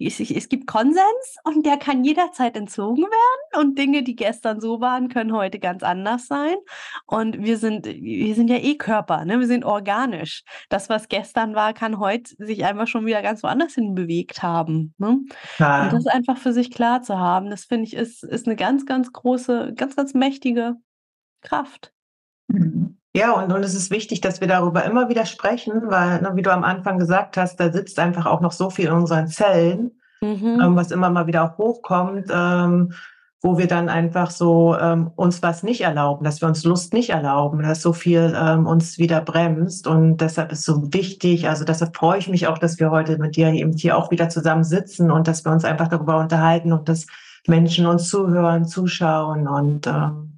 es 0.00 0.48
gibt 0.48 0.66
Konsens 0.66 1.36
und 1.44 1.66
der 1.66 1.76
kann 1.76 2.04
jederzeit 2.04 2.56
entzogen 2.56 3.02
werden 3.02 3.60
und 3.60 3.78
Dinge, 3.78 4.02
die 4.02 4.16
gestern 4.16 4.60
so 4.60 4.80
waren, 4.80 5.08
können 5.08 5.32
heute 5.32 5.58
ganz 5.58 5.82
anders 5.82 6.26
sein. 6.26 6.56
Und 7.06 7.42
wir 7.42 7.58
sind, 7.58 7.86
wir 7.86 8.34
sind 8.34 8.48
ja 8.48 8.56
eh 8.56 8.76
Körper, 8.76 9.24
ne? 9.24 9.38
wir 9.38 9.46
sind 9.46 9.64
organisch. 9.64 10.42
Das, 10.70 10.88
was 10.88 11.08
gestern 11.08 11.54
war, 11.54 11.74
kann 11.74 11.98
heute 11.98 12.34
sich 12.38 12.64
einfach 12.64 12.88
schon 12.88 13.04
wieder 13.04 13.20
ganz 13.20 13.42
woanders 13.42 13.74
hin 13.74 13.94
bewegt 13.94 14.42
haben. 14.42 14.94
Ne? 14.96 15.18
Ja. 15.58 15.84
Und 15.84 15.92
das 15.92 16.06
einfach 16.06 16.38
für 16.38 16.52
sich 16.52 16.70
klar 16.70 17.02
zu 17.02 17.18
haben, 17.18 17.50
das 17.50 17.64
finde 17.64 17.84
ich, 17.84 17.94
ist, 17.94 18.24
ist 18.24 18.46
eine 18.46 18.56
ganz, 18.56 18.86
ganz 18.86 19.12
große, 19.12 19.74
ganz, 19.76 19.96
ganz 19.96 20.14
mächtige 20.14 20.76
Kraft. 21.42 21.92
Mhm. 22.48 22.89
Ja, 23.14 23.32
und, 23.32 23.52
und 23.52 23.64
es 23.64 23.74
ist 23.74 23.90
wichtig, 23.90 24.20
dass 24.20 24.40
wir 24.40 24.48
darüber 24.48 24.84
immer 24.84 25.08
wieder 25.08 25.26
sprechen, 25.26 25.82
weil, 25.86 26.22
ne, 26.22 26.30
wie 26.34 26.42
du 26.42 26.52
am 26.52 26.62
Anfang 26.62 26.98
gesagt 26.98 27.36
hast, 27.36 27.58
da 27.58 27.72
sitzt 27.72 27.98
einfach 27.98 28.26
auch 28.26 28.40
noch 28.40 28.52
so 28.52 28.70
viel 28.70 28.86
in 28.86 28.92
unseren 28.92 29.26
Zellen, 29.26 29.92
mhm. 30.20 30.60
ähm, 30.62 30.76
was 30.76 30.92
immer 30.92 31.10
mal 31.10 31.26
wieder 31.26 31.44
auch 31.44 31.58
hochkommt. 31.58 32.26
Ähm, 32.32 32.92
wo 33.42 33.56
wir 33.56 33.66
dann 33.66 33.88
einfach 33.88 34.30
so 34.30 34.76
ähm, 34.78 35.10
uns 35.16 35.42
was 35.42 35.62
nicht 35.62 35.80
erlauben, 35.80 36.24
dass 36.24 36.42
wir 36.42 36.48
uns 36.48 36.64
Lust 36.64 36.92
nicht 36.92 37.10
erlauben, 37.10 37.62
dass 37.62 37.80
so 37.80 37.94
viel 37.94 38.34
ähm, 38.36 38.66
uns 38.66 38.98
wieder 38.98 39.22
bremst. 39.22 39.86
Und 39.86 40.18
deshalb 40.18 40.52
ist 40.52 40.64
so 40.64 40.92
wichtig, 40.92 41.48
also 41.48 41.64
deshalb 41.64 41.96
freue 41.96 42.18
ich 42.18 42.28
mich 42.28 42.48
auch, 42.48 42.58
dass 42.58 42.78
wir 42.78 42.90
heute 42.90 43.16
mit 43.18 43.36
dir 43.36 43.48
eben 43.48 43.72
hier 43.72 43.96
auch 43.96 44.10
wieder 44.10 44.28
zusammen 44.28 44.64
sitzen 44.64 45.10
und 45.10 45.26
dass 45.26 45.44
wir 45.44 45.52
uns 45.52 45.64
einfach 45.64 45.88
darüber 45.88 46.18
unterhalten 46.18 46.72
und 46.72 46.88
dass 46.88 47.06
Menschen 47.46 47.86
uns 47.86 48.10
zuhören, 48.10 48.66
zuschauen. 48.66 49.48
Und 49.48 49.86
ähm, 49.86 50.29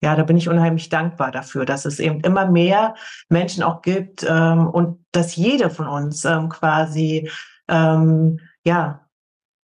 ja, 0.00 0.14
da 0.14 0.22
bin 0.22 0.36
ich 0.36 0.48
unheimlich 0.48 0.88
dankbar 0.88 1.32
dafür, 1.32 1.64
dass 1.64 1.84
es 1.84 1.98
eben 1.98 2.20
immer 2.20 2.46
mehr 2.46 2.94
Menschen 3.28 3.62
auch 3.62 3.82
gibt 3.82 4.24
ähm, 4.28 4.68
und 4.68 5.04
dass 5.12 5.36
jede 5.36 5.70
von 5.70 5.88
uns 5.88 6.24
ähm, 6.24 6.48
quasi 6.48 7.30
ähm, 7.68 8.40
ja 8.64 9.08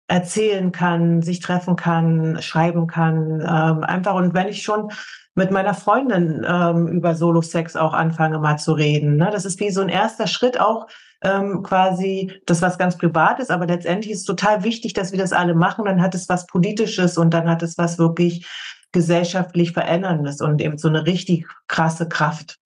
erzählen 0.06 0.70
kann, 0.70 1.22
sich 1.22 1.40
treffen 1.40 1.76
kann, 1.76 2.42
schreiben 2.42 2.86
kann, 2.86 3.40
ähm, 3.40 3.84
einfach. 3.84 4.14
Und 4.14 4.34
wenn 4.34 4.48
ich 4.48 4.62
schon 4.62 4.90
mit 5.34 5.50
meiner 5.50 5.74
Freundin 5.74 6.44
ähm, 6.46 6.88
über 6.88 7.14
Solo-Sex 7.14 7.76
auch 7.76 7.94
anfange 7.94 8.38
mal 8.38 8.58
zu 8.58 8.72
reden, 8.72 9.16
ne? 9.16 9.30
das 9.32 9.44
ist 9.44 9.60
wie 9.60 9.70
so 9.70 9.80
ein 9.80 9.88
erster 9.88 10.26
Schritt 10.26 10.60
auch 10.60 10.86
ähm, 11.22 11.62
quasi 11.62 12.40
das 12.44 12.60
was 12.60 12.76
ganz 12.76 12.98
Privates, 12.98 13.50
aber 13.50 13.66
letztendlich 13.66 14.12
ist 14.12 14.20
es 14.20 14.24
total 14.26 14.62
wichtig, 14.62 14.92
dass 14.92 15.10
wir 15.10 15.18
das 15.18 15.32
alle 15.32 15.54
machen. 15.54 15.86
Dann 15.86 16.02
hat 16.02 16.14
es 16.14 16.28
was 16.28 16.46
Politisches 16.46 17.16
und 17.16 17.32
dann 17.32 17.48
hat 17.48 17.62
es 17.62 17.78
was 17.78 17.98
wirklich 17.98 18.46
gesellschaftlich 18.94 19.72
Veränderndes 19.72 20.40
und 20.40 20.62
eben 20.62 20.78
so 20.78 20.88
eine 20.88 21.04
richtig 21.04 21.46
krasse 21.66 22.08
Kraft. 22.08 22.58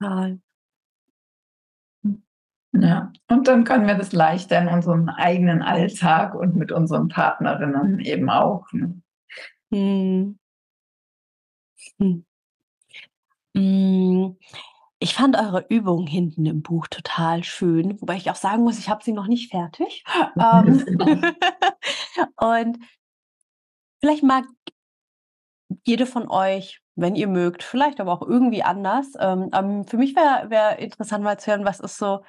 Ja. 0.00 0.30
Ja, 2.72 3.12
und 3.26 3.48
dann 3.48 3.64
können 3.64 3.88
wir 3.88 3.96
das 3.96 4.12
leichter 4.12 4.62
in 4.62 4.68
unserem 4.68 5.08
eigenen 5.08 5.60
Alltag 5.60 6.36
und 6.36 6.54
mit 6.54 6.70
unseren 6.70 7.08
Partnerinnen 7.08 7.98
eben 7.98 8.30
auch. 8.30 8.64
Ne? 8.72 9.02
Hm. 9.72 10.38
Hm. 11.98 12.24
hm. 13.56 14.36
Ich 15.00 15.14
fand 15.14 15.36
eure 15.36 15.66
Übung 15.68 16.06
hinten 16.06 16.46
im 16.46 16.62
Buch 16.62 16.86
total 16.86 17.42
schön, 17.42 18.00
wobei 18.00 18.16
ich 18.16 18.30
auch 18.30 18.36
sagen 18.36 18.62
muss, 18.62 18.78
ich 18.78 18.88
habe 18.88 19.02
sie 19.02 19.12
noch 19.12 19.26
nicht 19.26 19.50
fertig. 19.50 20.04
Ähm, 20.38 20.84
und 22.36 22.78
vielleicht 24.00 24.22
mag 24.22 24.44
jede 25.84 26.06
von 26.06 26.28
euch, 26.28 26.80
wenn 26.96 27.14
ihr 27.14 27.28
mögt, 27.28 27.62
vielleicht 27.62 28.00
aber 28.00 28.12
auch 28.12 28.22
irgendwie 28.22 28.62
anders. 28.62 29.12
Ähm, 29.18 29.84
für 29.86 29.96
mich 29.96 30.14
wäre 30.14 30.50
wär 30.50 30.78
interessant 30.78 31.24
mal 31.24 31.38
zu 31.38 31.50
hören, 31.50 31.64
was 31.64 31.80
ist 31.80 31.98
so 31.98 32.20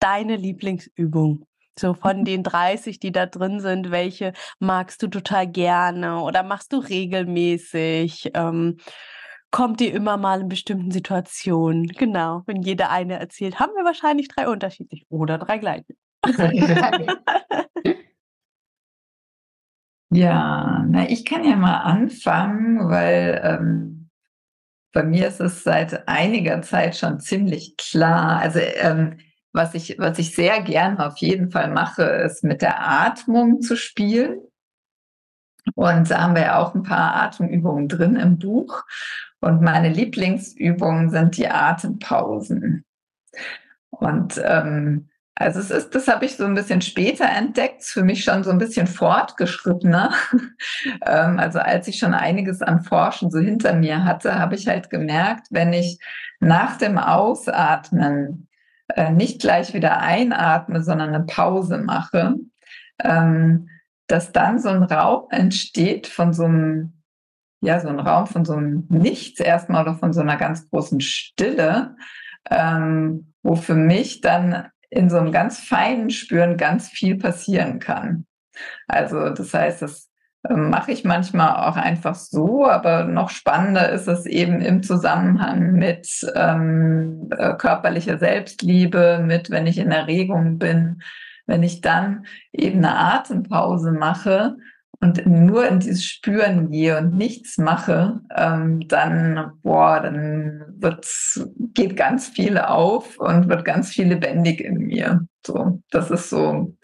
deine 0.00 0.36
Lieblingsübung? 0.36 1.46
So 1.78 1.94
von 1.94 2.24
den 2.24 2.42
30, 2.42 2.98
die 2.98 3.12
da 3.12 3.26
drin 3.26 3.60
sind, 3.60 3.90
welche 3.90 4.32
magst 4.58 5.02
du 5.02 5.08
total 5.08 5.46
gerne 5.46 6.20
oder 6.20 6.42
machst 6.42 6.72
du 6.72 6.78
regelmäßig? 6.78 8.30
Ähm, 8.34 8.78
kommt 9.50 9.80
dir 9.80 9.92
immer 9.94 10.16
mal 10.16 10.40
in 10.40 10.48
bestimmten 10.48 10.90
Situationen? 10.90 11.86
Genau, 11.88 12.42
wenn 12.46 12.62
jeder 12.62 12.90
eine 12.90 13.18
erzählt, 13.18 13.60
haben 13.60 13.72
wir 13.74 13.84
wahrscheinlich 13.84 14.28
drei 14.28 14.48
unterschiedlich 14.48 15.06
oder 15.08 15.38
drei 15.38 15.58
gleiche. 15.58 15.94
ja, 20.10 20.84
na, 20.88 21.08
ich 21.08 21.24
kann 21.24 21.44
ja 21.44 21.56
mal 21.56 21.78
anfangen, 21.78 22.88
weil 22.88 23.40
ähm, 23.42 24.10
bei 24.92 25.02
mir 25.02 25.28
ist 25.28 25.40
es 25.40 25.64
seit 25.64 26.08
einiger 26.08 26.62
Zeit 26.62 26.96
schon 26.96 27.20
ziemlich 27.20 27.76
klar. 27.76 28.38
Also 28.40 28.60
ähm, 28.60 29.18
was 29.52 29.74
ich, 29.74 29.98
was 29.98 30.18
ich 30.18 30.34
sehr 30.34 30.62
gern 30.62 30.98
auf 30.98 31.16
jeden 31.18 31.50
Fall 31.50 31.70
mache, 31.70 32.02
ist 32.02 32.44
mit 32.44 32.62
der 32.62 32.86
Atmung 32.86 33.60
zu 33.60 33.76
spielen. 33.76 34.40
Und 35.74 36.10
da 36.10 36.22
haben 36.22 36.34
wir 36.34 36.42
ja 36.42 36.58
auch 36.58 36.74
ein 36.74 36.82
paar 36.82 37.16
Atemübungen 37.16 37.88
drin 37.88 38.16
im 38.16 38.38
Buch. 38.38 38.84
Und 39.40 39.62
meine 39.62 39.88
Lieblingsübungen 39.88 41.10
sind 41.10 41.36
die 41.36 41.48
Atempausen. 41.48 42.84
Und 43.90 44.40
ähm, 44.44 45.08
also 45.38 45.60
es 45.60 45.70
ist, 45.70 45.94
das 45.94 46.08
habe 46.08 46.24
ich 46.24 46.36
so 46.36 46.44
ein 46.44 46.54
bisschen 46.54 46.80
später 46.80 47.28
entdeckt, 47.28 47.84
für 47.84 48.02
mich 48.02 48.24
schon 48.24 48.42
so 48.42 48.50
ein 48.50 48.56
bisschen 48.56 48.86
fortgeschrittener. 48.86 50.12
ähm, 51.06 51.38
also 51.38 51.58
als 51.58 51.86
ich 51.88 51.98
schon 51.98 52.14
einiges 52.14 52.62
an 52.62 52.82
Forschen 52.82 53.30
so 53.30 53.38
hinter 53.38 53.74
mir 53.74 54.04
hatte, 54.04 54.38
habe 54.38 54.54
ich 54.54 54.66
halt 54.66 54.88
gemerkt, 54.88 55.48
wenn 55.50 55.74
ich 55.74 55.98
nach 56.40 56.78
dem 56.78 56.96
Ausatmen 56.96 58.48
äh, 58.88 59.10
nicht 59.10 59.42
gleich 59.42 59.74
wieder 59.74 60.00
einatme, 60.00 60.82
sondern 60.82 61.10
eine 61.14 61.24
Pause 61.24 61.78
mache, 61.78 62.36
ähm, 63.04 63.68
dass 64.06 64.32
dann 64.32 64.58
so 64.58 64.70
ein 64.70 64.84
Raum 64.84 65.26
entsteht 65.30 66.06
von 66.06 66.32
so 66.32 66.44
einem, 66.44 67.02
ja, 67.60 67.78
so 67.80 67.88
ein 67.88 68.00
Raum 68.00 68.26
von 68.26 68.46
so 68.46 68.54
einem 68.54 68.86
Nichts 68.88 69.40
erstmal 69.40 69.82
oder 69.82 69.96
von 69.96 70.14
so 70.14 70.22
einer 70.22 70.38
ganz 70.38 70.70
großen 70.70 71.02
Stille, 71.02 71.94
ähm, 72.50 73.34
wo 73.42 73.54
für 73.54 73.74
mich 73.74 74.22
dann 74.22 74.68
in 74.90 75.10
so 75.10 75.18
einem 75.18 75.32
ganz 75.32 75.58
feinen 75.58 76.10
Spüren 76.10 76.56
ganz 76.56 76.88
viel 76.88 77.16
passieren 77.18 77.78
kann. 77.78 78.26
Also 78.88 79.30
das 79.30 79.52
heißt, 79.52 79.82
das 79.82 80.10
ähm, 80.48 80.70
mache 80.70 80.92
ich 80.92 81.04
manchmal 81.04 81.68
auch 81.68 81.76
einfach 81.76 82.14
so, 82.14 82.66
aber 82.66 83.04
noch 83.04 83.30
spannender 83.30 83.90
ist 83.90 84.08
es 84.08 84.26
eben 84.26 84.60
im 84.60 84.82
Zusammenhang 84.82 85.72
mit 85.72 86.08
ähm, 86.34 87.28
äh, 87.36 87.54
körperlicher 87.54 88.18
Selbstliebe, 88.18 89.22
mit 89.24 89.50
wenn 89.50 89.66
ich 89.66 89.78
in 89.78 89.90
Erregung 89.90 90.58
bin, 90.58 91.02
wenn 91.46 91.62
ich 91.62 91.80
dann 91.80 92.26
eben 92.52 92.78
eine 92.78 92.96
Atempause 92.96 93.92
mache 93.92 94.56
und 95.00 95.26
nur 95.26 95.66
in 95.68 95.80
dieses 95.80 96.04
Spüren 96.04 96.70
gehe 96.70 96.96
und 96.98 97.14
nichts 97.14 97.58
mache, 97.58 98.20
ähm, 98.34 98.86
dann, 98.88 99.52
boah, 99.62 100.00
dann 100.00 100.64
wird's, 100.78 101.48
geht 101.74 101.96
ganz 101.96 102.28
viel 102.28 102.58
auf 102.58 103.18
und 103.18 103.48
wird 103.48 103.64
ganz 103.64 103.90
viel 103.90 104.08
lebendig 104.08 104.60
in 104.60 104.78
mir. 104.78 105.26
So, 105.44 105.82
das 105.90 106.10
ist 106.10 106.30
so 106.30 106.74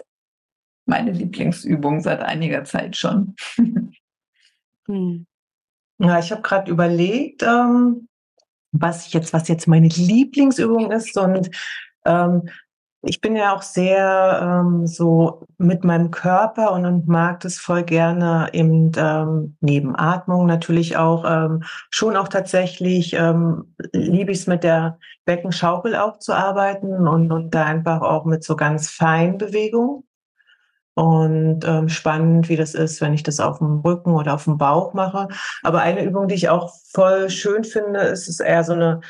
meine 0.85 1.13
Lieblingsübung 1.13 2.01
seit 2.01 2.21
einiger 2.21 2.65
Zeit 2.65 2.97
schon. 2.97 3.35
hm. 4.87 5.27
Ja, 5.99 6.19
ich 6.19 6.33
habe 6.33 6.43
gerade 6.43 6.71
überlegt, 6.71 7.43
ähm, 7.43 8.09
was 8.73 9.07
ich 9.07 9.13
jetzt, 9.13 9.33
was 9.33 9.49
jetzt 9.49 9.69
meine 9.69 9.89
Lieblingsübung 9.89 10.91
ist 10.91 11.17
und 11.17 11.51
ähm, 12.05 12.49
ich 13.05 13.21
bin 13.21 13.35
ja 13.35 13.55
auch 13.55 13.63
sehr 13.63 14.63
ähm, 14.65 14.87
so 14.87 15.47
mit 15.59 15.83
meinem 15.85 16.13
Körper 16.13 16.73
und, 16.73 16.87
und 16.87 17.09
mag 17.09 17.41
das 17.41 17.59
voll 17.59 17.83
gerne 17.83 18.49
eben 18.53 18.93
ähm, 18.97 19.57
neben 19.61 19.97
Atmung 19.99 20.47
natürlich 20.47 20.97
auch 20.97 21.25
ähm, 21.27 21.65
schon 21.91 22.17
auch 22.17 22.29
tatsächlich 22.29 23.15
ähm, 23.15 23.75
liebe 23.93 24.31
ich 24.31 24.39
es 24.39 24.47
mit 24.47 24.63
der 24.63 24.99
Beckenschaukel 25.25 25.97
auch 25.97 26.19
zu 26.19 26.33
arbeiten 26.33 27.09
und, 27.09 27.33
und 27.33 27.53
da 27.53 27.65
einfach 27.65 28.03
auch 28.03 28.25
mit 28.25 28.45
so 28.45 28.55
ganz 28.57 28.89
feinen 28.89 29.39
Bewegungen. 29.39 30.05
Und 30.95 31.65
ähm, 31.65 31.89
spannend, 31.89 32.51
wie 32.51 32.57
das 32.57 32.75
ist, 32.75 33.01
wenn 33.01 33.15
ich 33.15 33.23
das 33.23 33.41
auf 33.41 33.59
dem 33.59 33.81
Rücken 33.81 34.13
oder 34.13 34.35
auf 34.35 34.45
dem 34.45 34.59
Bauch 34.59 34.93
mache. 34.93 35.29
Aber 35.63 35.81
eine 35.81 36.05
Übung, 36.05 36.29
die 36.29 36.35
ich 36.35 36.51
auch 36.51 36.71
voll 36.93 37.31
schön 37.31 37.65
finde, 37.65 38.01
ist 38.01 38.29
es 38.29 38.41
eher 38.41 38.63
so 38.63 38.75
eine, 38.75 39.01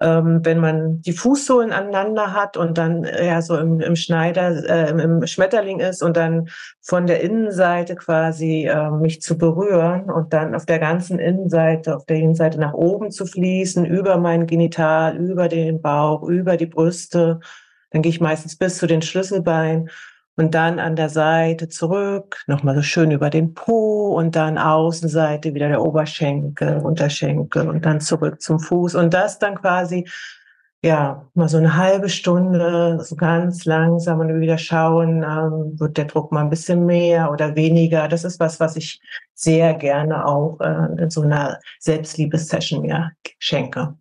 ähm, 0.00 0.40
wenn 0.44 0.58
man 0.58 1.02
die 1.02 1.12
Fußsohlen 1.12 1.72
aneinander 1.72 2.32
hat 2.32 2.56
und 2.56 2.78
dann 2.78 3.04
eher 3.04 3.42
so 3.42 3.56
im, 3.56 3.80
im 3.80 3.96
Schneider, 3.96 4.64
äh, 4.68 4.90
im 4.90 5.26
Schmetterling 5.26 5.80
ist 5.80 6.02
und 6.02 6.16
dann 6.16 6.48
von 6.80 7.06
der 7.06 7.20
Innenseite 7.20 7.96
quasi 7.96 8.66
äh, 8.66 8.90
mich 8.90 9.20
zu 9.22 9.36
berühren 9.36 10.10
und 10.10 10.32
dann 10.32 10.54
auf 10.54 10.66
der 10.66 10.78
ganzen 10.78 11.18
Innenseite, 11.18 11.96
auf 11.96 12.06
der 12.06 12.18
Innenseite 12.18 12.60
nach 12.60 12.74
oben 12.74 13.10
zu 13.10 13.26
fließen, 13.26 13.84
über 13.84 14.18
mein 14.18 14.46
Genital, 14.46 15.16
über 15.16 15.48
den 15.48 15.82
Bauch, 15.82 16.22
über 16.22 16.56
die 16.56 16.66
Brüste. 16.66 17.40
Dann 17.90 18.02
gehe 18.02 18.10
ich 18.10 18.20
meistens 18.20 18.56
bis 18.56 18.78
zu 18.78 18.86
den 18.86 19.02
Schlüsselbeinen 19.02 19.90
und 20.38 20.54
dann 20.54 20.78
an 20.78 20.94
der 20.94 21.08
Seite 21.08 21.68
zurück, 21.68 22.44
nochmal 22.46 22.76
so 22.76 22.82
schön 22.82 23.10
über 23.10 23.28
den 23.28 23.54
Po 23.54 24.14
und 24.16 24.36
dann 24.36 24.56
Außenseite 24.56 25.52
wieder 25.52 25.68
der 25.68 25.82
Oberschenkel, 25.82 26.78
Unterschenkel 26.78 27.68
und 27.68 27.84
dann 27.84 28.00
zurück 28.00 28.40
zum 28.40 28.60
Fuß 28.60 28.94
und 28.94 29.12
das 29.12 29.40
dann 29.40 29.56
quasi, 29.56 30.08
ja, 30.80 31.26
mal 31.34 31.48
so 31.48 31.58
eine 31.58 31.76
halbe 31.76 32.08
Stunde, 32.08 33.00
so 33.02 33.16
ganz 33.16 33.64
langsam 33.64 34.20
und 34.20 34.40
wieder 34.40 34.58
schauen, 34.58 35.24
ähm, 35.24 35.78
wird 35.80 35.96
der 35.96 36.04
Druck 36.04 36.30
mal 36.30 36.42
ein 36.42 36.50
bisschen 36.50 36.86
mehr 36.86 37.32
oder 37.32 37.56
weniger. 37.56 38.06
Das 38.06 38.22
ist 38.22 38.38
was, 38.38 38.60
was 38.60 38.76
ich 38.76 39.00
sehr 39.34 39.74
gerne 39.74 40.24
auch 40.24 40.60
äh, 40.60 41.02
in 41.02 41.10
so 41.10 41.22
einer 41.22 41.58
Selbstliebessession 41.80 42.82
mir 42.82 43.10
schenke. 43.40 43.96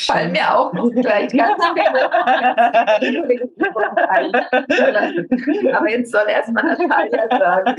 Fallen 0.00 0.32
mir 0.32 0.54
auch 0.54 0.72
gleich 0.72 1.32
ganz 1.32 1.62
viele 1.74 2.12
Aber 5.76 5.90
jetzt 5.90 6.12
soll 6.12 6.24
erstmal 6.28 6.64
Natalia 6.64 7.28
sagen. 7.38 7.76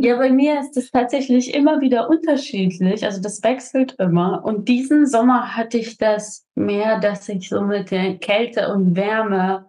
Ja, 0.00 0.16
bei 0.16 0.30
mir 0.30 0.60
ist 0.60 0.76
es 0.76 0.90
tatsächlich 0.90 1.54
immer 1.54 1.80
wieder 1.80 2.08
unterschiedlich. 2.08 3.04
Also 3.04 3.20
das 3.20 3.42
wechselt 3.42 3.94
immer. 3.98 4.44
Und 4.44 4.68
diesen 4.68 5.06
Sommer 5.06 5.56
hatte 5.56 5.78
ich 5.78 5.98
das 5.98 6.46
mehr, 6.54 7.00
dass 7.00 7.28
ich 7.28 7.48
so 7.48 7.62
mit 7.62 7.90
der 7.90 8.16
Kälte 8.18 8.72
und 8.72 8.96
Wärme 8.96 9.66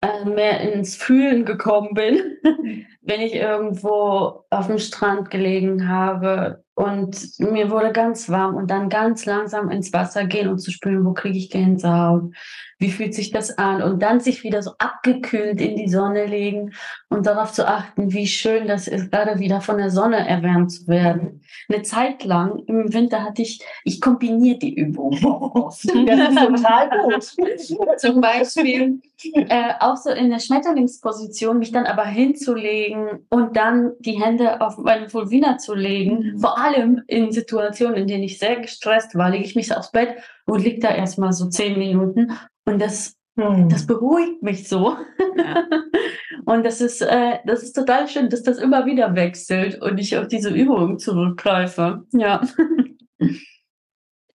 äh, 0.00 0.24
mehr 0.24 0.60
ins 0.60 0.96
Fühlen 0.96 1.44
gekommen 1.44 1.94
bin, 1.94 2.38
wenn 3.02 3.20
ich 3.20 3.34
irgendwo 3.34 4.44
auf 4.50 4.66
dem 4.66 4.78
Strand 4.78 5.30
gelegen 5.30 5.88
habe 5.88 6.63
und 6.74 7.38
mir 7.38 7.70
wurde 7.70 7.92
ganz 7.92 8.28
warm 8.28 8.56
und 8.56 8.70
dann 8.70 8.88
ganz 8.88 9.26
langsam 9.26 9.70
ins 9.70 9.92
Wasser 9.92 10.24
gehen 10.24 10.48
und 10.48 10.58
zu 10.58 10.72
spüren, 10.72 11.04
wo 11.04 11.12
kriege 11.12 11.38
ich 11.38 11.50
Gänsehaut, 11.50 12.34
wie 12.78 12.90
fühlt 12.90 13.14
sich 13.14 13.30
das 13.30 13.58
an 13.58 13.82
und 13.82 14.02
dann 14.02 14.20
sich 14.20 14.42
wieder 14.42 14.62
so 14.62 14.72
abgekühlt 14.78 15.60
in 15.60 15.76
die 15.76 15.88
Sonne 15.88 16.26
legen 16.26 16.72
und 17.08 17.26
darauf 17.26 17.52
zu 17.52 17.66
achten, 17.66 18.12
wie 18.12 18.26
schön 18.26 18.66
das 18.66 18.88
ist, 18.88 19.10
gerade 19.10 19.38
wieder 19.38 19.60
von 19.60 19.78
der 19.78 19.90
Sonne 19.90 20.26
erwärmt 20.26 20.72
zu 20.72 20.88
werden. 20.88 21.42
Eine 21.68 21.82
Zeit 21.82 22.24
lang 22.24 22.62
im 22.66 22.92
Winter 22.92 23.22
hatte 23.22 23.42
ich, 23.42 23.62
ich 23.84 24.00
kombiniere 24.00 24.58
die 24.58 24.74
Übung. 24.74 25.12
das 25.66 25.84
ist 25.84 25.92
total 25.92 26.90
gut. 27.02 27.98
Zum 27.98 28.20
Beispiel 28.20 29.00
äh, 29.32 29.72
auch 29.80 29.96
so 29.96 30.10
in 30.10 30.30
der 30.30 30.40
Schmetterlingsposition, 30.40 31.58
mich 31.58 31.72
dann 31.72 31.86
aber 31.86 32.04
hinzulegen 32.04 33.26
und 33.30 33.56
dann 33.56 33.92
die 34.00 34.20
Hände 34.20 34.60
auf 34.60 34.78
meine 34.78 35.12
Vulvina 35.12 35.58
zu 35.58 35.74
legen, 35.74 36.32
mhm. 36.34 36.38
vor 36.38 36.58
allem 36.58 37.02
in 37.06 37.32
Situationen, 37.32 37.96
in 37.96 38.06
denen 38.06 38.24
ich 38.24 38.38
sehr 38.38 38.56
gestresst 38.56 39.14
war, 39.14 39.30
lege 39.30 39.44
ich 39.44 39.54
mich 39.54 39.74
aufs 39.74 39.92
Bett 39.92 40.16
und 40.46 40.62
liege 40.62 40.80
da 40.80 40.94
erstmal 40.94 41.32
so 41.32 41.48
zehn 41.48 41.78
Minuten 41.78 42.32
und 42.64 42.80
das, 42.80 43.16
hm. 43.36 43.68
das 43.68 43.86
beruhigt 43.86 44.42
mich 44.42 44.68
so. 44.68 44.96
Ja. 45.36 45.64
und 46.44 46.64
das 46.64 46.80
ist, 46.80 47.00
äh, 47.02 47.38
das 47.44 47.62
ist 47.62 47.72
total 47.72 48.08
schön, 48.08 48.30
dass 48.30 48.42
das 48.42 48.58
immer 48.58 48.86
wieder 48.86 49.14
wechselt 49.14 49.80
und 49.80 49.98
ich 49.98 50.16
auf 50.16 50.28
diese 50.28 50.50
Übung 50.50 50.98
zurückgreife. 50.98 52.04
Ja. 52.12 52.40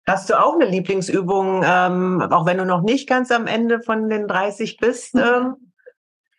Hast 0.07 0.29
du 0.29 0.39
auch 0.39 0.53
eine 0.53 0.65
Lieblingsübung, 0.65 1.63
ähm, 1.65 2.21
auch 2.29 2.45
wenn 2.45 2.59
du 2.59 2.65
noch 2.65 2.83
nicht 2.83 3.09
ganz 3.09 3.31
am 3.31 3.47
Ende 3.47 3.81
von 3.81 4.07
den 4.07 4.27
30 4.27 4.77
bist? 4.77 5.15
Ähm? 5.15 5.55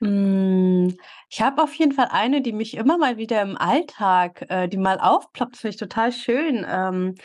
Hm, 0.01 0.97
ich 1.29 1.43
habe 1.43 1.63
auf 1.63 1.75
jeden 1.75 1.91
Fall 1.91 2.09
eine, 2.11 2.43
die 2.43 2.53
mich 2.53 2.77
immer 2.77 2.97
mal 2.97 3.17
wieder 3.17 3.43
im 3.43 3.57
Alltag, 3.57 4.45
äh, 4.51 4.69
die 4.69 4.77
mal 4.77 5.01
aufploppt, 5.01 5.57
finde 5.57 5.71
ich 5.71 5.81
total 5.81 6.13
schön. 6.13 6.65
Ähm, 6.69 7.17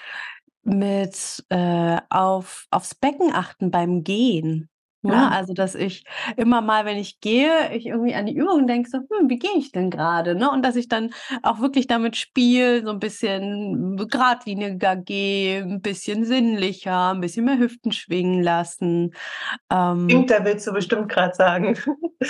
mit 0.63 1.43
äh, 1.49 1.97
auf, 2.09 2.65
aufs 2.71 2.95
Becken 2.95 3.33
achten 3.33 3.71
beim 3.71 4.03
Gehen. 4.03 4.69
Ja, 5.03 5.29
ne? 5.29 5.31
also 5.31 5.53
dass 5.53 5.73
ich 5.73 6.03
immer 6.37 6.61
mal, 6.61 6.85
wenn 6.85 6.97
ich 6.97 7.19
gehe, 7.21 7.73
ich 7.73 7.87
irgendwie 7.87 8.13
an 8.13 8.27
die 8.27 8.35
Übung 8.35 8.67
denke, 8.67 8.89
so, 8.89 8.99
hm, 8.99 9.29
wie 9.29 9.39
gehe 9.39 9.57
ich 9.57 9.71
denn 9.71 9.89
gerade? 9.89 10.35
Ne? 10.35 10.51
Und 10.51 10.63
dass 10.63 10.75
ich 10.75 10.87
dann 10.87 11.11
auch 11.41 11.59
wirklich 11.59 11.87
damit 11.87 12.15
spiele, 12.17 12.83
so 12.83 12.91
ein 12.91 12.99
bisschen 12.99 13.97
geradliniger 13.97 14.95
gehe, 14.95 15.63
ein 15.63 15.81
bisschen 15.81 16.23
sinnlicher, 16.23 17.13
ein 17.13 17.21
bisschen 17.21 17.45
mehr 17.45 17.57
Hüften 17.57 17.91
schwingen 17.91 18.43
lassen. 18.43 19.13
Ähm, 19.71 20.27
da 20.27 20.45
willst 20.45 20.67
du 20.67 20.73
bestimmt 20.73 21.09
gerade 21.09 21.33
sagen. 21.33 21.75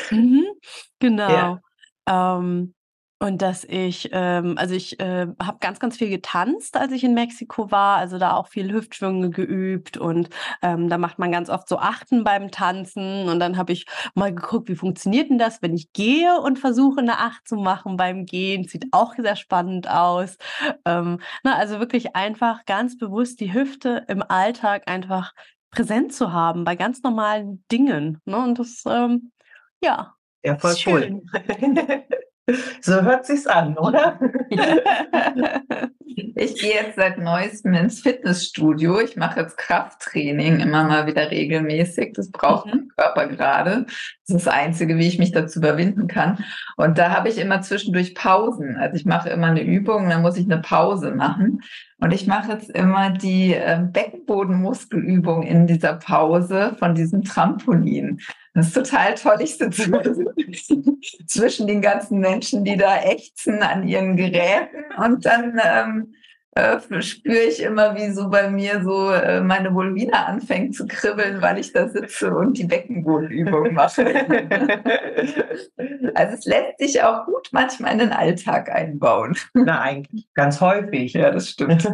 mhm, 0.09 0.45
genau. 0.99 1.59
Ja. 2.07 2.37
Ähm, 2.37 2.73
und 3.21 3.43
dass 3.43 3.63
ich, 3.63 4.09
ähm, 4.13 4.57
also 4.57 4.73
ich 4.73 4.99
äh, 4.99 5.27
habe 5.39 5.59
ganz, 5.59 5.79
ganz 5.79 5.97
viel 5.97 6.09
getanzt, 6.09 6.75
als 6.75 6.91
ich 6.91 7.03
in 7.03 7.13
Mexiko 7.13 7.69
war, 7.69 7.97
also 7.97 8.17
da 8.17 8.33
auch 8.33 8.47
viel 8.47 8.73
Hüftschwünge 8.73 9.29
geübt 9.29 9.95
und 9.95 10.29
ähm, 10.63 10.89
da 10.89 10.97
macht 10.97 11.19
man 11.19 11.31
ganz 11.31 11.49
oft 11.51 11.69
so 11.69 11.77
Achten 11.77 12.23
beim 12.23 12.49
Tanzen 12.49 13.29
und 13.29 13.39
dann 13.39 13.57
habe 13.57 13.73
ich 13.73 13.85
mal 14.15 14.33
geguckt, 14.33 14.69
wie 14.69 14.75
funktioniert 14.75 15.29
denn 15.29 15.37
das, 15.37 15.61
wenn 15.61 15.75
ich 15.75 15.93
gehe 15.93 16.41
und 16.41 16.57
versuche 16.57 16.99
eine 16.99 17.19
Acht 17.19 17.47
zu 17.47 17.57
machen 17.57 17.95
beim 17.95 18.25
Gehen, 18.25 18.63
sieht 18.63 18.87
auch 18.91 19.13
sehr 19.15 19.35
spannend 19.35 19.87
aus. 19.87 20.37
Ähm, 20.85 21.19
na, 21.43 21.57
also 21.57 21.79
wirklich 21.79 22.15
einfach 22.15 22.65
ganz 22.65 22.97
bewusst 22.97 23.39
die 23.39 23.53
Hüfte 23.53 24.03
im 24.07 24.23
Alltag 24.27 24.89
einfach 24.89 25.33
präsent 25.69 26.11
zu 26.11 26.33
haben 26.33 26.63
bei 26.63 26.75
ganz 26.75 27.03
normalen 27.03 27.63
Dingen. 27.71 28.19
Ne? 28.25 28.37
Und 28.37 28.57
das, 28.57 28.81
ähm, 28.87 29.31
ja. 29.79 30.15
Ja, 30.43 30.57
voll 30.57 30.75
cool. 30.87 31.21
So 32.81 33.01
hört 33.01 33.25
sich's 33.25 33.47
an, 33.47 33.77
oder? 33.77 34.19
Ich 36.35 36.55
gehe 36.55 36.73
jetzt 36.73 36.95
seit 36.95 37.17
neuestem 37.17 37.73
ins 37.73 38.01
Fitnessstudio. 38.01 38.99
Ich 38.99 39.15
mache 39.15 39.39
jetzt 39.39 39.57
Krafttraining 39.57 40.59
immer 40.59 40.83
mal 40.83 41.07
wieder 41.07 41.31
regelmäßig. 41.31 42.13
Das 42.13 42.31
braucht 42.31 42.65
mhm. 42.65 42.71
mein 42.71 42.87
Körper 42.95 43.27
gerade. 43.27 43.85
Das 43.85 44.37
ist 44.37 44.47
das 44.47 44.53
Einzige, 44.53 44.97
wie 44.97 45.07
ich 45.07 45.19
mich 45.19 45.31
dazu 45.31 45.59
überwinden 45.59 46.07
kann. 46.07 46.43
Und 46.77 46.97
da 46.97 47.11
habe 47.11 47.29
ich 47.29 47.37
immer 47.37 47.61
zwischendurch 47.61 48.15
Pausen. 48.15 48.75
Also 48.77 48.95
ich 48.95 49.05
mache 49.05 49.29
immer 49.29 49.47
eine 49.47 49.63
Übung, 49.63 50.09
dann 50.09 50.21
muss 50.21 50.37
ich 50.37 50.45
eine 50.45 50.61
Pause 50.61 51.11
machen. 51.11 51.61
Und 51.99 52.13
ich 52.13 52.27
mache 52.27 52.53
jetzt 52.53 52.71
immer 52.71 53.11
die 53.11 53.53
äh, 53.53 53.79
Beckenbodenmuskelübung 53.81 55.43
in 55.43 55.67
dieser 55.67 55.93
Pause 55.93 56.75
von 56.79 56.95
diesem 56.95 57.23
Trampolin. 57.23 58.19
Das 58.53 58.67
ist 58.67 58.73
total 58.73 59.15
toll. 59.15 59.37
Ich 59.39 59.57
sitze 59.57 59.89
zwischen 61.27 61.67
den 61.67 61.81
ganzen 61.81 62.19
Menschen, 62.19 62.65
die 62.65 62.75
da 62.75 63.01
ächzen 63.01 63.63
an 63.63 63.87
ihren 63.87 64.17
Geräten 64.17 64.83
und 64.97 65.25
dann 65.25 65.57
ähm, 65.63 66.13
äh, 66.53 66.81
spüre 67.01 67.43
ich 67.43 67.61
immer, 67.61 67.95
wie 67.95 68.11
so 68.11 68.29
bei 68.29 68.49
mir 68.49 68.83
so 68.83 69.09
äh, 69.09 69.39
meine 69.39 69.73
Vulvina 69.73 70.25
anfängt 70.25 70.75
zu 70.75 70.85
kribbeln, 70.85 71.41
weil 71.41 71.59
ich 71.59 71.71
da 71.71 71.87
sitze 71.87 72.35
und 72.35 72.57
die 72.57 72.65
Beckenbodenübung 72.65 73.73
mache. 73.73 74.05
also 76.13 76.35
es 76.35 76.45
lässt 76.45 76.79
sich 76.79 77.01
auch 77.03 77.25
gut 77.25 77.47
manchmal 77.53 77.93
in 77.93 77.99
den 77.99 78.11
Alltag 78.11 78.69
einbauen. 78.69 79.37
Na, 79.53 79.79
eigentlich 79.79 80.27
ganz 80.33 80.59
häufig. 80.59 81.13
Ja, 81.13 81.31
das 81.31 81.51
stimmt. 81.51 81.83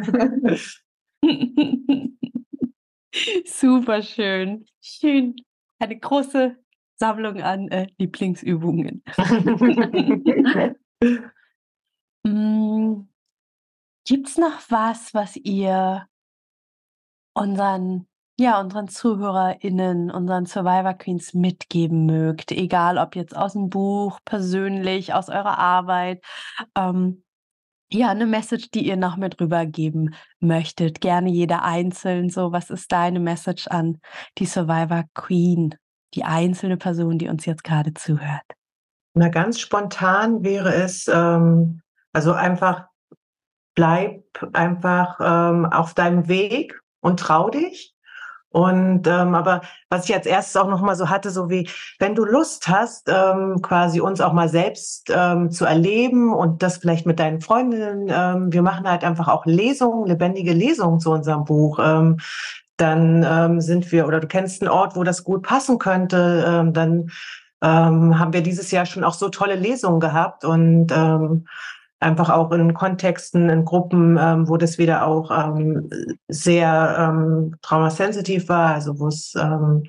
Super 3.46 4.02
schön. 4.02 4.66
Schön 4.82 5.36
eine 5.80 5.98
große 5.98 6.58
Sammlung 6.96 7.42
an 7.42 7.68
äh, 7.70 7.88
Lieblingsübungen. 7.98 9.04
mm, 12.24 13.08
Gibt 14.06 14.28
es 14.30 14.38
noch 14.38 14.60
was, 14.70 15.14
was 15.14 15.36
ihr 15.36 16.08
unseren, 17.34 18.08
ja, 18.40 18.60
unseren 18.60 18.88
ZuhörerInnen, 18.88 20.10
unseren 20.10 20.46
Survivor 20.46 20.94
Queens 20.94 21.34
mitgeben 21.34 22.06
mögt? 22.06 22.52
Egal 22.52 22.98
ob 22.98 23.16
jetzt 23.16 23.36
aus 23.36 23.54
dem 23.54 23.70
Buch, 23.70 24.20
persönlich, 24.26 25.14
aus 25.14 25.30
eurer 25.30 25.58
Arbeit. 25.60 26.24
Ähm, 26.76 27.24
ja, 27.92 28.10
eine 28.10 28.26
Message, 28.26 28.70
die 28.72 28.86
ihr 28.86 28.98
noch 28.98 29.18
mit 29.18 29.40
rübergeben 29.40 30.16
möchtet. 30.40 31.02
Gerne 31.02 31.30
jeder 31.30 31.64
einzeln. 31.64 32.30
So, 32.30 32.52
was 32.52 32.70
ist 32.70 32.92
deine 32.92 33.20
Message 33.20 33.68
an 33.68 34.00
die 34.38 34.46
Survivor 34.46 35.06
Queen, 35.14 35.76
die 36.14 36.24
einzelne 36.24 36.78
Person, 36.78 37.18
die 37.18 37.30
uns 37.30 37.46
jetzt 37.46 37.64
gerade 37.64 37.94
zuhört? 37.94 38.44
Na, 39.14 39.30
ganz 39.30 39.60
spontan 39.60 40.44
wäre 40.44 40.74
es, 40.74 41.08
ähm, 41.08 41.82
also 42.14 42.34
einfach 42.34 42.88
bleib 43.74 44.24
einfach 44.54 45.20
ähm, 45.22 45.66
auf 45.66 45.94
deinem 45.94 46.28
Weg 46.28 46.80
und 47.00 47.20
trau 47.20 47.50
dich. 47.50 47.94
Und 48.50 49.08
ähm, 49.08 49.36
aber 49.36 49.62
was 49.90 50.08
ich 50.08 50.16
als 50.16 50.26
erstes 50.26 50.56
auch 50.56 50.70
noch 50.70 50.82
mal 50.82 50.96
so 50.96 51.10
hatte, 51.10 51.30
so 51.30 51.50
wie 51.50 51.70
wenn 52.00 52.16
du 52.16 52.24
Lust 52.24 52.68
hast, 52.68 53.10
ähm, 53.10 53.62
quasi 53.62 54.00
uns 54.00 54.22
auch 54.22 54.34
mal 54.34 54.48
selbst 54.48 55.12
ähm, 55.14 55.52
zu 55.52 55.66
erleben 55.66 56.34
und 56.34 56.64
das 56.64 56.78
vielleicht 56.78 57.06
mit 57.06 57.20
deinen 57.20 57.42
Freundinnen, 57.42 58.08
ähm, 58.10 58.54
wir 58.54 58.62
machen 58.62 58.90
halt 58.90 59.04
einfach 59.04 59.28
auch 59.28 59.46
Lesungen, 59.46 60.08
lebendige 60.08 60.54
Lesungen 60.54 61.00
zu 61.00 61.12
unserem 61.12 61.44
Buch. 61.44 61.80
Ähm, 61.84 62.18
dann 62.78 63.26
ähm, 63.28 63.60
sind 63.60 63.92
wir 63.92 64.08
oder 64.08 64.20
du 64.20 64.28
kennst 64.28 64.62
einen 64.62 64.72
Ort, 64.72 64.96
wo 64.96 65.04
das 65.04 65.24
gut 65.24 65.44
passen 65.44 65.80
könnte, 65.80 66.46
ähm, 66.48 66.74
dann 66.74 67.10
ähm, 67.62 68.20
haben 68.20 68.34
wir 68.34 68.42
dieses 68.42 68.72
Jahr 68.72 68.86
schon 68.86 69.04
auch 69.04 69.16
so 69.16 69.30
tolle 69.30 69.56
Lesungen 69.56 70.00
gehabt 70.00 70.46
und 70.46 70.92
ähm, 70.92 71.48
einfach 72.00 72.30
auch 72.30 72.52
in 72.52 72.74
Kontexten, 72.74 73.50
in 73.50 73.66
Gruppen, 73.66 74.18
ähm, 74.20 74.48
wo 74.48 74.58
das 74.58 74.78
wieder 74.78 75.06
auch 75.06 75.32
ähm, 75.32 75.90
sehr 76.28 76.96
ähm, 77.00 77.56
traumasensitiv 77.62 78.50
war, 78.50 78.76
also 78.76 79.00
wo 79.00 79.08
es 79.08 79.34
ähm, 79.36 79.84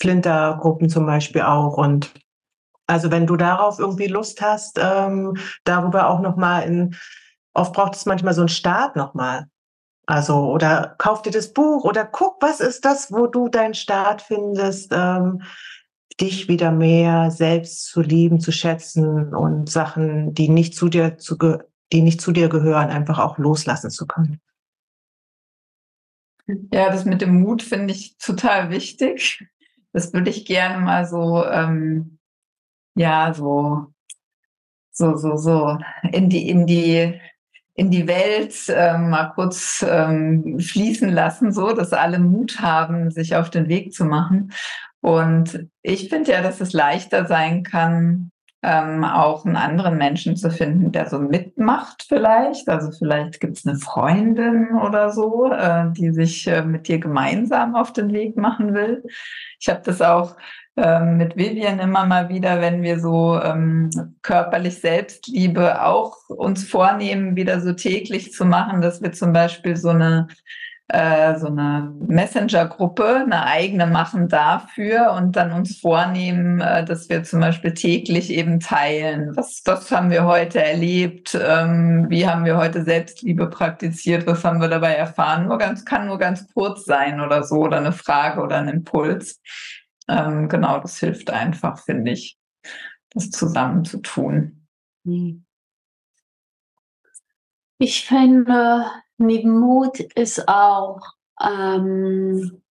Flintergruppen 0.00 0.88
zum 0.88 1.06
Beispiel 1.06 1.42
auch 1.42 1.76
und 1.76 2.12
also 2.86 3.10
wenn 3.10 3.26
du 3.26 3.36
darauf 3.36 3.78
irgendwie 3.78 4.06
Lust 4.06 4.42
hast, 4.42 4.78
ähm, 4.80 5.36
darüber 5.64 6.08
auch 6.10 6.20
nochmal 6.20 6.64
in, 6.64 6.96
oft 7.54 7.72
braucht 7.72 7.94
es 7.94 8.06
manchmal 8.06 8.34
so 8.34 8.42
einen 8.42 8.48
Start 8.48 8.96
nochmal. 8.96 9.46
Also, 10.06 10.50
oder 10.50 10.96
kauf 10.98 11.22
dir 11.22 11.30
das 11.30 11.52
Buch 11.52 11.84
oder 11.84 12.04
guck, 12.04 12.42
was 12.42 12.60
ist 12.60 12.84
das, 12.84 13.12
wo 13.12 13.28
du 13.28 13.48
deinen 13.48 13.74
Start 13.74 14.20
findest. 14.20 14.90
Ähm, 14.92 15.42
dich 16.20 16.48
wieder 16.48 16.72
mehr 16.72 17.30
selbst 17.30 17.86
zu 17.86 18.00
lieben, 18.00 18.40
zu 18.40 18.52
schätzen 18.52 19.34
und 19.34 19.68
Sachen, 19.70 20.34
die 20.34 20.48
nicht 20.48 20.74
zu 20.74 20.88
dir 20.88 21.18
zu 21.18 21.36
die 21.92 22.02
nicht 22.02 22.20
zu 22.20 22.32
dir 22.32 22.48
gehören, 22.48 22.88
einfach 22.88 23.18
auch 23.18 23.38
loslassen 23.38 23.90
zu 23.90 24.06
können. 24.06 24.40
Ja, 26.72 26.90
das 26.90 27.04
mit 27.04 27.20
dem 27.20 27.40
Mut 27.40 27.62
finde 27.62 27.92
ich 27.92 28.16
total 28.18 28.70
wichtig. 28.70 29.46
Das 29.92 30.12
würde 30.12 30.30
ich 30.30 30.46
gerne 30.46 30.82
mal 30.82 31.06
so, 31.06 31.44
ähm, 31.46 32.18
ja, 32.94 33.32
so, 33.34 33.92
so, 34.90 35.16
so, 35.16 35.36
so 35.36 35.78
in 36.10 36.28
die, 36.28 36.48
in 36.48 36.66
die, 36.66 37.20
in 37.74 37.90
die 37.90 38.06
Welt 38.06 38.54
ähm, 38.68 39.10
mal 39.10 39.32
kurz 39.34 39.84
ähm, 39.86 40.58
fließen 40.58 41.10
lassen, 41.10 41.52
so 41.52 41.72
dass 41.72 41.92
alle 41.92 42.18
Mut 42.18 42.60
haben, 42.60 43.10
sich 43.10 43.36
auf 43.36 43.50
den 43.50 43.68
Weg 43.68 43.92
zu 43.92 44.04
machen. 44.04 44.52
Und 45.02 45.68
ich 45.82 46.08
finde 46.08 46.32
ja, 46.32 46.42
dass 46.42 46.60
es 46.60 46.72
leichter 46.72 47.26
sein 47.26 47.64
kann, 47.64 48.30
ähm, 48.62 49.02
auch 49.02 49.44
einen 49.44 49.56
anderen 49.56 49.98
Menschen 49.98 50.36
zu 50.36 50.48
finden, 50.48 50.92
der 50.92 51.08
so 51.08 51.18
mitmacht 51.18 52.04
vielleicht. 52.08 52.68
Also 52.68 52.92
vielleicht 52.96 53.40
gibt 53.40 53.58
es 53.58 53.66
eine 53.66 53.76
Freundin 53.76 54.68
oder 54.80 55.10
so, 55.10 55.50
äh, 55.50 55.90
die 55.90 56.12
sich 56.12 56.46
äh, 56.46 56.62
mit 56.62 56.86
dir 56.86 57.00
gemeinsam 57.00 57.74
auf 57.74 57.92
den 57.92 58.12
Weg 58.12 58.36
machen 58.36 58.72
will. 58.72 59.02
Ich 59.58 59.68
habe 59.68 59.82
das 59.84 60.00
auch 60.00 60.36
ähm, 60.76 61.16
mit 61.16 61.36
Vivian 61.36 61.80
immer 61.80 62.06
mal 62.06 62.28
wieder, 62.28 62.60
wenn 62.60 62.82
wir 62.82 63.00
so 63.00 63.38
ähm, 63.42 63.90
körperlich 64.22 64.78
Selbstliebe 64.78 65.84
auch 65.84 66.16
uns 66.28 66.64
vornehmen, 66.64 67.34
wieder 67.34 67.60
so 67.60 67.72
täglich 67.72 68.32
zu 68.32 68.44
machen, 68.44 68.80
dass 68.80 69.02
wir 69.02 69.10
zum 69.10 69.32
Beispiel 69.32 69.76
so 69.76 69.88
eine 69.88 70.28
äh, 70.92 71.38
so 71.38 71.46
eine 71.46 71.90
Messenger-Gruppe, 72.06 73.22
eine 73.24 73.46
eigene 73.46 73.86
machen 73.86 74.28
dafür 74.28 75.12
und 75.12 75.36
dann 75.36 75.52
uns 75.52 75.78
vornehmen, 75.80 76.60
äh, 76.60 76.84
dass 76.84 77.08
wir 77.08 77.24
zum 77.24 77.40
Beispiel 77.40 77.72
täglich 77.72 78.28
eben 78.28 78.60
teilen. 78.60 79.34
Was, 79.34 79.62
was 79.64 79.90
haben 79.90 80.10
wir 80.10 80.24
heute 80.26 80.62
erlebt? 80.62 81.34
Ähm, 81.34 82.10
wie 82.10 82.26
haben 82.26 82.44
wir 82.44 82.58
heute 82.58 82.84
Selbstliebe 82.84 83.48
praktiziert? 83.48 84.26
Was 84.26 84.44
haben 84.44 84.60
wir 84.60 84.68
dabei 84.68 84.94
erfahren? 84.94 85.48
Nur 85.48 85.56
ganz, 85.56 85.86
kann 85.86 86.06
nur 86.06 86.18
ganz 86.18 86.46
kurz 86.52 86.84
sein 86.84 87.22
oder 87.22 87.42
so 87.42 87.60
oder 87.60 87.78
eine 87.78 87.92
Frage 87.92 88.42
oder 88.42 88.58
ein 88.58 88.68
Impuls. 88.68 89.40
Ähm, 90.08 90.50
genau, 90.50 90.78
das 90.78 90.98
hilft 90.98 91.30
einfach, 91.30 91.78
finde 91.78 92.12
ich, 92.12 92.36
das 93.14 93.30
zusammen 93.30 93.86
zu 93.86 93.96
tun. 94.02 94.66
Hm. 95.06 95.46
Ich 97.78 98.06
finde, 98.06 98.84
neben 99.18 99.58
Mut 99.58 100.00
ist 100.00 100.48
auch 100.48 101.00
ähm, 101.40 102.62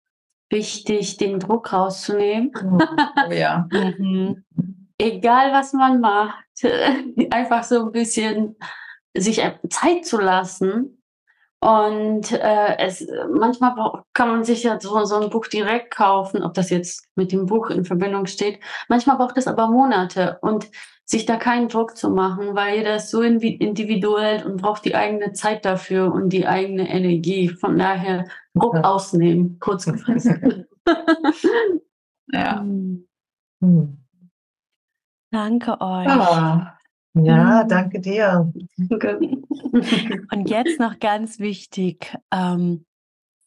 wichtig, 0.50 1.16
den 1.16 1.38
Druck 1.38 1.72
rauszunehmen. 1.72 2.52
Oh, 2.56 3.32
ja. 3.32 3.68
mhm. 3.98 4.44
Egal, 4.98 5.52
was 5.52 5.72
man 5.72 6.00
macht, 6.00 6.44
einfach 7.30 7.64
so 7.64 7.86
ein 7.86 7.92
bisschen 7.92 8.56
sich 9.16 9.40
Zeit 9.68 10.04
zu 10.04 10.20
lassen. 10.20 10.96
Und 11.62 12.32
äh, 12.32 12.78
es, 12.78 13.06
manchmal 13.30 13.74
kann 14.14 14.28
man 14.28 14.44
sich 14.44 14.62
ja 14.62 14.80
so, 14.80 15.04
so 15.04 15.16
ein 15.20 15.28
Buch 15.28 15.46
direkt 15.46 15.94
kaufen, 15.94 16.42
ob 16.42 16.54
das 16.54 16.70
jetzt 16.70 17.06
mit 17.16 17.32
dem 17.32 17.46
Buch 17.46 17.68
in 17.68 17.84
Verbindung 17.84 18.26
steht. 18.26 18.60
Manchmal 18.88 19.18
braucht 19.18 19.36
es 19.36 19.46
aber 19.46 19.68
Monate. 19.68 20.38
Und 20.40 20.70
sich 21.10 21.26
da 21.26 21.36
keinen 21.36 21.68
Druck 21.68 21.96
zu 21.96 22.08
machen, 22.08 22.54
weil 22.54 22.78
jeder 22.78 22.96
ist 22.96 23.10
so 23.10 23.20
individuell 23.20 24.46
und 24.46 24.62
braucht 24.62 24.84
die 24.84 24.94
eigene 24.94 25.32
Zeit 25.32 25.64
dafür 25.64 26.12
und 26.12 26.32
die 26.32 26.46
eigene 26.46 26.88
Energie. 26.88 27.48
Von 27.48 27.76
daher 27.78 28.26
Druck 28.54 28.76
ja. 28.76 28.82
ausnehmen, 28.82 29.58
kurz 29.58 29.86
gefasst. 29.92 30.30
ja. 32.32 32.64
Hm. 33.62 33.98
Danke 35.30 35.72
euch. 35.72 36.08
Ah. 36.08 36.78
Ja, 37.12 37.64
danke 37.64 38.00
dir. 38.00 38.50
Und 40.32 40.48
jetzt 40.48 40.80
noch 40.80 40.98
ganz 40.98 41.38
wichtig, 41.40 42.16
ähm, 42.32 42.86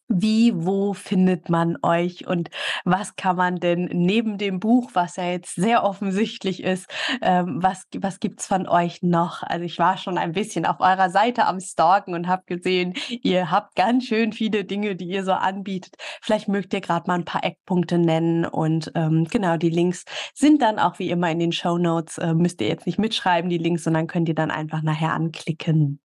wie, 0.08 0.54
wo 0.56 0.94
findet 0.94 1.50
man 1.50 1.78
euch 1.82 2.28
und 2.28 2.50
was 2.86 3.16
kann 3.16 3.36
man 3.36 3.58
denn 3.58 3.90
neben 3.92 4.38
dem 4.38 4.60
Buch, 4.60 4.92
was 4.94 5.16
ja 5.16 5.26
jetzt 5.26 5.56
sehr 5.56 5.84
offensichtlich 5.84 6.64
ist, 6.64 6.88
ähm, 7.22 7.62
was, 7.62 7.86
was 7.98 8.20
gibt 8.20 8.42
es 8.42 8.48
von 8.48 8.68
euch 8.68 9.02
noch? 9.02 9.44
Also 9.44 9.66
ich 9.66 9.80
war 9.80 9.98
schon 9.98 10.18
ein 10.18 10.34
bisschen 10.34 10.66
auf 10.66 10.80
eurer 10.80 11.10
Seite 11.10 11.46
am 11.46 11.60
Stalken 11.60 12.14
und 12.14 12.28
habe 12.28 12.44
gesehen, 12.46 12.94
ihr 13.22 13.50
habt 13.52 13.76
ganz 13.76 14.06
schön 14.06 14.34
viele 14.34 14.66
Dinge, 14.66 14.96
die 14.96 15.08
ihr 15.08 15.24
so 15.24 15.34
anbietet. 15.34 15.96
Vielleicht 16.22 16.48
mögt 16.48 16.74
ihr 16.74 16.82
gerade 16.82 17.08
mal 17.08 17.16
ein 17.16 17.26
paar 17.26 17.44
Eckpunkte 17.44 17.98
nennen 17.98 18.46
und 18.46 18.92
ähm, 18.96 19.26
genau, 19.30 19.58
die 19.58 19.70
Links 19.70 20.06
sind 20.34 20.62
dann 20.62 20.80
auch 20.80 21.00
wie 21.00 21.10
immer 21.10 21.32
in 21.32 21.40
den 21.40 21.52
Show 21.52 21.78
Notes. 21.78 22.18
Äh, 22.18 22.34
müsst 22.34 22.62
ihr 22.62 22.68
jetzt 22.68 22.86
nicht 22.86 23.00
mitschreiben, 23.00 23.50
die 23.50 23.58
Links, 23.58 23.84
sondern 23.84 24.08
könnt 24.08 24.30
ihr 24.30 24.36
dann 24.36 24.52
einfach 24.52 24.82
nachher 24.82 25.14
anklicken. 25.14 26.00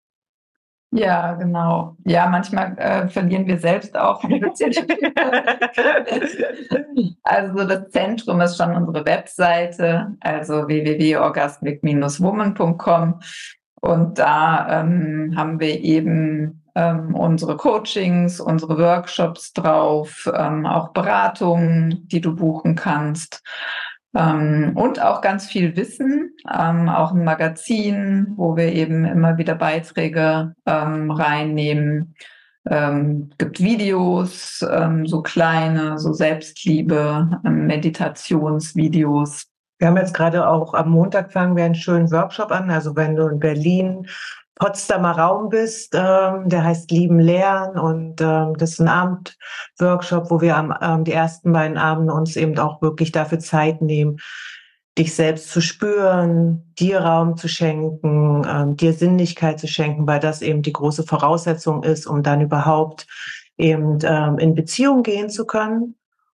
Ja, 0.91 1.35
genau. 1.35 1.97
Ja, 2.05 2.29
manchmal 2.29 2.77
äh, 2.79 3.09
verlieren 3.09 3.47
wir 3.47 3.59
selbst 3.59 3.95
auch 3.97 4.25
ein 4.25 4.41
bisschen. 4.41 4.73
also 7.23 7.65
das 7.65 7.91
Zentrum 7.91 8.41
ist 8.41 8.57
schon 8.57 8.75
unsere 8.75 9.05
Webseite, 9.05 10.17
also 10.21 10.67
www.orgasmic-woman.com. 10.67 13.21
Und 13.81 14.19
da 14.19 14.81
ähm, 14.81 15.35
haben 15.37 15.61
wir 15.61 15.79
eben 15.81 16.65
ähm, 16.75 17.15
unsere 17.15 17.57
Coachings, 17.57 18.41
unsere 18.41 18.79
Workshops 18.79 19.53
drauf, 19.53 20.29
ähm, 20.35 20.65
auch 20.65 20.93
Beratungen, 20.93 22.09
die 22.09 22.21
du 22.21 22.35
buchen 22.35 22.77
kannst. 22.77 23.43
Ähm, 24.17 24.73
und 24.75 25.03
auch 25.03 25.21
ganz 25.21 25.47
viel 25.47 25.77
Wissen, 25.77 26.35
ähm, 26.51 26.89
auch 26.89 27.13
ein 27.13 27.25
Magazin, 27.25 28.33
wo 28.37 28.57
wir 28.57 28.73
eben 28.73 29.05
immer 29.05 29.39
wieder 29.39 29.55
Beiträge 29.55 30.55
ähm, 30.67 31.11
reinnehmen. 31.11 32.15
Ähm, 32.69 33.31
gibt 33.39 33.61
Videos, 33.61 34.65
ähm, 34.71 35.07
so 35.07 35.23
kleine, 35.23 35.99
so 35.99 36.13
Selbstliebe, 36.13 37.41
ähm, 37.45 37.67
Meditationsvideos. 37.67 39.47
Wir 39.79 39.89
haben 39.89 39.97
jetzt 39.97 40.15
gerade 40.15 40.49
auch 40.49 40.75
am 40.75 40.91
Montag 40.91 41.33
fangen 41.33 41.57
wir 41.57 41.65
einen 41.65 41.75
schönen 41.75 42.11
Workshop 42.11 42.51
an. 42.51 42.71
Also 42.71 42.97
wenn 42.97 43.15
du 43.15 43.29
in 43.29 43.39
Berlin 43.39 44.07
Potsdamer 44.59 45.13
Raum 45.13 45.49
bist. 45.49 45.95
Ähm, 45.95 46.49
der 46.49 46.65
heißt 46.65 46.91
Lieben 46.91 47.21
Lernen 47.21 47.79
und 47.79 48.21
ähm, 48.21 48.55
das 48.59 48.73
ist 48.73 48.81
ein 48.81 48.89
Abendworkshop, 48.89 50.31
wo 50.31 50.41
wir 50.41 50.57
am 50.57 50.75
ähm, 50.81 51.05
die 51.05 51.13
ersten 51.13 51.53
beiden 51.53 51.79
Abende 51.79 52.13
uns 52.13 52.37
eben 52.37 52.59
auch 52.59 52.83
wirklich 52.83 53.13
dafür 53.13 53.39
Zeit 53.39 53.81
nehmen, 53.81 54.19
dich 54.99 55.15
selbst 55.15 55.51
zu 55.51 55.61
spüren, 55.61 56.73
dir 56.79 57.01
Raum 57.01 57.37
zu 57.37 57.49
schenken, 57.49 58.45
ähm, 58.49 58.77
dir 58.77 58.93
Sinnlichkeit 58.93 59.61
zu 59.61 59.69
schenken, 59.69 60.07
weil 60.07 60.21
das 60.21 60.43
eben 60.43 60.63
die 60.63 60.73
große 60.73 61.05
Voraussetzung 61.05 61.85
ist, 61.85 62.07
um 62.07 62.23
dann 62.23 62.41
überhaupt 62.41 63.07
eben 63.57 63.99
ähm, 64.03 64.39
in 64.39 64.55
Beziehung 64.55 65.03
gehen 65.03 65.31
zu 65.31 65.47
können. 65.47 65.95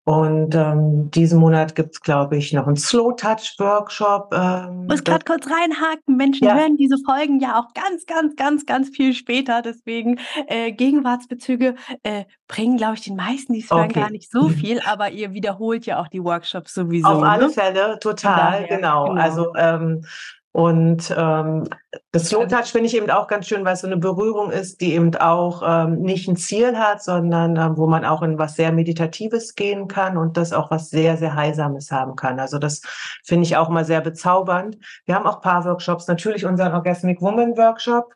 Und 0.09 0.55
ähm, 0.55 1.11
diesen 1.11 1.39
Monat 1.39 1.75
gibt 1.75 1.91
es, 1.91 2.01
glaube 2.01 2.35
ich, 2.35 2.51
noch 2.51 2.65
einen 2.65 2.77
Slow-Touch-Workshop. 2.77 4.33
Ähm, 4.33 4.87
muss 4.87 5.03
gerade 5.03 5.23
kurz 5.23 5.45
reinhaken. 5.45 6.17
Menschen 6.17 6.47
ja. 6.47 6.55
hören 6.55 6.77
diese 6.77 6.95
Folgen 7.05 7.39
ja 7.39 7.59
auch 7.59 7.75
ganz, 7.75 8.07
ganz, 8.07 8.35
ganz, 8.35 8.65
ganz 8.65 8.89
viel 8.89 9.13
später. 9.13 9.61
Deswegen 9.61 10.19
äh, 10.47 10.71
Gegenwartsbezüge 10.71 11.75
äh, 12.01 12.23
bringen, 12.47 12.77
glaube 12.77 12.95
ich, 12.95 13.01
den 13.01 13.17
meisten, 13.17 13.53
die 13.53 13.59
es 13.59 13.69
hören, 13.69 13.91
okay. 13.91 13.99
gar 13.99 14.09
nicht 14.09 14.31
so 14.31 14.49
viel. 14.49 14.81
Aber 14.87 15.11
ihr 15.11 15.33
wiederholt 15.33 15.85
ja 15.85 16.01
auch 16.01 16.07
die 16.07 16.23
Workshops 16.23 16.73
sowieso. 16.73 17.07
Auf 17.07 17.21
alle 17.21 17.45
ne? 17.45 17.49
Fälle, 17.51 17.99
total, 17.99 18.63
Daher, 18.63 18.67
genau. 18.67 19.09
genau. 19.09 19.21
Also 19.21 19.53
ähm, 19.57 20.05
und 20.51 21.13
ähm, 21.15 21.65
das 22.11 22.29
Slow 22.29 22.47
Touch 22.47 22.71
finde 22.71 22.87
ich 22.87 22.97
eben 22.97 23.11
auch 23.11 23.27
ganz 23.27 23.47
schön, 23.47 23.63
weil 23.65 23.73
es 23.73 23.81
so 23.81 23.87
eine 23.87 23.97
Berührung 23.97 24.49
ist, 24.51 24.81
die 24.81 24.93
eben 24.93 25.15
auch 25.15 25.61
ähm, 25.63 26.01
nicht 26.01 26.27
ein 26.27 26.37
Ziel 26.37 26.77
hat, 26.77 27.03
sondern 27.03 27.55
ähm, 27.55 27.77
wo 27.77 27.85
man 27.85 28.03
auch 28.03 28.23
in 28.23 28.39
was 28.39 28.55
sehr 28.55 28.71
Meditatives 28.71 29.53
gehen 29.53 29.87
kann 29.87 30.17
und 30.17 30.37
das 30.37 30.51
auch 30.51 30.71
was 30.71 30.89
sehr, 30.89 31.17
sehr 31.17 31.35
Heilsames 31.35 31.91
haben 31.91 32.15
kann. 32.15 32.39
Also 32.39 32.57
das 32.57 32.81
finde 33.23 33.43
ich 33.43 33.57
auch 33.57 33.69
immer 33.69 33.85
sehr 33.85 34.01
bezaubernd. 34.01 34.77
Wir 35.05 35.13
haben 35.13 35.27
auch 35.27 35.41
Paar-Workshops, 35.41 36.07
natürlich 36.07 36.45
unseren 36.45 36.73
Orgasmic 36.73 37.21
Woman 37.21 37.55
Workshop, 37.55 38.15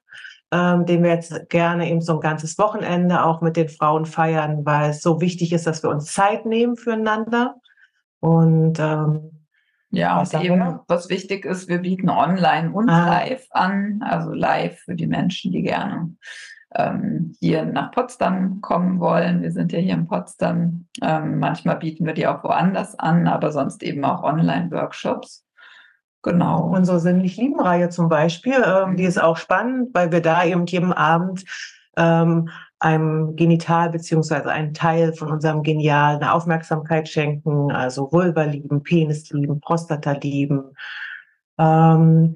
ähm, 0.52 0.88
den 0.88 1.04
wir 1.04 1.12
jetzt 1.12 1.50
gerne 1.50 1.88
eben 1.88 2.02
so 2.02 2.16
ein 2.16 2.20
ganzes 2.20 2.58
Wochenende 2.58 3.24
auch 3.24 3.42
mit 3.42 3.58
den 3.58 3.70
Frauen 3.70 4.08
feiern, 4.08 4.66
weil 4.66 4.90
es 4.90 5.02
so 5.04 5.22
wichtig 5.22 5.54
ist, 5.54 5.68
dass 5.68 5.84
wir 5.84 5.92
uns 5.92 6.12
Zeit 6.12 6.48
nehmen 6.48 6.78
füreinander. 6.78 7.56
Und 8.20 8.80
ähm, 8.80 9.33
ja, 9.94 10.20
und 10.20 10.34
eben, 10.44 10.80
was 10.88 11.08
wichtig 11.10 11.46
ist, 11.46 11.68
wir 11.68 11.78
bieten 11.78 12.10
online 12.10 12.72
und 12.72 12.90
ah. 12.90 13.06
live 13.06 13.46
an. 13.52 14.02
Also 14.04 14.34
live 14.34 14.80
für 14.80 14.96
die 14.96 15.06
Menschen, 15.06 15.52
die 15.52 15.62
gerne 15.62 16.16
ähm, 16.74 17.36
hier 17.40 17.64
nach 17.64 17.92
Potsdam 17.92 18.60
kommen 18.62 19.00
wollen. 19.00 19.44
Wir 19.44 19.52
sind 19.52 19.72
ja 19.72 19.78
hier 19.78 19.94
in 19.94 20.08
Potsdam. 20.08 20.88
Ähm, 21.04 21.38
manchmal 21.38 21.76
bieten 21.76 22.08
wir 22.08 22.14
die 22.14 22.26
auch 22.26 22.44
woanders 22.44 22.98
an, 22.98 23.28
aber 23.28 23.52
sonst 23.52 23.84
eben 23.84 24.04
auch 24.04 24.24
Online-Workshops. 24.24 25.46
Genau. 26.24 26.70
Unsere 26.70 27.00
Sinnlich-Lieben-Reihe 27.00 27.90
zum 27.90 28.10
Beispiel, 28.10 28.64
ähm, 28.66 28.98
die 28.98 29.04
ist 29.04 29.22
auch 29.22 29.38
spannend, 29.38 29.90
weil 29.94 30.12
wir 30.12 30.22
da 30.22 30.44
eben 30.44 30.66
jeden 30.66 30.92
Abend 30.94 31.46
ähm, 31.98 32.50
einem 32.84 33.36
Genital 33.36 33.90
beziehungsweise 33.90 34.52
einen 34.52 34.74
Teil 34.74 35.14
von 35.14 35.30
unserem 35.30 35.64
Genial 35.64 36.16
eine 36.16 36.34
Aufmerksamkeit 36.34 37.08
schenken, 37.08 37.72
also 37.72 38.12
Vulva 38.12 38.44
lieben, 38.44 38.84
Penis 38.84 39.30
lieben, 39.32 39.62
Prostata 39.62 40.12
lieben, 40.12 40.76
ähm, 41.58 42.36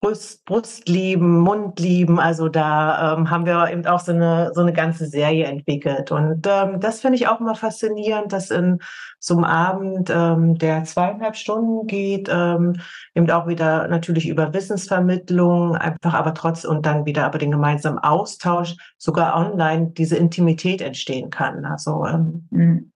Brust, 0.00 0.44
Brust 0.44 0.88
lieben, 0.88 1.40
Mund 1.40 1.80
lieben. 1.80 2.20
Also 2.20 2.48
da 2.48 3.14
ähm, 3.14 3.30
haben 3.30 3.46
wir 3.46 3.68
eben 3.70 3.84
auch 3.86 3.98
so 3.98 4.12
eine, 4.12 4.52
so 4.54 4.60
eine 4.60 4.72
ganze 4.72 5.06
Serie 5.06 5.46
entwickelt. 5.46 6.12
Und 6.12 6.46
ähm, 6.46 6.78
das 6.78 7.00
finde 7.00 7.16
ich 7.16 7.26
auch 7.26 7.40
immer 7.40 7.56
faszinierend, 7.56 8.32
dass 8.32 8.52
in 8.52 8.78
so 9.18 9.34
einem 9.34 9.44
Abend, 9.44 10.08
ähm, 10.08 10.56
der 10.56 10.84
zweieinhalb 10.84 11.34
Stunden 11.34 11.88
geht, 11.88 12.28
ähm, 12.32 12.76
eben 13.16 13.28
auch 13.30 13.48
wieder 13.48 13.88
natürlich 13.88 14.28
über 14.28 14.54
Wissensvermittlung, 14.54 15.74
einfach 15.74 16.14
aber 16.14 16.32
trotz 16.32 16.64
und 16.64 16.86
dann 16.86 17.04
wieder 17.04 17.24
aber 17.24 17.38
den 17.38 17.50
gemeinsamen 17.50 17.98
Austausch, 17.98 18.76
sogar 18.98 19.36
online, 19.36 19.90
diese 19.90 20.16
Intimität 20.16 20.80
entstehen 20.80 21.30
kann. 21.30 21.64
Also 21.64 22.06
ähm, 22.06 22.46
mhm. 22.50 22.92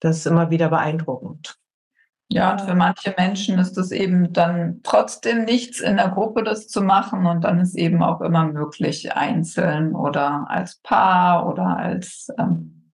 das 0.00 0.18
ist 0.18 0.26
immer 0.26 0.50
wieder 0.50 0.68
beeindruckend. 0.68 1.56
Ja, 2.30 2.52
und 2.52 2.62
für 2.62 2.74
manche 2.74 3.14
Menschen 3.16 3.58
ist 3.58 3.76
es 3.76 3.92
eben 3.92 4.32
dann 4.32 4.80
trotzdem 4.82 5.44
nichts 5.44 5.80
in 5.80 5.98
der 5.98 6.08
Gruppe 6.08 6.42
das 6.42 6.68
zu 6.68 6.82
machen 6.82 7.26
und 7.26 7.44
dann 7.44 7.60
ist 7.60 7.76
eben 7.76 8.02
auch 8.02 8.20
immer 8.22 8.46
möglich, 8.46 9.14
einzeln 9.14 9.94
oder 9.94 10.46
als 10.48 10.76
Paar 10.76 11.46
oder 11.46 11.76
als 11.76 12.28
ähm, 12.38 12.92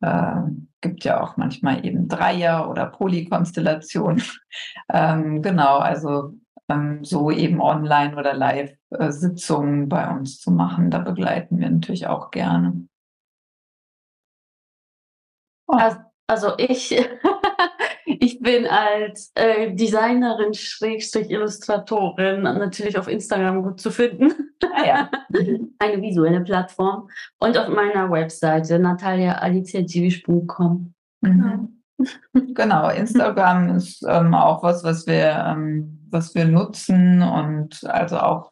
äh, 0.00 0.42
gibt 0.80 1.04
ja 1.04 1.20
auch 1.22 1.36
manchmal 1.36 1.84
eben 1.84 2.08
Dreier- 2.08 2.70
oder 2.70 2.86
Polykonstellation. 2.86 4.22
ähm, 4.92 5.42
genau, 5.42 5.78
also 5.78 6.34
ähm, 6.68 7.04
so 7.04 7.30
eben 7.30 7.60
online 7.60 8.16
oder 8.16 8.34
Live-Sitzungen 8.34 9.88
bei 9.88 10.08
uns 10.10 10.40
zu 10.40 10.50
machen, 10.50 10.90
da 10.90 10.98
begleiten 10.98 11.58
wir 11.58 11.70
natürlich 11.70 12.06
auch 12.06 12.30
gerne. 12.30 12.88
Oh. 15.66 15.78
Also 16.26 16.52
ich 16.58 16.90
Ich 18.20 18.40
bin 18.40 18.66
als 18.66 19.30
äh, 19.34 19.74
Designerin, 19.74 20.54
Schrägstrich 20.54 21.30
Illustratorin 21.30 22.42
natürlich 22.42 22.98
auf 22.98 23.08
Instagram 23.08 23.62
gut 23.62 23.80
zu 23.80 23.90
finden. 23.90 24.32
Ah, 24.74 24.86
ja. 24.86 25.10
Eine 25.78 26.02
visuelle 26.02 26.40
Plattform. 26.40 27.08
Und 27.38 27.56
auf 27.56 27.68
meiner 27.68 28.10
Webseite 28.10 28.78
nataliaaliziedzivisch.com. 28.78 30.92
Mhm. 31.20 31.82
Genau, 32.54 32.90
Instagram 32.90 33.76
ist 33.76 34.04
ähm, 34.08 34.34
auch 34.34 34.62
was, 34.62 34.84
was 34.84 35.06
wir, 35.06 35.44
ähm, 35.48 36.06
was 36.10 36.34
wir 36.34 36.44
nutzen 36.44 37.22
und 37.22 37.82
also 37.84 38.18
auch 38.18 38.50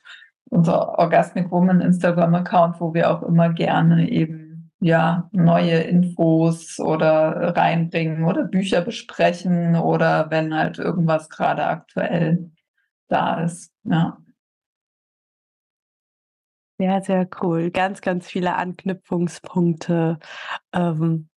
unser 0.50 0.98
Orgasmic 0.98 1.50
Woman 1.50 1.80
Instagram-Account, 1.80 2.80
wo 2.80 2.94
wir 2.94 3.10
auch 3.10 3.22
immer 3.22 3.52
gerne 3.52 4.08
eben 4.10 4.45
ja, 4.80 5.28
neue 5.32 5.80
Infos 5.82 6.78
oder 6.80 7.54
reinbringen 7.56 8.24
oder 8.24 8.44
Bücher 8.44 8.82
besprechen 8.82 9.76
oder 9.76 10.30
wenn 10.30 10.54
halt 10.54 10.78
irgendwas 10.78 11.28
gerade 11.30 11.64
aktuell 11.66 12.50
da 13.08 13.42
ist. 13.44 13.72
Ja. 13.84 14.18
Sehr, 16.78 17.02
sehr 17.02 17.26
cool. 17.42 17.70
Ganz, 17.70 18.02
ganz 18.02 18.26
viele 18.28 18.54
Anknüpfungspunkte. 18.56 20.18
Ähm, 20.72 21.28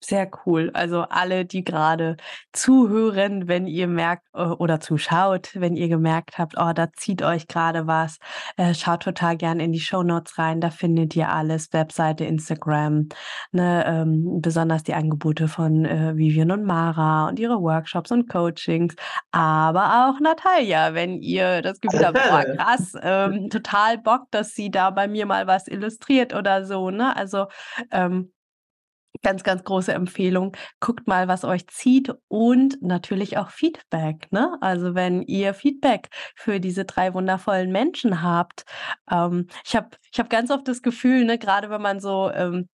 sehr 0.00 0.30
cool. 0.46 0.70
Also 0.74 1.02
alle, 1.02 1.44
die 1.44 1.64
gerade 1.64 2.16
zuhören, 2.52 3.48
wenn 3.48 3.66
ihr 3.66 3.86
merkt 3.86 4.26
äh, 4.34 4.42
oder 4.42 4.80
zuschaut, 4.80 5.50
wenn 5.54 5.76
ihr 5.76 5.88
gemerkt 5.88 6.38
habt, 6.38 6.54
oh, 6.56 6.72
da 6.72 6.92
zieht 6.92 7.22
euch 7.22 7.48
gerade 7.48 7.86
was, 7.86 8.18
äh, 8.56 8.74
schaut 8.74 9.02
total 9.02 9.36
gern 9.36 9.60
in 9.60 9.72
die 9.72 9.80
Show 9.80 10.02
Notes 10.02 10.38
rein. 10.38 10.60
Da 10.60 10.70
findet 10.70 11.16
ihr 11.16 11.30
alles, 11.30 11.72
Webseite, 11.72 12.24
Instagram, 12.24 13.08
ne, 13.52 13.84
ähm, 13.86 14.40
besonders 14.40 14.82
die 14.84 14.94
Angebote 14.94 15.48
von 15.48 15.84
äh, 15.84 16.16
Vivian 16.16 16.50
und 16.50 16.64
Mara 16.64 17.28
und 17.28 17.38
ihre 17.38 17.60
Workshops 17.60 18.12
und 18.12 18.28
Coachings, 18.28 18.94
aber 19.32 20.08
auch 20.08 20.20
Natalia, 20.20 20.94
wenn 20.94 21.20
ihr 21.22 21.62
das 21.62 21.80
Gefühl 21.80 22.06
habt, 22.06 22.18
oh, 22.18 22.56
krass, 22.56 22.92
ähm, 23.02 23.50
total 23.50 23.98
Bock, 23.98 24.22
dass 24.30 24.54
sie 24.54 24.70
da 24.70 24.90
bei 24.90 25.08
mir 25.08 25.26
mal 25.26 25.46
was 25.46 25.68
illustriert 25.68 26.34
oder 26.34 26.64
so. 26.64 26.90
Ne? 26.90 27.16
Also 27.16 27.46
ähm, 27.90 28.32
ganz, 29.22 29.42
ganz 29.42 29.64
große 29.64 29.92
Empfehlung. 29.92 30.56
Guckt 30.80 31.06
mal, 31.06 31.28
was 31.28 31.44
euch 31.44 31.66
zieht 31.68 32.12
und 32.28 32.80
natürlich 32.82 33.38
auch 33.38 33.50
Feedback. 33.50 34.30
Ne? 34.32 34.56
Also 34.60 34.94
wenn 34.94 35.22
ihr 35.22 35.54
Feedback 35.54 36.08
für 36.34 36.60
diese 36.60 36.84
drei 36.84 37.14
wundervollen 37.14 37.70
Menschen 37.72 38.22
habt. 38.22 38.64
Ähm, 39.10 39.48
ich 39.64 39.76
habe 39.76 39.90
ich 40.12 40.18
hab 40.18 40.30
ganz 40.30 40.50
oft 40.50 40.68
das 40.68 40.82
Gefühl, 40.82 41.24
ne, 41.24 41.38
gerade 41.38 41.70
wenn 41.70 41.82
man 41.82 42.00
so 42.00 42.30
ähm, 42.30 42.68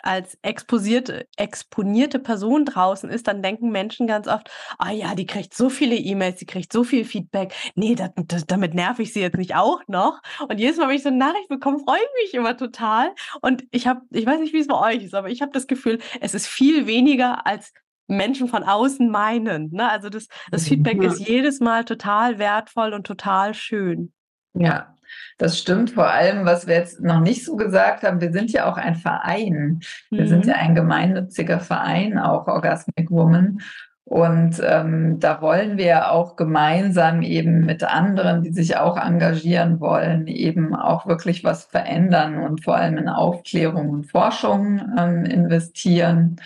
als 0.00 0.38
exposierte, 0.42 1.26
exponierte 1.36 2.18
Person 2.18 2.64
draußen 2.64 3.10
ist, 3.10 3.26
dann 3.26 3.42
denken 3.42 3.70
Menschen 3.70 4.06
ganz 4.06 4.28
oft, 4.28 4.50
ah 4.78 4.90
ja, 4.90 5.14
die 5.14 5.26
kriegt 5.26 5.54
so 5.54 5.70
viele 5.70 5.96
E-Mails, 5.96 6.36
die 6.36 6.46
kriegt 6.46 6.72
so 6.72 6.84
viel 6.84 7.04
Feedback. 7.04 7.52
Nee, 7.74 7.94
das, 7.94 8.10
das, 8.26 8.46
damit 8.46 8.74
nerv 8.74 8.98
ich 8.98 9.12
sie 9.12 9.20
jetzt 9.20 9.36
nicht 9.36 9.56
auch 9.56 9.80
noch. 9.88 10.20
Und 10.48 10.58
jedes 10.58 10.76
Mal, 10.76 10.88
wenn 10.88 10.96
ich 10.96 11.02
so 11.02 11.08
eine 11.08 11.18
Nachricht 11.18 11.48
bekomme, 11.48 11.80
freue 11.80 11.98
ich 11.98 12.24
mich 12.24 12.34
immer 12.34 12.56
total. 12.56 13.12
Und 13.40 13.64
ich 13.70 13.86
habe, 13.86 14.02
ich 14.10 14.26
weiß 14.26 14.40
nicht, 14.40 14.52
wie 14.52 14.60
es 14.60 14.68
bei 14.68 14.94
euch 14.94 15.02
ist, 15.02 15.14
aber 15.14 15.30
ich 15.30 15.42
habe 15.42 15.52
das 15.52 15.66
Gefühl, 15.66 15.98
es 16.20 16.34
ist 16.34 16.46
viel 16.46 16.86
weniger 16.86 17.46
als 17.46 17.72
Menschen 18.06 18.48
von 18.48 18.62
außen 18.62 19.10
meinen. 19.10 19.70
Ne? 19.72 19.88
Also 19.88 20.08
das, 20.08 20.28
das 20.50 20.62
mhm. 20.62 20.68
Feedback 20.68 21.02
ja. 21.02 21.10
ist 21.10 21.20
jedes 21.20 21.60
Mal 21.60 21.84
total 21.84 22.38
wertvoll 22.38 22.94
und 22.94 23.06
total 23.06 23.54
schön. 23.54 24.12
Ja, 24.54 24.94
das 25.38 25.58
stimmt. 25.58 25.90
Vor 25.90 26.08
allem, 26.08 26.44
was 26.44 26.66
wir 26.66 26.74
jetzt 26.74 27.00
noch 27.00 27.20
nicht 27.20 27.44
so 27.44 27.56
gesagt 27.56 28.02
haben, 28.02 28.20
wir 28.20 28.32
sind 28.32 28.52
ja 28.52 28.70
auch 28.70 28.76
ein 28.76 28.94
Verein. 28.94 29.80
Wir 30.10 30.22
mhm. 30.22 30.28
sind 30.28 30.46
ja 30.46 30.54
ein 30.54 30.74
gemeinnütziger 30.74 31.60
Verein, 31.60 32.18
auch 32.18 32.46
Orgasmic 32.46 33.10
Woman. 33.10 33.60
Und 34.04 34.62
ähm, 34.64 35.20
da 35.20 35.42
wollen 35.42 35.76
wir 35.76 36.10
auch 36.10 36.36
gemeinsam 36.36 37.20
eben 37.20 37.66
mit 37.66 37.84
anderen, 37.84 38.42
die 38.42 38.52
sich 38.52 38.78
auch 38.78 38.96
engagieren 38.96 39.80
wollen, 39.80 40.26
eben 40.28 40.74
auch 40.74 41.06
wirklich 41.06 41.44
was 41.44 41.66
verändern 41.66 42.38
und 42.38 42.64
vor 42.64 42.76
allem 42.76 42.96
in 42.96 43.10
Aufklärung 43.10 43.90
und 43.90 44.10
Forschung 44.10 44.80
ähm, 44.98 45.26
investieren 45.26 46.36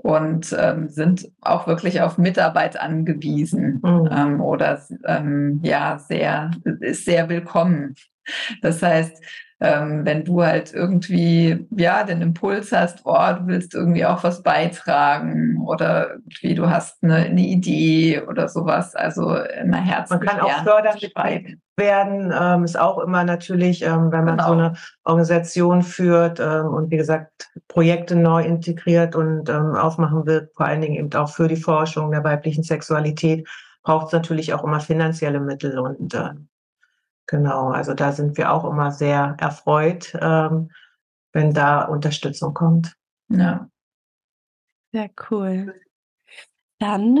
und 0.00 0.56
ähm, 0.58 0.88
sind 0.88 1.28
auch 1.40 1.66
wirklich 1.66 2.00
auf 2.00 2.18
Mitarbeit 2.18 2.78
angewiesen 2.80 3.80
mhm. 3.82 4.08
ähm, 4.10 4.40
oder 4.40 4.80
ähm, 5.04 5.60
ja 5.62 5.98
sehr 5.98 6.52
ist 6.80 7.04
sehr 7.04 7.28
willkommen. 7.28 7.94
Das 8.62 8.82
heißt, 8.82 9.20
ähm, 9.60 10.04
wenn 10.04 10.24
du 10.24 10.42
halt 10.42 10.72
irgendwie 10.72 11.66
ja 11.76 12.04
den 12.04 12.22
Impuls 12.22 12.70
hast, 12.70 13.00
oh, 13.04 13.32
du 13.38 13.46
willst 13.46 13.74
irgendwie 13.74 14.04
auch 14.04 14.22
was 14.22 14.42
beitragen 14.42 15.60
oder 15.66 16.10
irgendwie 16.10 16.54
du 16.54 16.70
hast 16.70 17.02
eine, 17.02 17.16
eine 17.16 17.40
Idee 17.40 18.22
oder 18.22 18.48
sowas, 18.48 18.94
also 18.94 19.34
immer 19.34 19.78
herzlich. 19.78 20.20
Man 20.20 20.28
kann 20.28 20.40
auch 20.40 20.62
fördern 20.62 20.96
werden, 21.76 22.32
ähm, 22.38 22.64
ist 22.64 22.78
auch 22.78 22.98
immer 22.98 23.24
natürlich, 23.24 23.82
ähm, 23.82 24.12
wenn 24.12 24.24
man 24.24 24.36
genau. 24.36 24.46
so 24.46 24.52
eine 24.52 24.74
Organisation 25.04 25.82
führt 25.82 26.40
ähm, 26.40 26.66
und 26.66 26.90
wie 26.90 26.96
gesagt 26.96 27.50
Projekte 27.68 28.16
neu 28.16 28.44
integriert 28.44 29.16
und 29.16 29.48
ähm, 29.48 29.74
aufmachen 29.74 30.26
will, 30.26 30.50
vor 30.54 30.66
allen 30.66 30.80
Dingen 30.80 30.96
eben 30.96 31.12
auch 31.14 31.30
für 31.30 31.48
die 31.48 31.56
Forschung 31.56 32.10
der 32.10 32.24
weiblichen 32.24 32.62
Sexualität, 32.62 33.48
braucht 33.82 34.08
es 34.08 34.12
natürlich 34.12 34.54
auch 34.54 34.64
immer 34.64 34.80
finanzielle 34.80 35.40
Mittel 35.40 35.78
und 35.78 36.14
äh, 36.14 36.30
Genau, 37.28 37.68
also 37.68 37.92
da 37.92 38.12
sind 38.12 38.38
wir 38.38 38.50
auch 38.52 38.64
immer 38.64 38.90
sehr 38.90 39.36
erfreut, 39.38 40.16
ähm, 40.20 40.70
wenn 41.32 41.52
da 41.52 41.84
Unterstützung 41.84 42.54
kommt. 42.54 42.96
Ja. 43.28 43.68
Sehr 44.92 45.10
cool. 45.30 45.78
Dann 46.78 47.18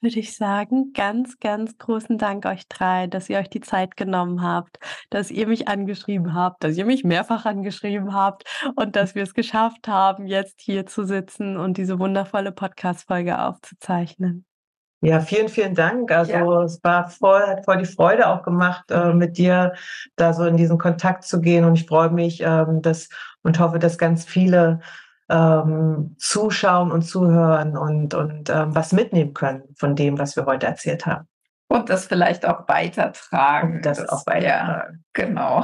würde 0.00 0.20
ich 0.20 0.34
sagen, 0.34 0.92
ganz, 0.94 1.38
ganz 1.38 1.76
großen 1.76 2.16
Dank 2.16 2.46
euch 2.46 2.66
drei, 2.68 3.08
dass 3.08 3.28
ihr 3.28 3.38
euch 3.38 3.50
die 3.50 3.60
Zeit 3.60 3.96
genommen 3.98 4.40
habt, 4.40 4.78
dass 5.10 5.30
ihr 5.30 5.46
mich 5.46 5.68
angeschrieben 5.68 6.32
habt, 6.32 6.64
dass 6.64 6.78
ihr 6.78 6.86
mich 6.86 7.04
mehrfach 7.04 7.44
angeschrieben 7.44 8.14
habt 8.14 8.44
und 8.74 8.96
dass 8.96 9.14
wir 9.14 9.22
es 9.22 9.34
geschafft 9.34 9.86
haben, 9.86 10.26
jetzt 10.26 10.62
hier 10.62 10.86
zu 10.86 11.04
sitzen 11.04 11.58
und 11.58 11.76
diese 11.76 11.98
wundervolle 11.98 12.52
Podcast-Folge 12.52 13.38
aufzuzeichnen. 13.38 14.46
Ja, 15.06 15.20
vielen, 15.20 15.48
vielen 15.48 15.76
Dank. 15.76 16.10
Also 16.10 16.32
ja. 16.32 16.62
es 16.64 16.82
war 16.82 17.08
voll, 17.08 17.40
hat 17.46 17.64
voll 17.64 17.76
die 17.76 17.84
Freude 17.84 18.26
auch 18.26 18.42
gemacht, 18.42 18.90
äh, 18.90 19.12
mit 19.12 19.38
dir 19.38 19.74
da 20.16 20.32
so 20.32 20.44
in 20.44 20.56
diesen 20.56 20.78
Kontakt 20.78 21.22
zu 21.22 21.40
gehen. 21.40 21.64
Und 21.64 21.76
ich 21.76 21.86
freue 21.86 22.10
mich, 22.10 22.42
ähm, 22.42 22.82
dass 22.82 23.08
und 23.44 23.60
hoffe, 23.60 23.78
dass 23.78 23.98
ganz 23.98 24.24
viele 24.24 24.80
ähm, 25.28 26.16
zuschauen 26.18 26.90
und 26.90 27.02
zuhören 27.02 27.76
und, 27.76 28.14
und 28.14 28.50
ähm, 28.50 28.74
was 28.74 28.92
mitnehmen 28.92 29.32
können 29.32 29.62
von 29.76 29.94
dem, 29.94 30.18
was 30.18 30.34
wir 30.34 30.44
heute 30.44 30.66
erzählt 30.66 31.06
haben. 31.06 31.28
Und 31.68 31.88
das 31.88 32.06
vielleicht 32.06 32.44
auch 32.44 32.66
weitertragen. 32.66 33.76
Und 33.76 33.86
das, 33.86 33.98
das 33.98 34.08
auch 34.08 34.26
weitertragen. 34.26 34.98
Ja, 35.14 35.22
genau. 35.24 35.62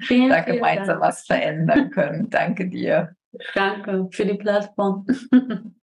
Vielen, 0.00 0.28
da 0.28 0.40
gemeinsam 0.40 1.00
was 1.00 1.24
verändern 1.24 1.88
können. 1.88 2.28
Danke 2.28 2.68
dir. 2.68 3.16
Danke 3.54 4.08
für 4.10 4.26
die 4.26 4.34
Plattform. 4.34 5.06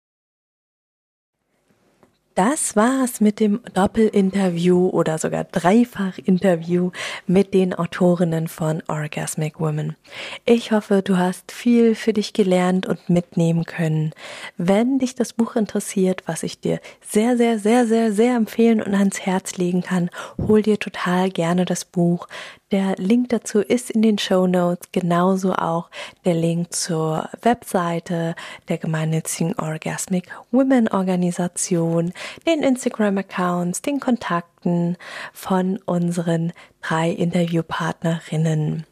Das 2.35 2.77
war's 2.77 3.19
mit 3.19 3.41
dem 3.41 3.59
Doppelinterview 3.73 4.87
oder 4.87 5.17
sogar 5.17 5.43
Dreifach-Interview 5.43 6.91
mit 7.27 7.53
den 7.53 7.73
Autorinnen 7.73 8.47
von 8.47 8.81
Orgasmic 8.87 9.59
Women. 9.59 9.97
Ich 10.45 10.71
hoffe, 10.71 11.01
du 11.01 11.17
hast 11.17 11.51
viel 11.51 11.93
für 11.93 12.13
dich 12.13 12.31
gelernt 12.31 12.85
und 12.85 13.09
mitnehmen 13.09 13.65
können. 13.65 14.13
Wenn 14.55 14.97
dich 14.97 15.13
das 15.13 15.33
Buch 15.33 15.57
interessiert, 15.57 16.23
was 16.25 16.43
ich 16.43 16.61
dir 16.61 16.79
sehr, 17.01 17.35
sehr, 17.35 17.59
sehr, 17.59 17.85
sehr, 17.85 18.13
sehr 18.13 18.37
empfehlen 18.37 18.81
und 18.81 18.95
ans 18.95 19.19
Herz 19.19 19.57
legen 19.57 19.81
kann, 19.81 20.09
hol 20.37 20.61
dir 20.61 20.79
total 20.79 21.31
gerne 21.31 21.65
das 21.65 21.83
Buch. 21.83 22.29
Der 22.71 22.95
Link 22.95 23.27
dazu 23.27 23.59
ist 23.59 23.89
in 23.91 24.01
den 24.01 24.17
Show 24.17 24.47
Notes, 24.47 24.93
genauso 24.93 25.53
auch 25.53 25.89
der 26.23 26.35
Link 26.35 26.71
zur 26.71 27.29
Webseite 27.41 28.33
der 28.69 28.77
gemeinnützigen 28.77 29.59
Orgasmic 29.59 30.29
Women 30.51 30.87
Organisation, 30.87 32.13
den 32.47 32.63
Instagram-Accounts, 32.63 33.81
den 33.81 33.99
Kontakten 33.99 34.95
von 35.33 35.79
unseren 35.85 36.53
drei 36.81 37.09
Interviewpartnerinnen. 37.09 38.85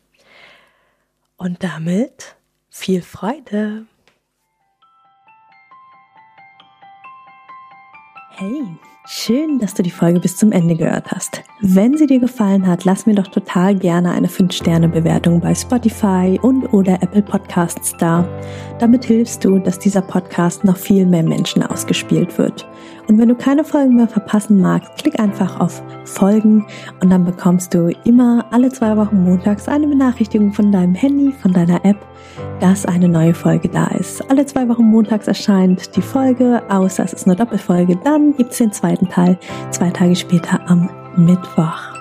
Und 1.38 1.64
damit 1.64 2.36
viel 2.70 3.02
Freude! 3.02 3.86
Hey, 8.32 8.64
schön, 9.10 9.58
dass 9.58 9.74
du 9.74 9.82
die 9.82 9.90
Folge 9.90 10.20
bis 10.20 10.38
zum 10.38 10.52
Ende 10.52 10.76
gehört 10.76 11.12
hast. 11.12 11.42
Wenn 11.62 11.98
sie 11.98 12.06
dir 12.06 12.20
gefallen 12.20 12.68
hat, 12.68 12.86
lass 12.86 13.08
mir 13.08 13.16
doch 13.16 13.28
total 13.28 13.74
gerne 13.74 14.12
eine 14.12 14.28
5-Sterne-Bewertung 14.28 15.42
bei 15.42 15.56
Spotify 15.56 16.40
und 16.40 16.72
oder 16.74 17.02
Apple 17.02 17.24
Podcasts 17.24 17.96
da. 17.98 18.28
Damit 18.78 19.06
hilfst 19.06 19.44
du, 19.44 19.58
dass 19.58 19.80
dieser 19.80 20.02
Podcast 20.02 20.64
noch 20.64 20.78
viel 20.78 21.08
mehr 21.08 21.24
Menschen 21.24 21.64
ausgespielt 21.64 22.38
wird. 22.38 22.68
Und 23.08 23.18
wenn 23.18 23.30
du 23.30 23.36
keine 23.36 23.64
Folgen 23.64 23.96
mehr 23.96 24.08
verpassen 24.08 24.62
magst, 24.62 24.96
klick 24.98 25.20
einfach 25.20 25.60
auf 25.60 25.82
Folgen 26.06 26.68
und 27.02 27.10
dann 27.10 27.26
bekommst 27.26 27.74
du 27.74 27.92
immer 28.06 28.46
alle 28.52 28.70
zwei 28.70 28.96
Wochen 28.96 29.24
montags 29.24 29.68
eine 29.68 29.88
Benachrichtigung 29.88 30.54
von 30.54 30.72
deinem 30.72 30.94
Handy, 30.94 31.32
von 31.32 31.52
deiner 31.52 31.84
App, 31.84 31.98
dass 32.60 32.86
eine 32.86 33.08
neue 33.08 33.34
Folge 33.34 33.70
da 33.70 33.88
ist. 33.88 34.30
Alle 34.30 34.46
zwei 34.46 34.68
Wochen 34.68 34.84
montags 34.84 35.28
erscheint 35.28 35.96
die 35.96 36.02
Folge, 36.02 36.62
außer 36.70 37.04
es 37.04 37.14
ist 37.14 37.26
eine 37.26 37.36
Doppelfolge. 37.36 37.98
Dann 38.04 38.36
gibt 38.36 38.52
es 38.52 38.58
den 38.58 38.72
zweiten 38.72 39.08
Teil 39.10 39.38
zwei 39.72 39.90
Tage 39.90 40.16
später 40.16 40.60
am 40.68 40.90
Mittwoch. 41.16 42.00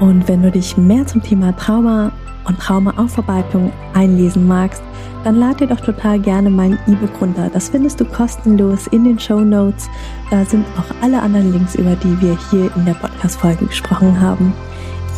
Und 0.00 0.28
wenn 0.28 0.42
du 0.42 0.50
dich 0.50 0.76
mehr 0.76 1.06
zum 1.06 1.22
Thema 1.22 1.56
Trauma 1.56 2.12
und 2.44 2.58
Traumaaufarbeitung 2.58 3.72
einlesen 3.94 4.46
magst, 4.46 4.82
dann 5.24 5.36
lad 5.36 5.60
dir 5.60 5.66
doch 5.66 5.80
total 5.80 6.20
gerne 6.20 6.50
mein 6.50 6.78
E-Book 6.86 7.20
runter. 7.20 7.50
Das 7.52 7.70
findest 7.70 7.98
du 7.98 8.04
kostenlos 8.04 8.86
in 8.88 9.04
den 9.04 9.18
Show 9.18 9.40
Notes. 9.40 9.88
Da 10.30 10.44
sind 10.44 10.64
auch 10.78 11.02
alle 11.02 11.20
anderen 11.20 11.52
Links, 11.52 11.74
über 11.74 11.96
die 11.96 12.20
wir 12.20 12.38
hier 12.50 12.70
in 12.76 12.84
der 12.84 12.94
Podcast-Folge 12.94 13.66
gesprochen 13.66 14.20
haben. 14.20 14.52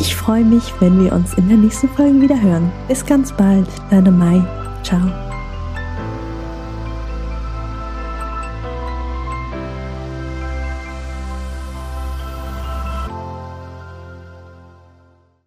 Ich 0.00 0.14
freue 0.14 0.44
mich, 0.44 0.72
wenn 0.80 1.02
wir 1.02 1.12
uns 1.12 1.34
in 1.34 1.48
der 1.48 1.56
nächsten 1.56 1.88
Folge 1.88 2.20
wieder 2.20 2.40
hören. 2.40 2.70
Bis 2.86 3.04
ganz 3.04 3.32
bald, 3.32 3.68
deine 3.90 4.10
Mai. 4.10 4.42
Ciao. 4.82 5.27